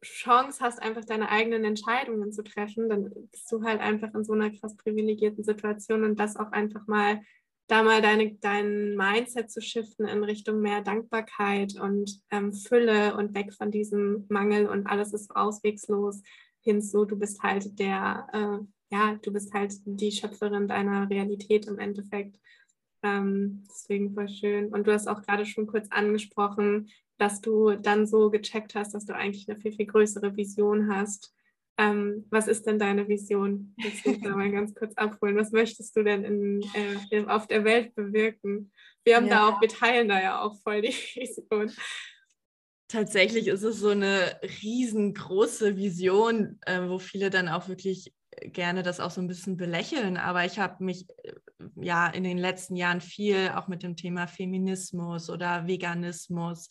Chance 0.03 0.59
hast, 0.61 0.81
einfach 0.81 1.03
deine 1.03 1.29
eigenen 1.29 1.65
Entscheidungen 1.65 2.31
zu 2.31 2.43
treffen, 2.43 2.87
dann 2.87 3.11
bist 3.31 3.51
du 3.51 3.63
halt 3.63 3.81
einfach 3.81 4.13
in 4.13 4.23
so 4.23 4.33
einer 4.33 4.49
krass 4.49 4.75
privilegierten 4.77 5.43
Situation 5.43 6.03
und 6.03 6.19
das 6.19 6.37
auch 6.37 6.51
einfach 6.51 6.87
mal, 6.87 7.21
da 7.67 7.83
mal 7.83 8.01
deine, 8.01 8.33
dein 8.35 8.95
Mindset 8.95 9.51
zu 9.51 9.61
shiften 9.61 10.07
in 10.07 10.23
Richtung 10.23 10.61
mehr 10.61 10.81
Dankbarkeit 10.81 11.79
und 11.79 12.21
ähm, 12.31 12.53
Fülle 12.53 13.15
und 13.15 13.35
weg 13.35 13.53
von 13.53 13.71
diesem 13.71 14.25
Mangel 14.29 14.67
und 14.67 14.87
alles 14.87 15.13
ist 15.13 15.35
auswegslos 15.35 16.21
hinzu, 16.61 17.05
du 17.05 17.17
bist 17.17 17.41
halt 17.41 17.77
der, 17.79 18.27
äh, 18.33 18.95
ja, 18.95 19.15
du 19.21 19.31
bist 19.31 19.53
halt 19.53 19.73
die 19.85 20.11
Schöpferin 20.11 20.67
deiner 20.67 21.09
Realität 21.09 21.67
im 21.67 21.79
Endeffekt. 21.79 22.37
Ähm, 23.03 23.63
deswegen 23.69 24.13
voll 24.13 24.29
schön. 24.29 24.69
Und 24.69 24.87
du 24.87 24.93
hast 24.93 25.07
auch 25.07 25.21
gerade 25.21 25.45
schon 25.45 25.67
kurz 25.67 25.87
angesprochen, 25.89 26.89
dass 27.17 27.41
du 27.41 27.75
dann 27.75 28.07
so 28.07 28.29
gecheckt 28.29 28.75
hast, 28.75 28.93
dass 28.93 29.05
du 29.05 29.15
eigentlich 29.15 29.49
eine 29.49 29.59
viel, 29.59 29.73
viel 29.73 29.85
größere 29.85 30.35
Vision 30.35 30.93
hast. 30.93 31.33
Ähm, 31.77 32.25
was 32.29 32.47
ist 32.47 32.65
denn 32.65 32.79
deine 32.79 33.07
Vision? 33.07 33.73
Willst 33.77 34.05
du 34.05 34.17
da 34.19 34.29
mal 34.35 34.51
ganz 34.51 34.73
kurz 34.75 34.93
abholen? 34.95 35.37
Was 35.37 35.51
möchtest 35.51 35.95
du 35.95 36.03
denn 36.03 36.23
in, 36.23 36.61
äh, 37.11 37.25
auf 37.25 37.47
der 37.47 37.63
Welt 37.63 37.95
bewirken? 37.95 38.71
Wir 39.05 39.15
haben 39.15 39.27
ja. 39.27 39.35
da 39.35 39.49
auch, 39.49 39.61
wir 39.61 39.69
teilen 39.69 40.09
da 40.09 40.21
ja 40.21 40.41
auch 40.41 40.59
voll 40.61 40.81
die 40.81 40.89
Vision. 41.15 41.71
Tatsächlich 42.89 43.47
ist 43.47 43.63
es 43.63 43.79
so 43.79 43.89
eine 43.89 44.39
riesengroße 44.63 45.77
Vision, 45.77 46.59
äh, 46.65 46.81
wo 46.89 46.99
viele 46.99 47.29
dann 47.29 47.47
auch 47.47 47.69
wirklich 47.69 48.13
gerne 48.43 48.83
das 48.83 48.99
auch 48.99 49.11
so 49.11 49.21
ein 49.21 49.27
bisschen 49.27 49.57
belächeln, 49.57 50.17
aber 50.17 50.45
ich 50.45 50.59
habe 50.59 50.83
mich 50.83 51.07
äh, 51.23 51.33
ja 51.75 52.07
in 52.07 52.23
den 52.23 52.37
letzten 52.37 52.75
Jahren 52.75 53.01
viel 53.01 53.51
auch 53.55 53.67
mit 53.67 53.83
dem 53.83 53.95
Thema 53.95 54.27
Feminismus 54.27 55.29
oder 55.29 55.67
Veganismus, 55.67 56.69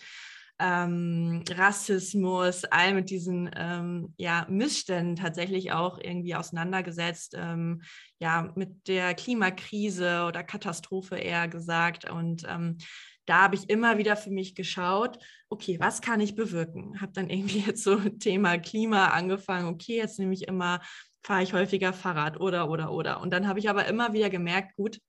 ähm, 0.61 1.45
Rassismus, 1.49 2.65
all 2.65 2.95
mit 2.95 3.11
diesen 3.11 3.51
ähm, 3.57 4.15
ja, 4.17 4.47
Missständen 4.49 5.17
tatsächlich 5.17 5.73
auch 5.73 5.99
irgendwie 5.99 6.35
auseinandergesetzt, 6.35 7.35
ähm, 7.37 7.83
ja, 8.19 8.51
mit 8.57 8.89
der 8.89 9.15
Klimakrise 9.15 10.25
oder 10.27 10.43
Katastrophe 10.43 11.17
eher 11.17 11.47
gesagt. 11.47 12.11
Und 12.11 12.45
ähm, 12.49 12.79
da 13.29 13.43
habe 13.43 13.55
ich 13.57 13.69
immer 13.71 13.99
wieder 13.99 14.17
für 14.17 14.31
mich 14.31 14.55
geschaut, 14.55 15.19
okay, 15.51 15.79
was 15.79 16.01
kann 16.01 16.21
ich 16.21 16.35
bewirken? 16.35 17.01
Habe 17.01 17.13
dann 17.13 17.31
irgendwie 17.31 17.61
jetzt 17.61 17.85
so 17.85 17.97
Thema 17.97 18.59
Klima 18.59 19.09
angefangen, 19.09 19.69
okay, 19.69 19.97
jetzt 19.97 20.19
nehme 20.19 20.35
ich 20.35 20.49
immer 20.49 20.81
fahre 21.23 21.43
ich 21.43 21.53
häufiger 21.53 21.93
Fahrrad 21.93 22.41
oder, 22.41 22.71
oder, 22.71 22.93
oder. 22.93 23.21
Und 23.21 23.31
dann 23.31 23.47
habe 23.47 23.59
ich 23.59 23.69
aber 23.69 23.87
immer 23.87 24.13
wieder 24.13 24.31
gemerkt, 24.31 24.77
gut, 24.77 25.01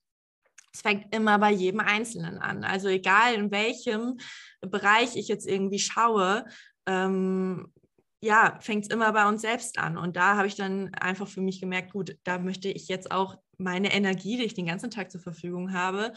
es 0.72 0.82
fängt 0.82 1.14
immer 1.16 1.40
bei 1.40 1.52
jedem 1.52 1.80
Einzelnen 1.80 2.38
an. 2.38 2.64
Also 2.64 2.90
egal 2.90 3.34
in 3.34 3.52
welchem 3.52 4.18
Bereich 4.62 5.16
ich 5.16 5.28
jetzt 5.28 5.48
irgendwie 5.48 5.80
schaue, 5.80 6.46
ähm, 6.86 7.72
ja, 8.22 8.58
fängt 8.60 8.84
es 8.84 8.90
immer 8.90 9.12
bei 9.14 9.28
uns 9.28 9.42
selbst 9.42 9.80
an. 9.80 9.98
Und 9.98 10.16
da 10.16 10.36
habe 10.36 10.48
ich 10.48 10.56
dann 10.56 10.94
einfach 10.94 11.28
für 11.28 11.42
mich 11.42 11.62
gemerkt, 11.62 11.94
gut, 11.94 12.18
da 12.24 12.38
möchte 12.38 12.70
ich 12.70 12.88
jetzt 12.88 13.12
auch 13.12 13.38
meine 13.58 13.94
Energie, 13.94 14.38
die 14.38 14.44
ich 14.44 14.54
den 14.54 14.66
ganzen 14.66 14.92
Tag 14.92 15.12
zur 15.12 15.22
Verfügung 15.22 15.74
habe, 15.74 16.14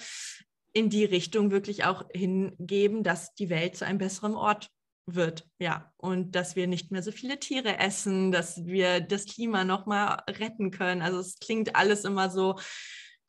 in 0.72 0.90
die 0.90 1.04
Richtung 1.04 1.50
wirklich 1.50 1.84
auch 1.84 2.04
hingeben, 2.12 3.02
dass 3.02 3.34
die 3.34 3.50
Welt 3.50 3.76
zu 3.76 3.86
einem 3.86 3.98
besseren 3.98 4.34
Ort 4.34 4.70
wird, 5.06 5.48
ja. 5.58 5.92
Und 5.96 6.32
dass 6.34 6.56
wir 6.56 6.66
nicht 6.66 6.90
mehr 6.90 7.02
so 7.02 7.12
viele 7.12 7.38
Tiere 7.38 7.78
essen, 7.78 8.32
dass 8.32 8.64
wir 8.64 9.00
das 9.00 9.26
Klima 9.26 9.64
nochmal 9.64 10.22
retten 10.28 10.70
können. 10.70 11.02
Also 11.02 11.18
es 11.18 11.38
klingt 11.38 11.76
alles 11.76 12.04
immer 12.04 12.30
so 12.30 12.58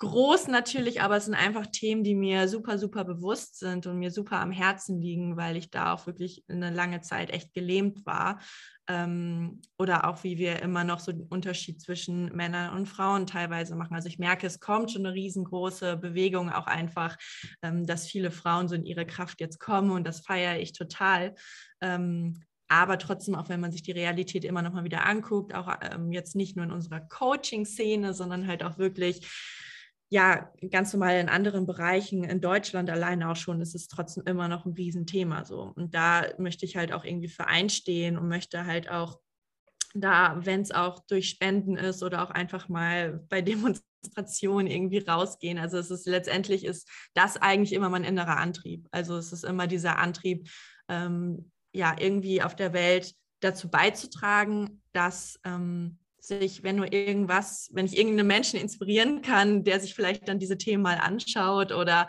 groß 0.03 0.47
natürlich, 0.47 1.01
aber 1.01 1.17
es 1.17 1.25
sind 1.25 1.33
einfach 1.33 1.65
Themen, 1.67 2.03
die 2.03 2.15
mir 2.15 2.47
super, 2.47 2.77
super 2.77 3.03
bewusst 3.03 3.59
sind 3.59 3.87
und 3.87 3.99
mir 3.99 4.11
super 4.11 4.39
am 4.39 4.51
Herzen 4.51 5.01
liegen, 5.01 5.35
weil 5.37 5.57
ich 5.57 5.69
da 5.69 5.93
auch 5.93 6.05
wirklich 6.05 6.43
eine 6.47 6.69
lange 6.69 7.01
Zeit 7.01 7.31
echt 7.31 7.53
gelähmt 7.53 8.05
war. 8.05 8.39
Ähm, 8.87 9.61
oder 9.77 10.09
auch 10.09 10.23
wie 10.23 10.37
wir 10.37 10.61
immer 10.61 10.83
noch 10.83 10.99
so 10.99 11.11
den 11.11 11.27
Unterschied 11.27 11.81
zwischen 11.81 12.35
Männern 12.35 12.77
und 12.77 12.87
Frauen 12.87 13.25
teilweise 13.25 13.75
machen. 13.75 13.95
Also 13.95 14.09
ich 14.09 14.19
merke, 14.19 14.45
es 14.45 14.59
kommt 14.59 14.91
schon 14.91 15.05
eine 15.05 15.15
riesengroße 15.15 15.97
Bewegung, 15.97 16.51
auch 16.51 16.67
einfach, 16.67 17.17
ähm, 17.61 17.85
dass 17.85 18.07
viele 18.07 18.29
Frauen 18.29 18.67
so 18.67 18.75
in 18.75 18.85
ihre 18.85 19.05
Kraft 19.05 19.39
jetzt 19.39 19.59
kommen 19.59 19.91
und 19.91 20.05
das 20.05 20.19
feiere 20.19 20.59
ich 20.59 20.73
total. 20.73 21.33
Ähm, 21.81 22.43
aber 22.67 22.97
trotzdem, 22.97 23.35
auch 23.35 23.49
wenn 23.49 23.59
man 23.59 23.71
sich 23.71 23.83
die 23.83 23.91
Realität 23.91 24.43
immer 24.45 24.63
noch 24.63 24.73
mal 24.73 24.83
wieder 24.83 25.05
anguckt, 25.05 25.53
auch 25.53 25.71
ähm, 25.81 26.11
jetzt 26.11 26.35
nicht 26.35 26.55
nur 26.55 26.65
in 26.65 26.71
unserer 26.71 27.01
Coaching-Szene, 27.01 28.13
sondern 28.13 28.47
halt 28.47 28.63
auch 28.63 28.77
wirklich 28.77 29.27
ja, 30.13 30.51
ganz 30.69 30.93
normal 30.93 31.19
in 31.19 31.27
anderen 31.27 31.65
Bereichen, 31.65 32.23
in 32.23 32.39
Deutschland 32.39 32.87
alleine 32.91 33.31
auch 33.31 33.35
schon, 33.35 33.61
ist 33.61 33.73
es 33.73 33.87
trotzdem 33.87 34.23
immer 34.27 34.47
noch 34.47 34.63
ein 34.63 34.73
Riesenthema 34.73 35.43
so. 35.43 35.73
Und 35.75 35.95
da 35.95 36.27
möchte 36.37 36.67
ich 36.67 36.77
halt 36.77 36.93
auch 36.93 37.03
irgendwie 37.03 37.29
für 37.29 37.47
einstehen 37.47 38.19
und 38.19 38.27
möchte 38.27 38.67
halt 38.67 38.91
auch 38.91 39.19
da, 39.95 40.37
wenn 40.45 40.61
es 40.61 40.69
auch 40.69 40.99
durch 41.07 41.29
Spenden 41.29 41.77
ist 41.77 42.03
oder 42.03 42.21
auch 42.21 42.29
einfach 42.29 42.69
mal 42.69 43.25
bei 43.27 43.41
Demonstrationen 43.41 44.67
irgendwie 44.67 44.99
rausgehen. 44.99 45.57
Also 45.57 45.79
es 45.79 45.89
ist 45.89 46.05
letztendlich 46.05 46.63
ist 46.63 46.87
das 47.15 47.37
eigentlich 47.37 47.73
immer 47.73 47.89
mein 47.89 48.03
innerer 48.03 48.37
Antrieb. 48.37 48.87
Also 48.91 49.17
es 49.17 49.33
ist 49.33 49.43
immer 49.43 49.65
dieser 49.65 49.97
Antrieb, 49.97 50.47
ähm, 50.89 51.51
ja, 51.73 51.95
irgendwie 51.97 52.43
auf 52.43 52.55
der 52.55 52.71
Welt 52.73 53.15
dazu 53.39 53.67
beizutragen, 53.67 54.83
dass 54.91 55.39
ähm, 55.43 55.97
sich, 56.25 56.63
wenn 56.63 56.77
nur 56.77 56.91
irgendwas, 56.93 57.69
wenn 57.73 57.85
ich 57.85 57.97
irgendeinen 57.97 58.27
Menschen 58.27 58.59
inspirieren 58.59 59.21
kann, 59.21 59.63
der 59.63 59.79
sich 59.79 59.93
vielleicht 59.93 60.27
dann 60.27 60.39
diese 60.39 60.57
Themen 60.57 60.81
mal 60.81 60.97
anschaut 60.97 61.71
oder 61.71 62.07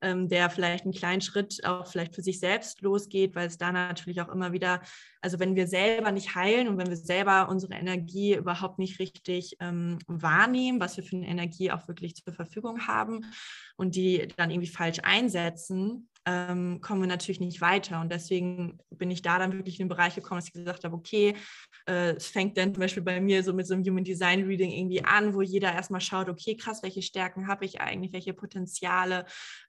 ähm, 0.00 0.28
der 0.28 0.50
vielleicht 0.50 0.84
einen 0.84 0.92
kleinen 0.92 1.20
Schritt 1.20 1.64
auch 1.64 1.86
vielleicht 1.86 2.14
für 2.14 2.22
sich 2.22 2.40
selbst 2.40 2.80
losgeht, 2.80 3.34
weil 3.34 3.46
es 3.46 3.58
da 3.58 3.70
natürlich 3.70 4.20
auch 4.20 4.28
immer 4.28 4.52
wieder, 4.52 4.80
also 5.22 5.38
wenn 5.38 5.54
wir 5.54 5.66
selber 5.68 6.10
nicht 6.10 6.34
heilen 6.34 6.68
und 6.68 6.78
wenn 6.78 6.88
wir 6.88 6.96
selber 6.96 7.48
unsere 7.48 7.74
Energie 7.74 8.34
überhaupt 8.34 8.78
nicht 8.78 8.98
richtig 8.98 9.56
ähm, 9.60 9.98
wahrnehmen, 10.06 10.80
was 10.80 10.96
wir 10.96 11.04
für 11.04 11.16
eine 11.16 11.28
Energie 11.28 11.70
auch 11.70 11.86
wirklich 11.88 12.16
zur 12.16 12.34
Verfügung 12.34 12.86
haben 12.86 13.24
und 13.76 13.94
die 13.94 14.28
dann 14.36 14.50
irgendwie 14.50 14.68
falsch 14.68 14.98
einsetzen, 15.02 16.08
ähm, 16.24 16.80
kommen 16.80 17.00
wir 17.00 17.08
natürlich 17.08 17.40
nicht 17.40 17.60
weiter. 17.60 18.00
Und 18.00 18.12
deswegen 18.12 18.78
bin 18.90 19.10
ich 19.10 19.22
da 19.22 19.38
dann 19.38 19.52
wirklich 19.52 19.80
in 19.80 19.86
den 19.86 19.88
Bereich 19.88 20.14
gekommen, 20.14 20.38
dass 20.38 20.48
ich 20.48 20.52
gesagt 20.52 20.84
habe, 20.84 20.94
okay, 20.94 21.34
äh, 21.88 22.12
es 22.12 22.28
fängt 22.28 22.56
dann 22.56 22.74
zum 22.74 22.80
Beispiel 22.80 23.02
bei 23.02 23.20
mir 23.20 23.42
so 23.42 23.52
mit 23.52 23.66
so 23.66 23.74
einem 23.74 23.84
Human 23.84 24.04
Design 24.04 24.44
Reading 24.44 24.70
irgendwie 24.70 25.04
an, 25.04 25.34
wo 25.34 25.42
jeder 25.42 25.72
erstmal 25.72 26.00
schaut, 26.00 26.28
okay, 26.28 26.56
krass, 26.56 26.82
welche 26.82 27.02
Stärken 27.02 27.48
habe 27.48 27.64
ich 27.64 27.80
eigentlich, 27.80 28.12
welche 28.12 28.34
Potenziale, 28.34 29.24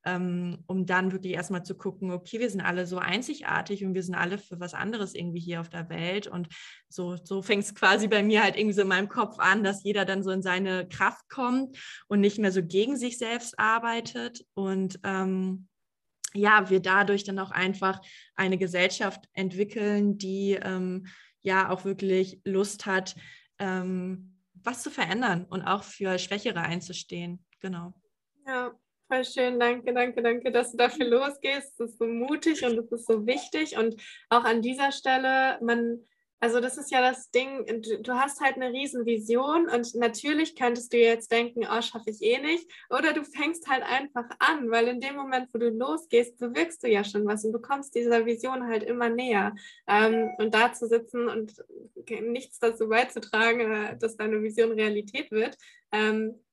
ähm, 0.05 0.63
um 0.67 0.85
dann 0.85 1.11
wirklich 1.11 1.33
erstmal 1.33 1.63
zu 1.63 1.75
gucken, 1.75 2.11
okay, 2.11 2.39
wir 2.39 2.49
sind 2.49 2.61
alle 2.61 2.85
so 2.85 2.97
einzigartig 2.97 3.85
und 3.85 3.93
wir 3.93 4.03
sind 4.03 4.15
alle 4.15 4.37
für 4.37 4.59
was 4.59 4.73
anderes 4.73 5.15
irgendwie 5.15 5.39
hier 5.39 5.61
auf 5.61 5.69
der 5.69 5.89
Welt. 5.89 6.27
Und 6.27 6.47
so, 6.89 7.15
so 7.23 7.41
fängt 7.41 7.63
es 7.63 7.75
quasi 7.75 8.07
bei 8.07 8.23
mir 8.23 8.43
halt 8.43 8.57
irgendwie 8.57 8.73
so 8.73 8.81
in 8.81 8.87
meinem 8.87 9.09
Kopf 9.09 9.39
an, 9.39 9.63
dass 9.63 9.83
jeder 9.83 10.05
dann 10.05 10.23
so 10.23 10.31
in 10.31 10.41
seine 10.41 10.87
Kraft 10.87 11.29
kommt 11.29 11.77
und 12.07 12.19
nicht 12.19 12.37
mehr 12.37 12.51
so 12.51 12.61
gegen 12.63 12.97
sich 12.97 13.17
selbst 13.17 13.57
arbeitet. 13.57 14.45
Und 14.53 14.99
ähm, 15.03 15.67
ja, 16.33 16.69
wir 16.69 16.79
dadurch 16.79 17.23
dann 17.23 17.39
auch 17.39 17.51
einfach 17.51 18.01
eine 18.35 18.57
Gesellschaft 18.57 19.29
entwickeln, 19.33 20.17
die 20.17 20.57
ähm, 20.61 21.07
ja 21.41 21.69
auch 21.69 21.85
wirklich 21.85 22.41
Lust 22.43 22.85
hat, 22.85 23.15
ähm, 23.59 24.39
was 24.53 24.81
zu 24.81 24.89
verändern 24.89 25.45
und 25.45 25.61
auch 25.61 25.83
für 25.83 26.17
Schwächere 26.17 26.61
einzustehen. 26.61 27.45
Genau. 27.59 27.93
Ja, 28.45 28.73
voll 29.13 29.25
schön. 29.25 29.59
Danke, 29.59 29.93
danke, 29.93 30.23
danke, 30.23 30.51
dass 30.51 30.71
du 30.71 30.77
dafür 30.77 31.05
losgehst. 31.05 31.79
Das 31.79 31.91
ist 31.91 31.99
so 31.99 32.05
mutig 32.05 32.65
und 32.65 32.77
das 32.77 32.91
ist 32.91 33.07
so 33.07 33.25
wichtig. 33.27 33.77
Und 33.77 34.01
auch 34.29 34.43
an 34.43 34.61
dieser 34.61 34.91
Stelle, 34.91 35.59
man 35.61 35.99
also 36.39 36.59
das 36.59 36.77
ist 36.77 36.91
ja 36.91 36.99
das 36.99 37.31
Ding, 37.31 37.65
du, 38.01 38.13
hast 38.15 38.41
halt 38.41 38.57
eine 38.57 38.73
Riesenvision 38.73 39.69
und 39.69 39.95
natürlich 39.95 40.57
könntest 40.57 40.91
du 40.91 40.97
jetzt 40.97 41.31
denken, 41.31 41.61
oh, 41.61 41.81
schaffe 41.81 42.09
ich 42.09 42.21
eh 42.21 42.37
nicht. 42.37 42.69
Oder 42.89 43.13
du 43.13 43.23
fängst 43.23 43.69
halt 43.69 43.81
einfach 43.81 44.25
an, 44.39 44.69
weil 44.69 44.89
in 44.89 44.99
dem 44.99 45.15
Moment, 45.15 45.53
wo 45.53 45.57
du 45.57 45.69
losgehst, 45.69 46.37
bewirkst 46.39 46.83
du 46.83 46.89
ja 46.89 47.05
schon 47.05 47.25
was 47.25 47.45
und 47.45 47.53
du 47.53 47.61
kommst 47.61 47.95
dieser 47.95 48.25
Vision 48.25 48.67
halt 48.67 48.83
immer 48.83 49.07
näher. 49.07 49.55
Ähm, 49.87 50.31
und 50.37 50.53
da 50.53 50.73
zu 50.73 50.89
sitzen 50.89 51.29
und 51.29 51.63
nichts 52.09 52.59
dazu 52.59 52.89
beizutragen, 52.89 53.71
äh, 53.71 53.97
dass 53.97 54.17
deine 54.17 54.43
Vision 54.43 54.73
Realität 54.73 55.31
wird, 55.31 55.57
ähm, 55.93 56.43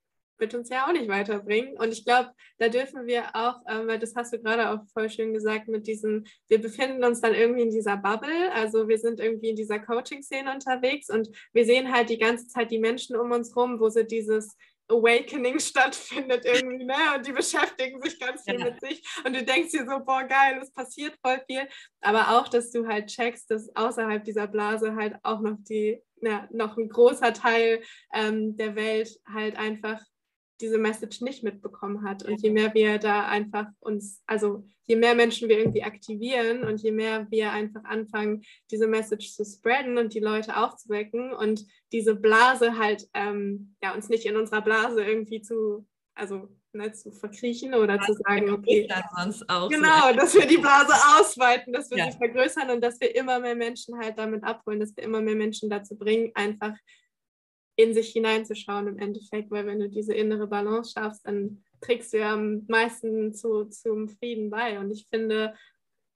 wird 0.41 0.55
uns 0.55 0.69
ja 0.69 0.87
auch 0.87 0.93
nicht 0.93 1.09
weiterbringen. 1.09 1.77
Und 1.79 1.93
ich 1.93 2.05
glaube, 2.05 2.31
da 2.59 2.69
dürfen 2.69 3.07
wir 3.07 3.35
auch, 3.35 3.61
ähm, 3.69 3.87
weil 3.87 3.99
das 3.99 4.15
hast 4.17 4.33
du 4.33 4.41
gerade 4.41 4.71
auch 4.71 4.81
voll 4.93 5.11
schön 5.11 5.33
gesagt, 5.33 5.69
mit 5.69 5.87
diesem, 5.87 6.25
wir 6.49 6.61
befinden 6.61 7.05
uns 7.05 7.21
dann 7.21 7.35
irgendwie 7.35 7.63
in 7.63 7.71
dieser 7.71 7.97
Bubble, 7.97 8.53
also 8.53 8.89
wir 8.89 8.99
sind 8.99 9.21
irgendwie 9.21 9.51
in 9.51 9.57
dieser 9.57 9.79
Coaching-Szene 9.79 10.53
unterwegs 10.53 11.11
und 11.11 11.29
wir 11.53 11.65
sehen 11.65 11.93
halt 11.93 12.11
die 12.11 12.19
ganze 12.19 12.49
Zeit 12.49 12.71
die 12.71 12.79
Menschen 12.79 13.17
um 13.17 13.31
uns 13.33 13.55
rum, 13.57 13.81
wo 13.81 13.89
sie 13.89 14.07
dieses 14.07 14.57
Awakening 14.91 15.59
stattfindet 15.61 16.45
irgendwie, 16.45 16.85
ne? 16.85 16.95
Und 17.17 17.27
die 17.27 17.33
beschäftigen 17.33 18.01
sich 18.03 18.19
ganz 18.19 18.43
viel 18.43 18.59
ja. 18.59 18.67
mit 18.67 18.81
sich. 18.81 19.03
Und 19.25 19.35
du 19.35 19.43
denkst 19.43 19.71
dir 19.71 19.87
so, 19.87 20.05
boah, 20.05 20.25
geil, 20.25 20.59
es 20.61 20.73
passiert 20.73 21.17
voll 21.25 21.41
viel. 21.47 21.67
Aber 22.01 22.39
auch, 22.39 22.49
dass 22.49 22.71
du 22.71 22.87
halt 22.87 23.09
checkst, 23.09 23.51
dass 23.51 23.75
außerhalb 23.75 24.25
dieser 24.25 24.47
Blase 24.47 24.95
halt 24.95 25.15
auch 25.23 25.41
noch 25.41 25.57
die, 25.61 26.03
ja, 26.21 26.49
noch 26.51 26.77
ein 26.77 26.89
großer 26.89 27.33
Teil 27.33 27.83
ähm, 28.13 28.57
der 28.57 28.75
Welt 28.77 29.19
halt 29.33 29.57
einfach 29.57 30.01
diese 30.61 30.79
Message 30.79 31.23
nicht 31.23 31.43
mitbekommen 31.43 32.05
hat. 32.05 32.23
Und 32.23 32.43
je 32.43 32.51
mehr 32.51 32.75
wir 32.75 32.99
da 32.99 33.27
einfach 33.27 33.67
uns, 33.81 34.23
also 34.27 34.65
je 34.85 34.97
mehr 34.97 35.15
Menschen 35.15 35.49
wir 35.49 35.59
irgendwie 35.59 35.83
aktivieren 35.83 36.65
und 36.65 36.83
je 36.83 36.93
mehr 36.93 37.27
wir 37.31 37.53
einfach 37.53 37.85
anfangen, 37.85 38.43
diese 38.71 38.87
Message 38.87 39.33
zu 39.33 39.45
spreaden 39.45 39.99
und 39.99 40.15
die 40.15 40.21
Leute 40.21 40.57
aufzuwecken 40.57 41.33
und 41.33 41.65
diese 41.93 42.15
Blase 42.15 42.79
halt, 42.79 43.09
ähm, 43.15 43.75
ja, 43.83 43.95
uns 43.95 44.09
nicht 44.09 44.27
in 44.27 44.37
unserer 44.37 44.63
Blase 44.63 45.03
irgendwie 45.03 45.41
zu, 45.41 45.87
also 46.15 46.49
ne, 46.73 46.93
zu 46.93 47.11
verkriechen 47.13 47.75
oder 47.75 47.97
ja, 47.97 48.03
zu 48.03 48.15
sagen, 48.15 48.51
okay, 48.51 48.87
genau, 49.69 50.09
so. 50.11 50.17
dass 50.17 50.35
wir 50.35 50.47
die 50.47 50.59
Blase 50.59 50.93
ausweiten, 51.19 51.73
dass 51.73 51.91
wir 51.91 51.99
ja. 51.99 52.11
sie 52.11 52.19
vergrößern 52.19 52.71
und 52.71 52.81
dass 52.83 53.01
wir 53.01 53.15
immer 53.15 53.41
mehr 53.41 53.57
Menschen 53.57 53.99
halt 53.99 54.19
damit 54.19 54.45
abholen, 54.45 54.81
dass 54.81 54.97
wir 54.97 55.05
immer 55.05 55.21
mehr 55.21 55.37
Menschen 55.37 55.71
dazu 55.71 55.97
bringen, 55.97 56.31
einfach 56.35 56.75
in 57.77 57.95
sich 57.95 58.11
hineinzuschauen 58.11 58.89
im 58.89 58.99
Endeffekt, 58.99 59.51
weil 59.51 59.67
wenn 59.67 59.81
du 59.81 59.89
diese 59.89 60.15
innere 60.15 60.47
Balance 60.47 60.93
schaffst, 60.93 61.27
dann 61.27 61.63
trägst 61.81 62.13
du 62.13 62.19
ja 62.19 62.35
am 62.35 62.65
meisten 62.69 63.33
zu, 63.33 63.65
zum 63.65 64.09
Frieden 64.09 64.51
bei. 64.51 64.79
Und 64.79 64.91
ich 64.91 65.07
finde, 65.09 65.55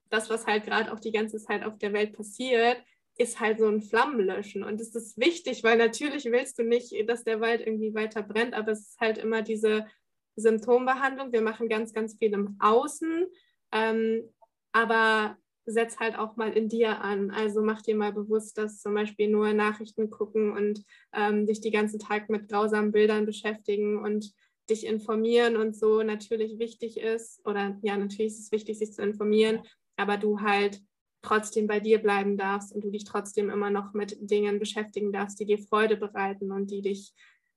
das, 0.09 0.29
was 0.29 0.45
halt 0.45 0.65
gerade 0.65 0.91
auch 0.93 0.99
die 0.99 1.11
ganze 1.11 1.37
Zeit 1.39 1.63
auf 1.63 1.77
der 1.77 1.93
Welt 1.93 2.13
passiert, 2.13 2.77
ist 3.17 3.39
halt 3.39 3.59
so 3.59 3.67
ein 3.67 3.81
Flammenlöschen. 3.81 4.63
Und 4.63 4.79
es 4.81 4.93
ist 4.93 5.17
wichtig, 5.17 5.63
weil 5.63 5.77
natürlich 5.77 6.25
willst 6.25 6.59
du 6.59 6.63
nicht, 6.63 6.93
dass 7.09 7.23
der 7.23 7.39
Wald 7.41 7.61
irgendwie 7.61 7.93
weiter 7.93 8.21
brennt, 8.21 8.53
aber 8.53 8.73
es 8.73 8.89
ist 8.89 8.99
halt 8.99 9.17
immer 9.17 9.41
diese 9.41 9.87
Symptombehandlung. 10.35 11.31
Wir 11.31 11.41
machen 11.41 11.69
ganz, 11.69 11.93
ganz 11.93 12.17
viel 12.17 12.33
im 12.33 12.57
Außen. 12.59 13.25
Ähm, 13.71 14.29
aber 14.73 15.37
setz 15.65 15.99
halt 15.99 16.17
auch 16.17 16.35
mal 16.35 16.53
in 16.53 16.69
dir 16.69 17.01
an. 17.01 17.31
Also 17.31 17.61
mach 17.61 17.81
dir 17.81 17.95
mal 17.95 18.13
bewusst, 18.13 18.57
dass 18.57 18.81
zum 18.81 18.93
Beispiel 18.93 19.29
nur 19.29 19.53
Nachrichten 19.53 20.09
gucken 20.09 20.51
und 20.51 20.83
ähm, 21.13 21.47
dich 21.47 21.61
die 21.61 21.71
ganzen 21.71 21.99
Tag 21.99 22.29
mit 22.29 22.49
grausamen 22.49 22.91
Bildern 22.91 23.25
beschäftigen 23.25 23.97
und 23.97 24.33
dich 24.69 24.85
informieren 24.85 25.57
und 25.57 25.75
so 25.75 26.03
natürlich 26.03 26.59
wichtig 26.59 26.97
ist. 26.97 27.45
Oder 27.45 27.77
ja, 27.81 27.97
natürlich 27.97 28.33
ist 28.33 28.39
es 28.39 28.51
wichtig, 28.51 28.77
sich 28.77 28.93
zu 28.93 29.01
informieren, 29.01 29.61
aber 29.95 30.17
du 30.17 30.41
halt 30.41 30.81
trotzdem 31.21 31.67
bei 31.67 31.79
dir 31.79 31.99
bleiben 31.99 32.37
darfst 32.37 32.73
und 32.73 32.83
du 32.83 32.91
dich 32.91 33.03
trotzdem 33.03 33.49
immer 33.49 33.69
noch 33.69 33.93
mit 33.93 34.17
Dingen 34.19 34.59
beschäftigen 34.59 35.11
darfst, 35.11 35.39
die 35.39 35.45
dir 35.45 35.57
Freude 35.57 35.97
bereiten 35.97 36.51
und 36.51 36.69
die 36.69 36.81
dich, 36.81 37.13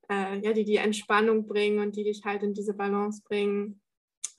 äh, 0.09 0.39
ja, 0.39 0.53
die 0.53 0.65
dir 0.65 0.81
Entspannung 0.81 1.45
bringen 1.45 1.79
und 1.79 1.95
die 1.95 2.03
dich 2.03 2.23
halt 2.25 2.43
in 2.43 2.53
diese 2.53 2.73
Balance 2.73 3.21
bringen. 3.23 3.79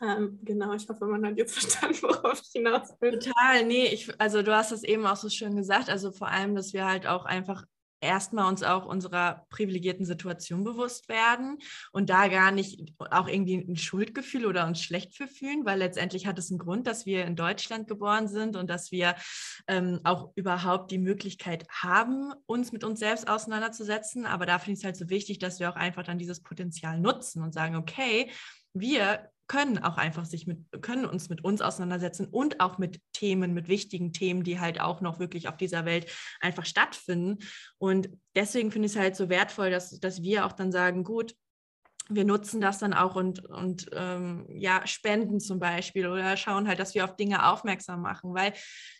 Ähm, 0.03 0.38
genau, 0.42 0.72
ich 0.72 0.88
hoffe, 0.88 1.05
man 1.07 1.26
hat 1.26 1.36
jetzt 1.36 1.53
verstanden, 1.59 1.98
worauf 2.03 2.40
ich 2.40 2.51
hinaus 2.53 2.94
will. 3.01 3.18
Total, 3.18 3.64
nee, 3.66 3.86
ich, 3.86 4.11
also 4.20 4.42
du 4.42 4.55
hast 4.55 4.72
es 4.72 4.82
eben 4.82 5.07
auch 5.07 5.16
so 5.16 5.28
schön 5.28 5.57
gesagt, 5.57 5.90
also 5.90 6.11
vor 6.11 6.28
allem, 6.28 6.55
dass 6.55 6.72
wir 6.72 6.86
halt 6.86 7.07
auch 7.07 7.24
einfach 7.26 7.64
erstmal 8.01 8.48
uns 8.48 8.62
auch 8.62 8.86
unserer 8.86 9.46
privilegierten 9.51 10.07
Situation 10.07 10.64
bewusst 10.64 11.09
werden 11.09 11.59
und 11.92 12.11
da 12.11 12.28
gar 12.28 12.51
nicht 12.51 12.94
auch 13.11 13.28
irgendwie 13.28 13.57
ein 13.57 13.76
Schuldgefühl 13.76 14.46
oder 14.46 14.66
uns 14.66 14.82
schlecht 14.82 15.14
für 15.14 15.28
fühlen, 15.28 15.64
weil 15.64 15.78
letztendlich 15.78 16.26
hat 16.26 16.38
es 16.38 16.51
einen 16.51 16.59
Grund, 16.59 16.86
dass 16.86 17.07
wir 17.07 17.24
in 17.26 17.36
Deutschland 17.36 17.88
geboren 17.88 18.26
sind 18.28 18.57
und 18.57 18.70
dass 18.70 18.90
wir 18.90 19.16
ähm, 19.66 20.01
auch 20.05 20.32
überhaupt 20.34 20.90
die 20.90 20.98
Möglichkeit 20.98 21.66
haben, 21.70 22.32
uns 22.46 22.72
mit 22.72 22.84
uns 22.84 23.01
selbst 23.01 23.28
auseinanderzusetzen. 23.28 24.24
Aber 24.24 24.46
da 24.46 24.59
finde 24.59 24.72
ich 24.72 24.78
es 24.78 24.84
halt 24.84 24.96
so 24.96 25.11
wichtig, 25.11 25.38
dass 25.38 25.61
wir 25.61 25.70
auch 25.70 25.76
einfach 25.76 26.03
dann 26.03 26.18
dieses 26.18 26.40
Potenzial 26.42 26.98
nutzen 26.98 27.42
und 27.42 27.53
sagen, 27.53 27.76
okay, 27.76 28.30
wir 28.72 29.28
können 29.51 29.78
auch 29.78 29.96
einfach 29.96 30.26
sich 30.26 30.46
mit, 30.46 30.61
können 30.80 31.05
uns 31.05 31.28
mit 31.28 31.42
uns 31.42 31.61
auseinandersetzen 31.61 32.28
und 32.30 32.61
auch 32.61 32.78
mit 32.78 33.01
Themen, 33.12 33.53
mit 33.53 33.66
wichtigen 33.66 34.12
Themen, 34.12 34.44
die 34.44 34.61
halt 34.61 34.80
auch 34.80 35.01
noch 35.01 35.18
wirklich 35.18 35.48
auf 35.48 35.57
dieser 35.57 35.84
Welt 35.84 36.09
einfach 36.40 36.64
stattfinden. 36.64 37.38
Und 37.76 38.11
deswegen 38.36 38.70
finde 38.70 38.86
ich 38.86 38.92
es 38.92 38.98
halt 38.98 39.16
so 39.16 39.28
wertvoll, 39.28 39.70
dass, 39.70 39.98
dass 39.98 40.22
wir 40.22 40.46
auch 40.46 40.53
dann 40.53 40.70
sagen, 40.70 41.03
gut, 41.03 41.34
wir 42.11 42.25
nutzen 42.25 42.61
das 42.61 42.79
dann 42.79 42.93
auch 42.93 43.17
und, 43.17 43.45
und 43.47 43.89
ähm, 43.93 44.47
ja, 44.49 44.87
spenden 44.87 45.41
zum 45.41 45.59
Beispiel 45.59 46.07
oder 46.07 46.37
schauen 46.37 46.69
halt, 46.69 46.79
dass 46.79 46.95
wir 46.95 47.05
auf 47.05 47.17
Dinge 47.17 47.47
aufmerksam 47.51 48.03
machen, 48.03 48.35
weil 48.35 48.53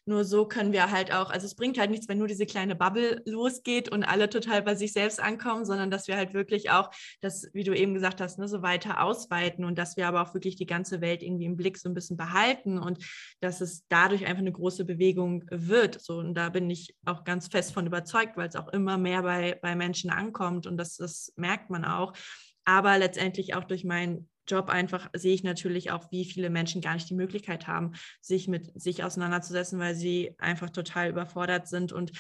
nur 0.07 0.25
so 0.25 0.47
können 0.47 0.73
wir 0.73 0.91
halt 0.91 1.13
auch, 1.13 1.31
also 1.31 1.47
es 1.47 1.55
bringt 1.55 1.79
halt 1.79 1.91
nichts, 1.91 2.09
wenn 2.09 2.19
nur 2.19 2.29
diese 2.29 2.47
kleine 2.47 2.75
Bubble 2.75 3.23
losgeht 3.27 3.89
und 3.89 4.05
alle 4.05 4.29
total 4.29 4.63
bei 4.63 4.75
sich 4.75 4.93
selbst 4.93 5.21
ankommen, 5.21 5.65
sondern 5.65 5.91
dass 5.91 6.09
wir 6.09 6.17
halt 6.17 6.35
wirklich 6.35 6.71
auch 6.71 6.91
das, 7.21 7.49
wie 7.53 7.65
du 7.65 7.75
eben 7.75 7.95
gesagt 7.95 8.21
hast, 8.21 8.39
ne, 8.39 8.49
so 8.49 8.63
weiter 8.63 9.03
ausweiten 9.03 9.65
und 9.65 9.79
dass 9.79 9.97
wir 9.97 10.09
aber 10.09 10.23
auch 10.23 10.35
wirklich 10.35 10.57
die 10.57 10.67
ganze 10.67 11.01
Welt 11.01 11.23
irgendwie 11.23 11.47
im 11.47 11.57
Blick 11.57 11.79
so 11.79 11.89
ein 11.89 11.95
bisschen 11.95 12.17
behalten 12.17 12.79
und 12.79 13.05
dass 13.41 13.61
es 13.61 13.87
dadurch 13.89 14.27
einfach 14.27 14.41
eine 14.41 14.53
große 14.53 14.85
Bewegung 14.85 15.45
wird. 15.51 16.01
So, 16.01 16.19
und 16.19 16.35
da 16.35 16.49
bin 16.49 16.71
ich 16.71 16.95
auch 17.05 17.25
ganz 17.25 17.49
fest 17.49 17.73
von 17.73 17.87
überzeugt, 17.87 18.37
weil 18.37 18.49
es 18.49 18.57
auch 18.57 18.69
immer 18.69 18.99
mehr 18.99 19.23
bei, 19.23 19.59
bei 19.61 19.75
Menschen 19.75 20.11
ankommt 20.11 20.67
und 20.67 20.77
das, 20.77 20.97
das 20.97 21.33
merkt 21.37 21.71
man 21.71 21.85
auch 21.85 22.13
aber 22.65 22.99
letztendlich 22.99 23.55
auch 23.55 23.65
durch 23.65 23.85
meinen 23.85 24.29
Job 24.51 24.69
einfach 24.69 25.09
sehe 25.15 25.35
ich 25.35 25.45
natürlich 25.45 25.91
auch, 25.91 26.11
wie 26.11 26.25
viele 26.25 26.51
Menschen 26.51 26.81
gar 26.81 26.95
nicht 26.95 27.09
die 27.09 27.15
Möglichkeit 27.15 27.67
haben, 27.67 27.93
sich 28.21 28.49
mit 28.49 28.71
sich 28.81 29.05
auseinanderzusetzen, 29.05 29.79
weil 29.79 29.95
sie 29.95 30.35
einfach 30.39 30.71
total 30.71 31.09
überfordert 31.09 31.69
sind 31.69 31.93
und 31.93 32.13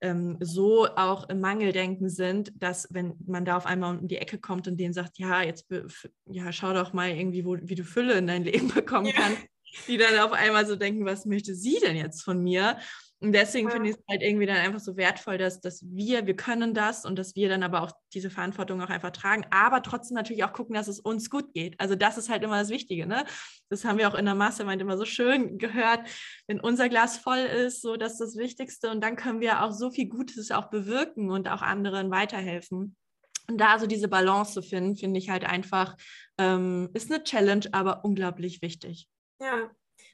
ähm, 0.00 0.36
so 0.40 0.86
auch 0.86 1.28
im 1.28 1.40
Mangeldenken 1.40 2.10
sind, 2.10 2.52
dass 2.56 2.88
wenn 2.90 3.14
man 3.26 3.44
da 3.44 3.56
auf 3.56 3.66
einmal 3.66 3.96
um 3.96 4.08
die 4.08 4.18
Ecke 4.18 4.38
kommt 4.38 4.68
und 4.68 4.78
denen 4.78 4.92
sagt, 4.92 5.18
ja, 5.18 5.42
jetzt 5.42 5.66
ja, 6.26 6.52
schau 6.52 6.74
doch 6.74 6.92
mal 6.92 7.10
irgendwie, 7.10 7.44
wo, 7.44 7.56
wie 7.62 7.74
du 7.74 7.84
Fülle 7.84 8.14
in 8.14 8.26
dein 8.26 8.44
Leben 8.44 8.68
bekommen 8.74 9.06
ja. 9.06 9.12
kannst, 9.12 9.42
die 9.88 9.96
dann 9.96 10.18
auf 10.18 10.32
einmal 10.32 10.66
so 10.66 10.76
denken, 10.76 11.04
was 11.06 11.24
möchte 11.24 11.54
sie 11.54 11.78
denn 11.80 11.96
jetzt 11.96 12.22
von 12.22 12.42
mir? 12.42 12.78
Und 13.20 13.32
deswegen 13.32 13.68
ja. 13.68 13.74
finde 13.74 13.90
ich 13.90 13.96
es 13.96 14.02
halt 14.08 14.22
irgendwie 14.22 14.44
dann 14.44 14.58
einfach 14.58 14.80
so 14.80 14.96
wertvoll, 14.96 15.38
dass, 15.38 15.60
dass 15.60 15.82
wir, 15.82 16.26
wir 16.26 16.36
können 16.36 16.74
das 16.74 17.06
und 17.06 17.18
dass 17.18 17.34
wir 17.34 17.48
dann 17.48 17.62
aber 17.62 17.82
auch 17.82 17.92
diese 18.12 18.28
Verantwortung 18.28 18.82
auch 18.82 18.90
einfach 18.90 19.10
tragen, 19.10 19.46
aber 19.50 19.82
trotzdem 19.82 20.16
natürlich 20.16 20.44
auch 20.44 20.52
gucken, 20.52 20.74
dass 20.74 20.86
es 20.86 21.00
uns 21.00 21.30
gut 21.30 21.54
geht. 21.54 21.80
Also 21.80 21.94
das 21.94 22.18
ist 22.18 22.28
halt 22.28 22.42
immer 22.42 22.58
das 22.58 22.68
Wichtige, 22.68 23.06
ne? 23.06 23.24
Das 23.70 23.86
haben 23.86 23.98
wir 23.98 24.08
auch 24.08 24.14
in 24.14 24.26
der 24.26 24.34
Mastermind 24.34 24.82
immer 24.82 24.98
so 24.98 25.06
schön 25.06 25.56
gehört, 25.56 26.00
wenn 26.46 26.60
unser 26.60 26.90
Glas 26.90 27.16
voll 27.16 27.38
ist, 27.38 27.80
so 27.80 27.96
das 27.96 28.12
ist 28.12 28.20
das 28.20 28.36
Wichtigste 28.36 28.90
und 28.90 29.00
dann 29.00 29.16
können 29.16 29.40
wir 29.40 29.62
auch 29.62 29.72
so 29.72 29.90
viel 29.90 30.08
Gutes 30.08 30.50
auch 30.50 30.68
bewirken 30.68 31.30
und 31.30 31.48
auch 31.48 31.62
anderen 31.62 32.10
weiterhelfen. 32.10 32.96
Und 33.48 33.60
da 33.60 33.78
so 33.78 33.86
diese 33.86 34.08
Balance 34.08 34.52
zu 34.52 34.62
finden, 34.62 34.96
finde 34.96 35.18
ich 35.18 35.30
halt 35.30 35.44
einfach, 35.44 35.96
ähm, 36.36 36.90
ist 36.92 37.10
eine 37.10 37.24
Challenge, 37.24 37.64
aber 37.72 38.04
unglaublich 38.04 38.60
wichtig. 38.60 39.08
Ja, 39.40 39.70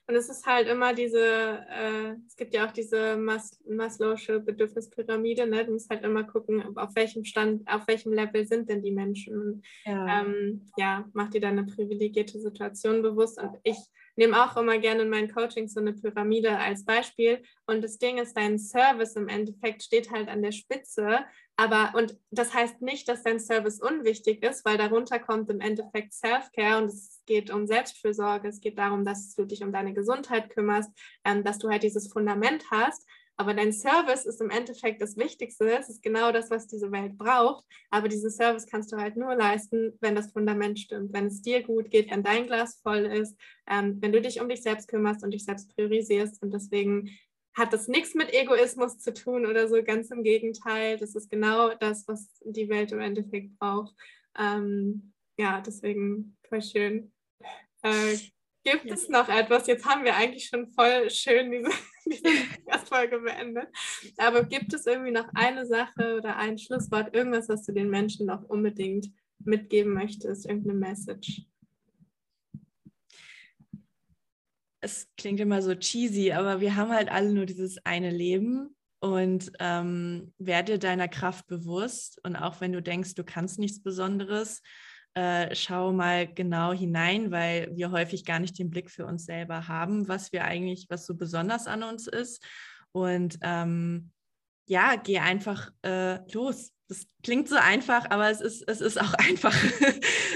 und 0.09 0.16
es 0.16 0.28
ist 0.28 0.46
halt 0.46 0.68
immer 0.68 0.94
diese, 0.94 1.20
äh, 1.20 2.14
es 2.26 2.36
gibt 2.36 2.55
ja 2.55 2.66
auch 2.66 2.72
diese 2.72 3.16
Mas 3.16 3.61
Maslow'sche 3.68 4.40
Bedürfnispyramide, 4.40 5.46
ne? 5.46 5.64
Du 5.64 5.72
musst 5.72 5.90
halt 5.90 6.05
immer 6.05 6.24
gucken, 6.24 6.76
auf 6.76 6.94
welchem 6.94 7.24
Stand, 7.24 7.66
auf 7.68 7.86
welchem 7.86 8.12
Level 8.12 8.46
sind 8.46 8.68
denn 8.68 8.82
die 8.82 8.90
Menschen. 8.90 9.62
Ja, 9.84 10.22
ähm, 10.22 10.66
ja 10.76 11.09
mach 11.12 11.30
dir 11.30 11.40
deine 11.40 11.64
privilegierte 11.64 12.40
Situation 12.40 13.03
bewusst. 13.03 13.40
Und 13.40 13.57
ich 13.62 13.78
nehme 14.16 14.42
auch 14.44 14.56
immer 14.56 14.78
gerne 14.78 15.02
in 15.02 15.10
meinen 15.10 15.32
Coachings 15.32 15.74
so 15.74 15.80
eine 15.80 15.92
Pyramide 15.92 16.58
als 16.58 16.84
Beispiel. 16.84 17.42
Und 17.66 17.82
das 17.82 17.98
Ding 17.98 18.18
ist, 18.18 18.36
dein 18.36 18.58
Service 18.58 19.16
im 19.16 19.28
Endeffekt 19.28 19.82
steht 19.82 20.10
halt 20.10 20.28
an 20.28 20.42
der 20.42 20.52
Spitze. 20.52 21.20
Aber, 21.56 21.92
und 21.96 22.18
das 22.30 22.54
heißt 22.54 22.82
nicht, 22.82 23.08
dass 23.08 23.22
dein 23.22 23.40
Service 23.40 23.80
unwichtig 23.80 24.42
ist, 24.42 24.64
weil 24.64 24.78
darunter 24.78 25.18
kommt 25.18 25.50
im 25.50 25.60
Endeffekt 25.60 26.12
Self-Care 26.12 26.78
und 26.78 26.86
es 26.86 27.22
geht 27.26 27.50
um 27.50 27.66
Selbstfürsorge. 27.66 28.48
Es 28.48 28.60
geht 28.60 28.78
darum, 28.78 29.04
dass 29.04 29.34
du 29.34 29.44
dich 29.44 29.62
um 29.62 29.72
deine 29.72 29.92
Gesundheit 29.92 30.50
kümmerst, 30.50 30.90
ähm, 31.24 31.44
dass 31.44 31.58
du 31.58 31.68
halt 31.68 31.82
dieses 31.82 32.12
Fundament 32.12 32.64
hast. 32.70 33.06
Aber 33.43 33.55
dein 33.55 33.72
Service 33.72 34.24
ist 34.24 34.40
im 34.40 34.51
Endeffekt 34.51 35.03
das 35.03 35.16
Wichtigste. 35.16 35.76
Es 35.76 35.88
ist 35.88 36.01
genau 36.01 36.30
das, 36.30 36.49
was 36.49 36.68
diese 36.68 36.93
Welt 36.93 37.18
braucht. 37.18 37.64
Aber 37.90 38.07
diesen 38.07 38.30
Service 38.30 38.68
kannst 38.68 38.93
du 38.93 38.99
halt 38.99 39.16
nur 39.16 39.34
leisten, 39.34 39.99
wenn 40.01 40.14
das 40.14 40.30
Fundament 40.30 40.78
stimmt, 40.78 41.12
wenn 41.12 41.26
es 41.26 41.43
dir 41.43 41.64
gut 41.64 41.90
geht, 41.90 42.09
wenn 42.12 42.22
dein 42.22 42.47
Glas 42.47 42.78
voll 42.84 43.05
ist, 43.05 43.36
ähm, 43.68 44.01
wenn 44.01 44.12
du 44.12 44.20
dich 44.20 44.40
um 44.40 44.49
dich 44.49 44.62
selbst 44.62 44.86
kümmerst 44.86 45.24
und 45.24 45.32
dich 45.32 45.45
selbst 45.45 45.74
priorisierst. 45.74 46.40
Und 46.40 46.55
deswegen 46.55 47.11
hat 47.55 47.72
das 47.72 47.88
nichts 47.88 48.14
mit 48.14 48.32
Egoismus 48.32 48.99
zu 48.99 49.12
tun 49.12 49.45
oder 49.45 49.66
so, 49.66 49.82
ganz 49.82 50.12
im 50.12 50.22
Gegenteil. 50.22 50.97
Das 50.97 51.16
ist 51.16 51.28
genau 51.28 51.74
das, 51.74 52.07
was 52.07 52.28
die 52.45 52.68
Welt 52.68 52.93
im 52.93 53.01
Endeffekt 53.01 53.59
braucht. 53.59 53.93
Ähm, 54.38 55.14
ja, 55.36 55.61
deswegen 55.61 56.36
voll 56.49 56.62
schön. 56.62 57.11
Äh, 57.82 58.18
gibt 58.64 58.90
es 58.90 59.08
noch 59.08 59.28
etwas? 59.28 59.66
Jetzt 59.66 59.84
haben 59.84 60.04
wir 60.04 60.16
eigentlich 60.16 60.46
schon 60.46 60.68
voll 60.68 61.10
schön 61.10 61.50
diese, 61.50 61.70
diese 62.06 62.86
Folge 62.86 63.20
beendet. 63.20 63.68
Aber 64.18 64.44
gibt 64.44 64.72
es 64.72 64.86
irgendwie 64.86 65.12
noch 65.12 65.28
eine 65.34 65.66
Sache 65.66 66.16
oder 66.16 66.36
ein 66.36 66.58
Schlusswort, 66.58 67.14
irgendwas, 67.14 67.48
was 67.48 67.64
du 67.64 67.72
den 67.72 67.90
Menschen 67.90 68.26
noch 68.26 68.42
unbedingt 68.44 69.08
mitgeben 69.44 69.92
möchtest, 69.94 70.46
irgendeine 70.46 70.78
Message? 70.78 71.42
es 74.82 75.08
klingt 75.16 75.38
immer 75.38 75.62
so 75.62 75.74
cheesy, 75.74 76.32
aber 76.32 76.60
wir 76.60 76.74
haben 76.76 76.90
halt 76.90 77.10
alle 77.10 77.32
nur 77.32 77.46
dieses 77.46 77.78
eine 77.86 78.10
Leben 78.10 78.74
und 78.98 79.52
ähm, 79.60 80.34
werde 80.38 80.78
deiner 80.78 81.06
Kraft 81.08 81.46
bewusst. 81.46 82.20
Und 82.24 82.34
auch 82.34 82.60
wenn 82.60 82.72
du 82.72 82.82
denkst, 82.82 83.14
du 83.14 83.22
kannst 83.22 83.60
nichts 83.60 83.80
Besonderes, 83.80 84.60
äh, 85.14 85.54
schau 85.54 85.92
mal 85.92 86.26
genau 86.32 86.72
hinein, 86.72 87.30
weil 87.30 87.70
wir 87.74 87.90
häufig 87.90 88.24
gar 88.24 88.38
nicht 88.38 88.58
den 88.58 88.70
Blick 88.70 88.90
für 88.90 89.06
uns 89.06 89.24
selber 89.24 89.68
haben, 89.68 90.08
was 90.08 90.32
wir 90.32 90.44
eigentlich, 90.44 90.86
was 90.88 91.06
so 91.06 91.14
besonders 91.14 91.66
an 91.66 91.82
uns 91.82 92.06
ist. 92.06 92.44
Und 92.92 93.38
ähm, 93.42 94.10
ja, 94.66 94.96
geh 94.96 95.18
einfach 95.18 95.70
äh, 95.82 96.18
los 96.32 96.72
das 96.92 97.06
klingt 97.22 97.48
so 97.48 97.56
einfach, 97.56 98.10
aber 98.10 98.30
es 98.30 98.42
ist, 98.42 98.68
es 98.68 98.82
ist 98.82 99.00
auch 99.00 99.14
einfach. 99.18 99.54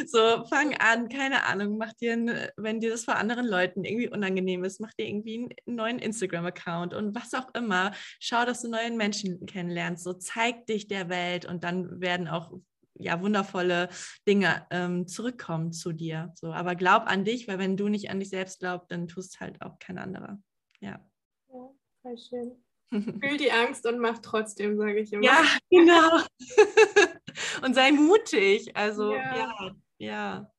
so, 0.06 0.44
fang 0.46 0.74
an, 0.78 1.10
keine 1.10 1.44
Ahnung, 1.44 1.76
mach 1.76 1.92
dir, 1.94 2.14
ein, 2.14 2.30
wenn 2.56 2.80
dir 2.80 2.90
das 2.90 3.04
vor 3.04 3.16
anderen 3.16 3.46
Leuten 3.46 3.84
irgendwie 3.84 4.08
unangenehm 4.08 4.64
ist, 4.64 4.80
mach 4.80 4.94
dir 4.94 5.06
irgendwie 5.06 5.50
einen 5.66 5.76
neuen 5.76 5.98
Instagram-Account 5.98 6.94
und 6.94 7.14
was 7.14 7.34
auch 7.34 7.54
immer. 7.54 7.92
Schau, 8.20 8.46
dass 8.46 8.62
du 8.62 8.70
neuen 8.70 8.96
Menschen 8.96 9.44
kennenlernst. 9.44 10.04
So, 10.04 10.14
zeig 10.14 10.66
dich 10.66 10.88
der 10.88 11.10
Welt 11.10 11.44
und 11.44 11.62
dann 11.62 12.00
werden 12.00 12.26
auch 12.26 12.52
ja, 12.98 13.20
wundervolle 13.20 13.88
Dinge 14.26 14.66
ähm, 14.70 15.06
zurückkommen 15.06 15.72
zu 15.72 15.92
dir. 15.92 16.32
So, 16.34 16.52
aber 16.52 16.74
glaub 16.74 17.06
an 17.06 17.24
dich, 17.24 17.48
weil 17.48 17.58
wenn 17.58 17.76
du 17.76 17.88
nicht 17.88 18.10
an 18.10 18.20
dich 18.20 18.30
selbst 18.30 18.60
glaubst, 18.60 18.90
dann 18.90 19.08
tust 19.08 19.40
halt 19.40 19.60
auch 19.62 19.78
kein 19.78 19.98
anderer. 19.98 20.38
Ja. 20.80 21.00
Ja, 21.48 21.70
voll 22.02 22.18
schön. 22.18 22.64
Fühl 23.20 23.36
die 23.36 23.50
Angst 23.50 23.86
und 23.86 23.98
mach 23.98 24.18
trotzdem, 24.18 24.76
sage 24.76 25.00
ich 25.00 25.12
immer. 25.12 25.24
Ja, 25.24 25.42
genau. 25.70 26.20
und 27.64 27.74
sei 27.74 27.92
mutig. 27.92 28.76
Also, 28.76 29.12
ja. 29.12 29.36
ja. 29.36 29.74
ja. 29.98 30.52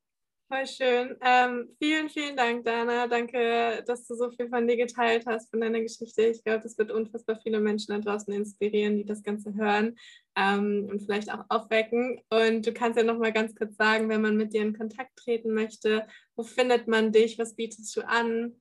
Voll 0.50 0.66
schön. 0.66 1.18
Ähm, 1.22 1.76
vielen, 1.78 2.10
vielen 2.10 2.38
Dank, 2.38 2.64
Dana. 2.64 3.08
Danke, 3.08 3.84
dass 3.86 4.08
du 4.08 4.16
so 4.16 4.32
viel 4.32 4.48
von 4.48 4.66
dir 4.66 4.78
geteilt 4.78 5.26
hast, 5.28 5.50
von 5.50 5.60
deiner 5.60 5.82
Geschichte. 5.82 6.22
Ich 6.24 6.42
glaube, 6.42 6.62
das 6.64 6.78
wird 6.78 6.90
unfassbar 6.90 7.38
viele 7.44 7.60
Menschen 7.60 7.92
da 7.94 8.00
draußen 8.00 8.34
inspirieren, 8.34 8.96
die 8.96 9.04
das 9.04 9.24
Ganze 9.24 9.54
hören 9.56 9.98
ähm, 10.38 10.88
und 10.90 11.02
vielleicht 11.02 11.34
auch 11.34 11.44
aufwecken. 11.50 12.22
Und 12.30 12.66
du 12.66 12.72
kannst 12.72 12.98
ja 12.98 13.04
noch 13.04 13.18
mal 13.18 13.34
ganz 13.34 13.56
kurz 13.56 13.76
sagen, 13.76 14.08
wenn 14.08 14.22
man 14.22 14.38
mit 14.38 14.54
dir 14.54 14.62
in 14.62 14.78
Kontakt 14.78 15.18
treten 15.18 15.54
möchte, 15.54 16.08
wo 16.38 16.44
findet 16.44 16.88
man 16.88 17.12
dich? 17.12 17.38
Was 17.38 17.56
bietest 17.56 17.94
du 17.98 18.08
an? 18.08 18.56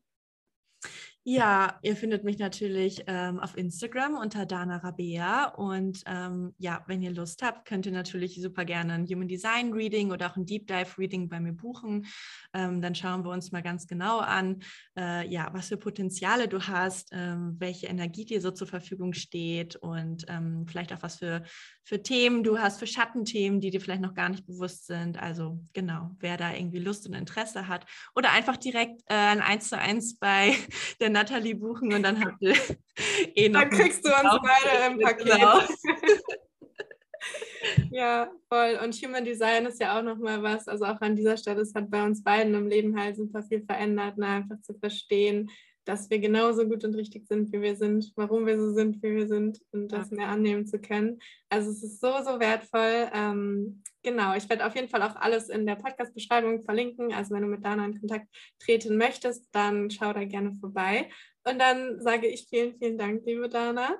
Ja, 1.28 1.80
ihr 1.82 1.96
findet 1.96 2.22
mich 2.22 2.38
natürlich 2.38 3.02
ähm, 3.08 3.40
auf 3.40 3.56
Instagram 3.56 4.14
unter 4.14 4.46
Dana 4.46 4.76
Rabea. 4.76 5.46
Und 5.56 6.04
ähm, 6.06 6.54
ja, 6.56 6.84
wenn 6.86 7.02
ihr 7.02 7.10
Lust 7.10 7.42
habt, 7.42 7.66
könnt 7.66 7.84
ihr 7.84 7.90
natürlich 7.90 8.40
super 8.40 8.64
gerne 8.64 8.92
ein 8.92 9.08
Human 9.08 9.26
Design 9.26 9.72
Reading 9.72 10.12
oder 10.12 10.30
auch 10.30 10.36
ein 10.36 10.46
Deep 10.46 10.68
Dive 10.68 10.96
Reading 10.96 11.28
bei 11.28 11.40
mir 11.40 11.52
buchen. 11.52 12.06
Ähm, 12.54 12.80
dann 12.80 12.94
schauen 12.94 13.24
wir 13.24 13.32
uns 13.32 13.50
mal 13.50 13.64
ganz 13.64 13.88
genau 13.88 14.20
an, 14.20 14.62
äh, 14.96 15.28
ja, 15.28 15.48
was 15.52 15.66
für 15.66 15.76
Potenziale 15.76 16.46
du 16.46 16.62
hast, 16.62 17.08
ähm, 17.10 17.56
welche 17.58 17.88
Energie 17.88 18.24
dir 18.24 18.40
so 18.40 18.52
zur 18.52 18.68
Verfügung 18.68 19.12
steht 19.12 19.74
und 19.74 20.26
ähm, 20.28 20.64
vielleicht 20.68 20.92
auch 20.92 21.02
was 21.02 21.16
für, 21.16 21.42
für 21.82 22.04
Themen 22.04 22.44
du 22.44 22.60
hast, 22.60 22.78
für 22.78 22.86
Schattenthemen, 22.86 23.60
die 23.60 23.70
dir 23.70 23.80
vielleicht 23.80 24.02
noch 24.02 24.14
gar 24.14 24.28
nicht 24.28 24.46
bewusst 24.46 24.86
sind. 24.86 25.20
Also 25.20 25.58
genau, 25.72 26.12
wer 26.20 26.36
da 26.36 26.54
irgendwie 26.54 26.78
Lust 26.78 27.04
und 27.08 27.14
Interesse 27.14 27.66
hat 27.66 27.84
oder 28.14 28.30
einfach 28.30 28.56
direkt 28.56 29.00
äh, 29.08 29.14
ein 29.14 29.40
1 29.40 29.70
zu 29.70 29.76
1 29.76 30.20
bei 30.20 30.54
der 31.00 31.15
Nathalie 31.16 31.54
buchen 31.54 31.92
und 31.92 32.02
dann 32.02 32.22
habt 32.22 32.40
ihr 32.40 32.54
eh 33.34 33.48
noch. 33.48 33.60
Dann 33.60 33.70
kriegst 33.70 34.04
du 34.04 34.10
uns 34.10 34.40
beide 34.42 34.92
im 34.92 35.00
Paket. 35.00 35.32
Genau. 35.32 35.60
ja, 37.90 38.30
voll. 38.48 38.78
Und 38.84 38.94
Human 38.96 39.24
Design 39.24 39.66
ist 39.66 39.80
ja 39.80 39.98
auch 39.98 40.02
nochmal 40.02 40.42
was, 40.42 40.68
also 40.68 40.84
auch 40.84 41.00
an 41.00 41.16
dieser 41.16 41.36
Stelle, 41.36 41.62
es 41.62 41.74
hat 41.74 41.90
bei 41.90 42.04
uns 42.04 42.22
beiden 42.22 42.54
im 42.54 42.68
Leben 42.68 43.00
halt 43.00 43.16
super 43.16 43.42
viel 43.42 43.64
verändert, 43.64 44.18
ne? 44.18 44.26
einfach 44.26 44.60
zu 44.60 44.74
verstehen, 44.74 45.50
dass 45.86 46.10
wir 46.10 46.18
genauso 46.18 46.68
gut 46.68 46.84
und 46.84 46.96
richtig 46.96 47.26
sind, 47.28 47.52
wie 47.52 47.62
wir 47.62 47.76
sind, 47.76 48.12
warum 48.16 48.44
wir 48.44 48.58
so 48.58 48.72
sind, 48.72 49.02
wie 49.02 49.14
wir 49.14 49.28
sind 49.28 49.60
und 49.70 49.88
das 49.88 50.10
mehr 50.10 50.28
annehmen 50.28 50.66
zu 50.66 50.80
können. 50.80 51.20
Also 51.48 51.70
es 51.70 51.82
ist 51.82 52.00
so, 52.00 52.12
so 52.24 52.40
wertvoll. 52.40 53.08
Ähm, 53.14 53.82
genau, 54.02 54.34
ich 54.34 54.48
werde 54.50 54.66
auf 54.66 54.74
jeden 54.74 54.88
Fall 54.88 55.02
auch 55.02 55.14
alles 55.14 55.48
in 55.48 55.64
der 55.64 55.76
Podcast-Beschreibung 55.76 56.64
verlinken. 56.64 57.14
Also 57.14 57.34
wenn 57.34 57.42
du 57.42 57.48
mit 57.48 57.64
Dana 57.64 57.84
in 57.84 58.00
Kontakt 58.00 58.26
treten 58.58 58.96
möchtest, 58.96 59.46
dann 59.52 59.88
schau 59.90 60.12
da 60.12 60.24
gerne 60.24 60.52
vorbei. 60.54 61.08
Und 61.44 61.60
dann 61.60 62.00
sage 62.00 62.26
ich 62.26 62.48
vielen, 62.48 62.76
vielen 62.76 62.98
Dank, 62.98 63.24
liebe 63.24 63.48
Dana. 63.48 63.96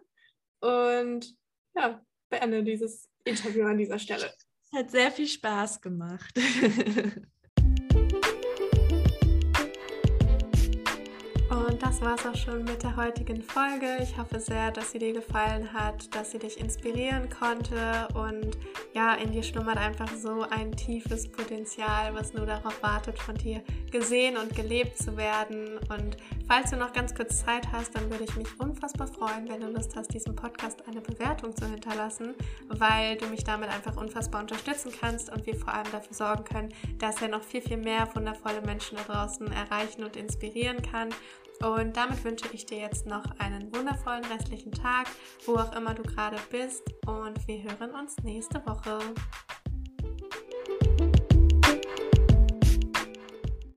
Und 0.61 1.37
ja, 1.76 2.05
beende 2.28 2.64
dieses 2.64 3.09
Interview 3.24 3.64
an 3.64 3.78
dieser 3.78 4.01
Stelle. 4.01 4.32
Hat 4.74 4.91
sehr 4.91 5.12
viel 5.12 5.28
Spaß 5.28 5.80
gemacht. 5.80 6.34
Und 11.77 11.83
das 11.83 12.01
war 12.01 12.14
es 12.14 12.24
auch 12.24 12.35
schon 12.35 12.64
mit 12.64 12.83
der 12.83 12.97
heutigen 12.97 13.43
Folge. 13.43 13.99
Ich 14.03 14.16
hoffe 14.16 14.41
sehr, 14.41 14.70
dass 14.70 14.93
sie 14.93 14.99
dir 14.99 15.12
gefallen 15.12 15.74
hat, 15.74 16.14
dass 16.14 16.31
sie 16.31 16.39
dich 16.39 16.59
inspirieren 16.59 17.29
konnte 17.29 18.09
und 18.14 18.57
ja, 18.95 19.12
in 19.12 19.31
dir 19.31 19.43
schlummert 19.43 19.77
einfach 19.77 20.09
so 20.16 20.41
ein 20.49 20.72
tiefes 20.72 21.31
Potenzial, 21.31 22.14
was 22.14 22.33
nur 22.33 22.47
darauf 22.47 22.83
wartet, 22.83 23.18
von 23.18 23.35
dir 23.35 23.62
gesehen 23.93 24.39
und 24.39 24.57
gelebt 24.57 24.97
zu 24.97 25.18
werden. 25.18 25.77
Und 25.91 26.16
falls 26.49 26.70
du 26.70 26.79
noch 26.79 26.95
ganz 26.95 27.14
kurz 27.14 27.45
Zeit 27.45 27.70
hast, 27.72 27.95
dann 27.95 28.11
würde 28.11 28.24
ich 28.24 28.35
mich 28.37 28.49
unfassbar 28.59 29.09
freuen, 29.09 29.47
wenn 29.47 29.61
du 29.61 29.66
Lust 29.66 29.97
hast, 29.97 30.14
diesem 30.14 30.35
Podcast 30.35 30.83
eine 30.89 31.03
Bewertung 31.03 31.55
zu 31.55 31.66
hinterlassen, 31.66 32.35
weil 32.68 33.18
du 33.18 33.27
mich 33.27 33.45
damit 33.45 33.68
einfach 33.68 33.99
unfassbar 33.99 34.41
unterstützen 34.41 34.93
kannst 34.99 35.31
und 35.31 35.45
wir 35.45 35.55
vor 35.55 35.74
allem 35.74 35.93
dafür 35.93 36.14
sorgen 36.14 36.45
können, 36.45 36.68
dass 36.99 37.20
er 37.20 37.29
noch 37.29 37.43
viel, 37.43 37.61
viel 37.61 37.77
mehr 37.77 38.09
wundervolle 38.14 38.62
Menschen 38.62 38.97
da 38.97 39.12
draußen 39.12 39.53
erreichen 39.53 40.05
und 40.05 40.16
inspirieren 40.16 40.81
kann. 40.81 41.11
Und 41.62 41.96
damit 41.96 42.22
wünsche 42.24 42.46
ich 42.52 42.66
dir 42.66 42.78
jetzt 42.78 43.07
noch 43.07 43.24
einen 43.38 43.74
wundervollen 43.74 44.24
restlichen 44.24 44.72
Tag, 44.72 45.07
wo 45.46 45.57
auch 45.57 45.74
immer 45.74 45.94
du 45.94 46.02
gerade 46.02 46.36
bist. 46.50 46.82
Und 47.07 47.46
wir 47.46 47.62
hören 47.62 47.92
uns 47.92 48.16
nächste 48.22 48.64
Woche. 48.66 48.98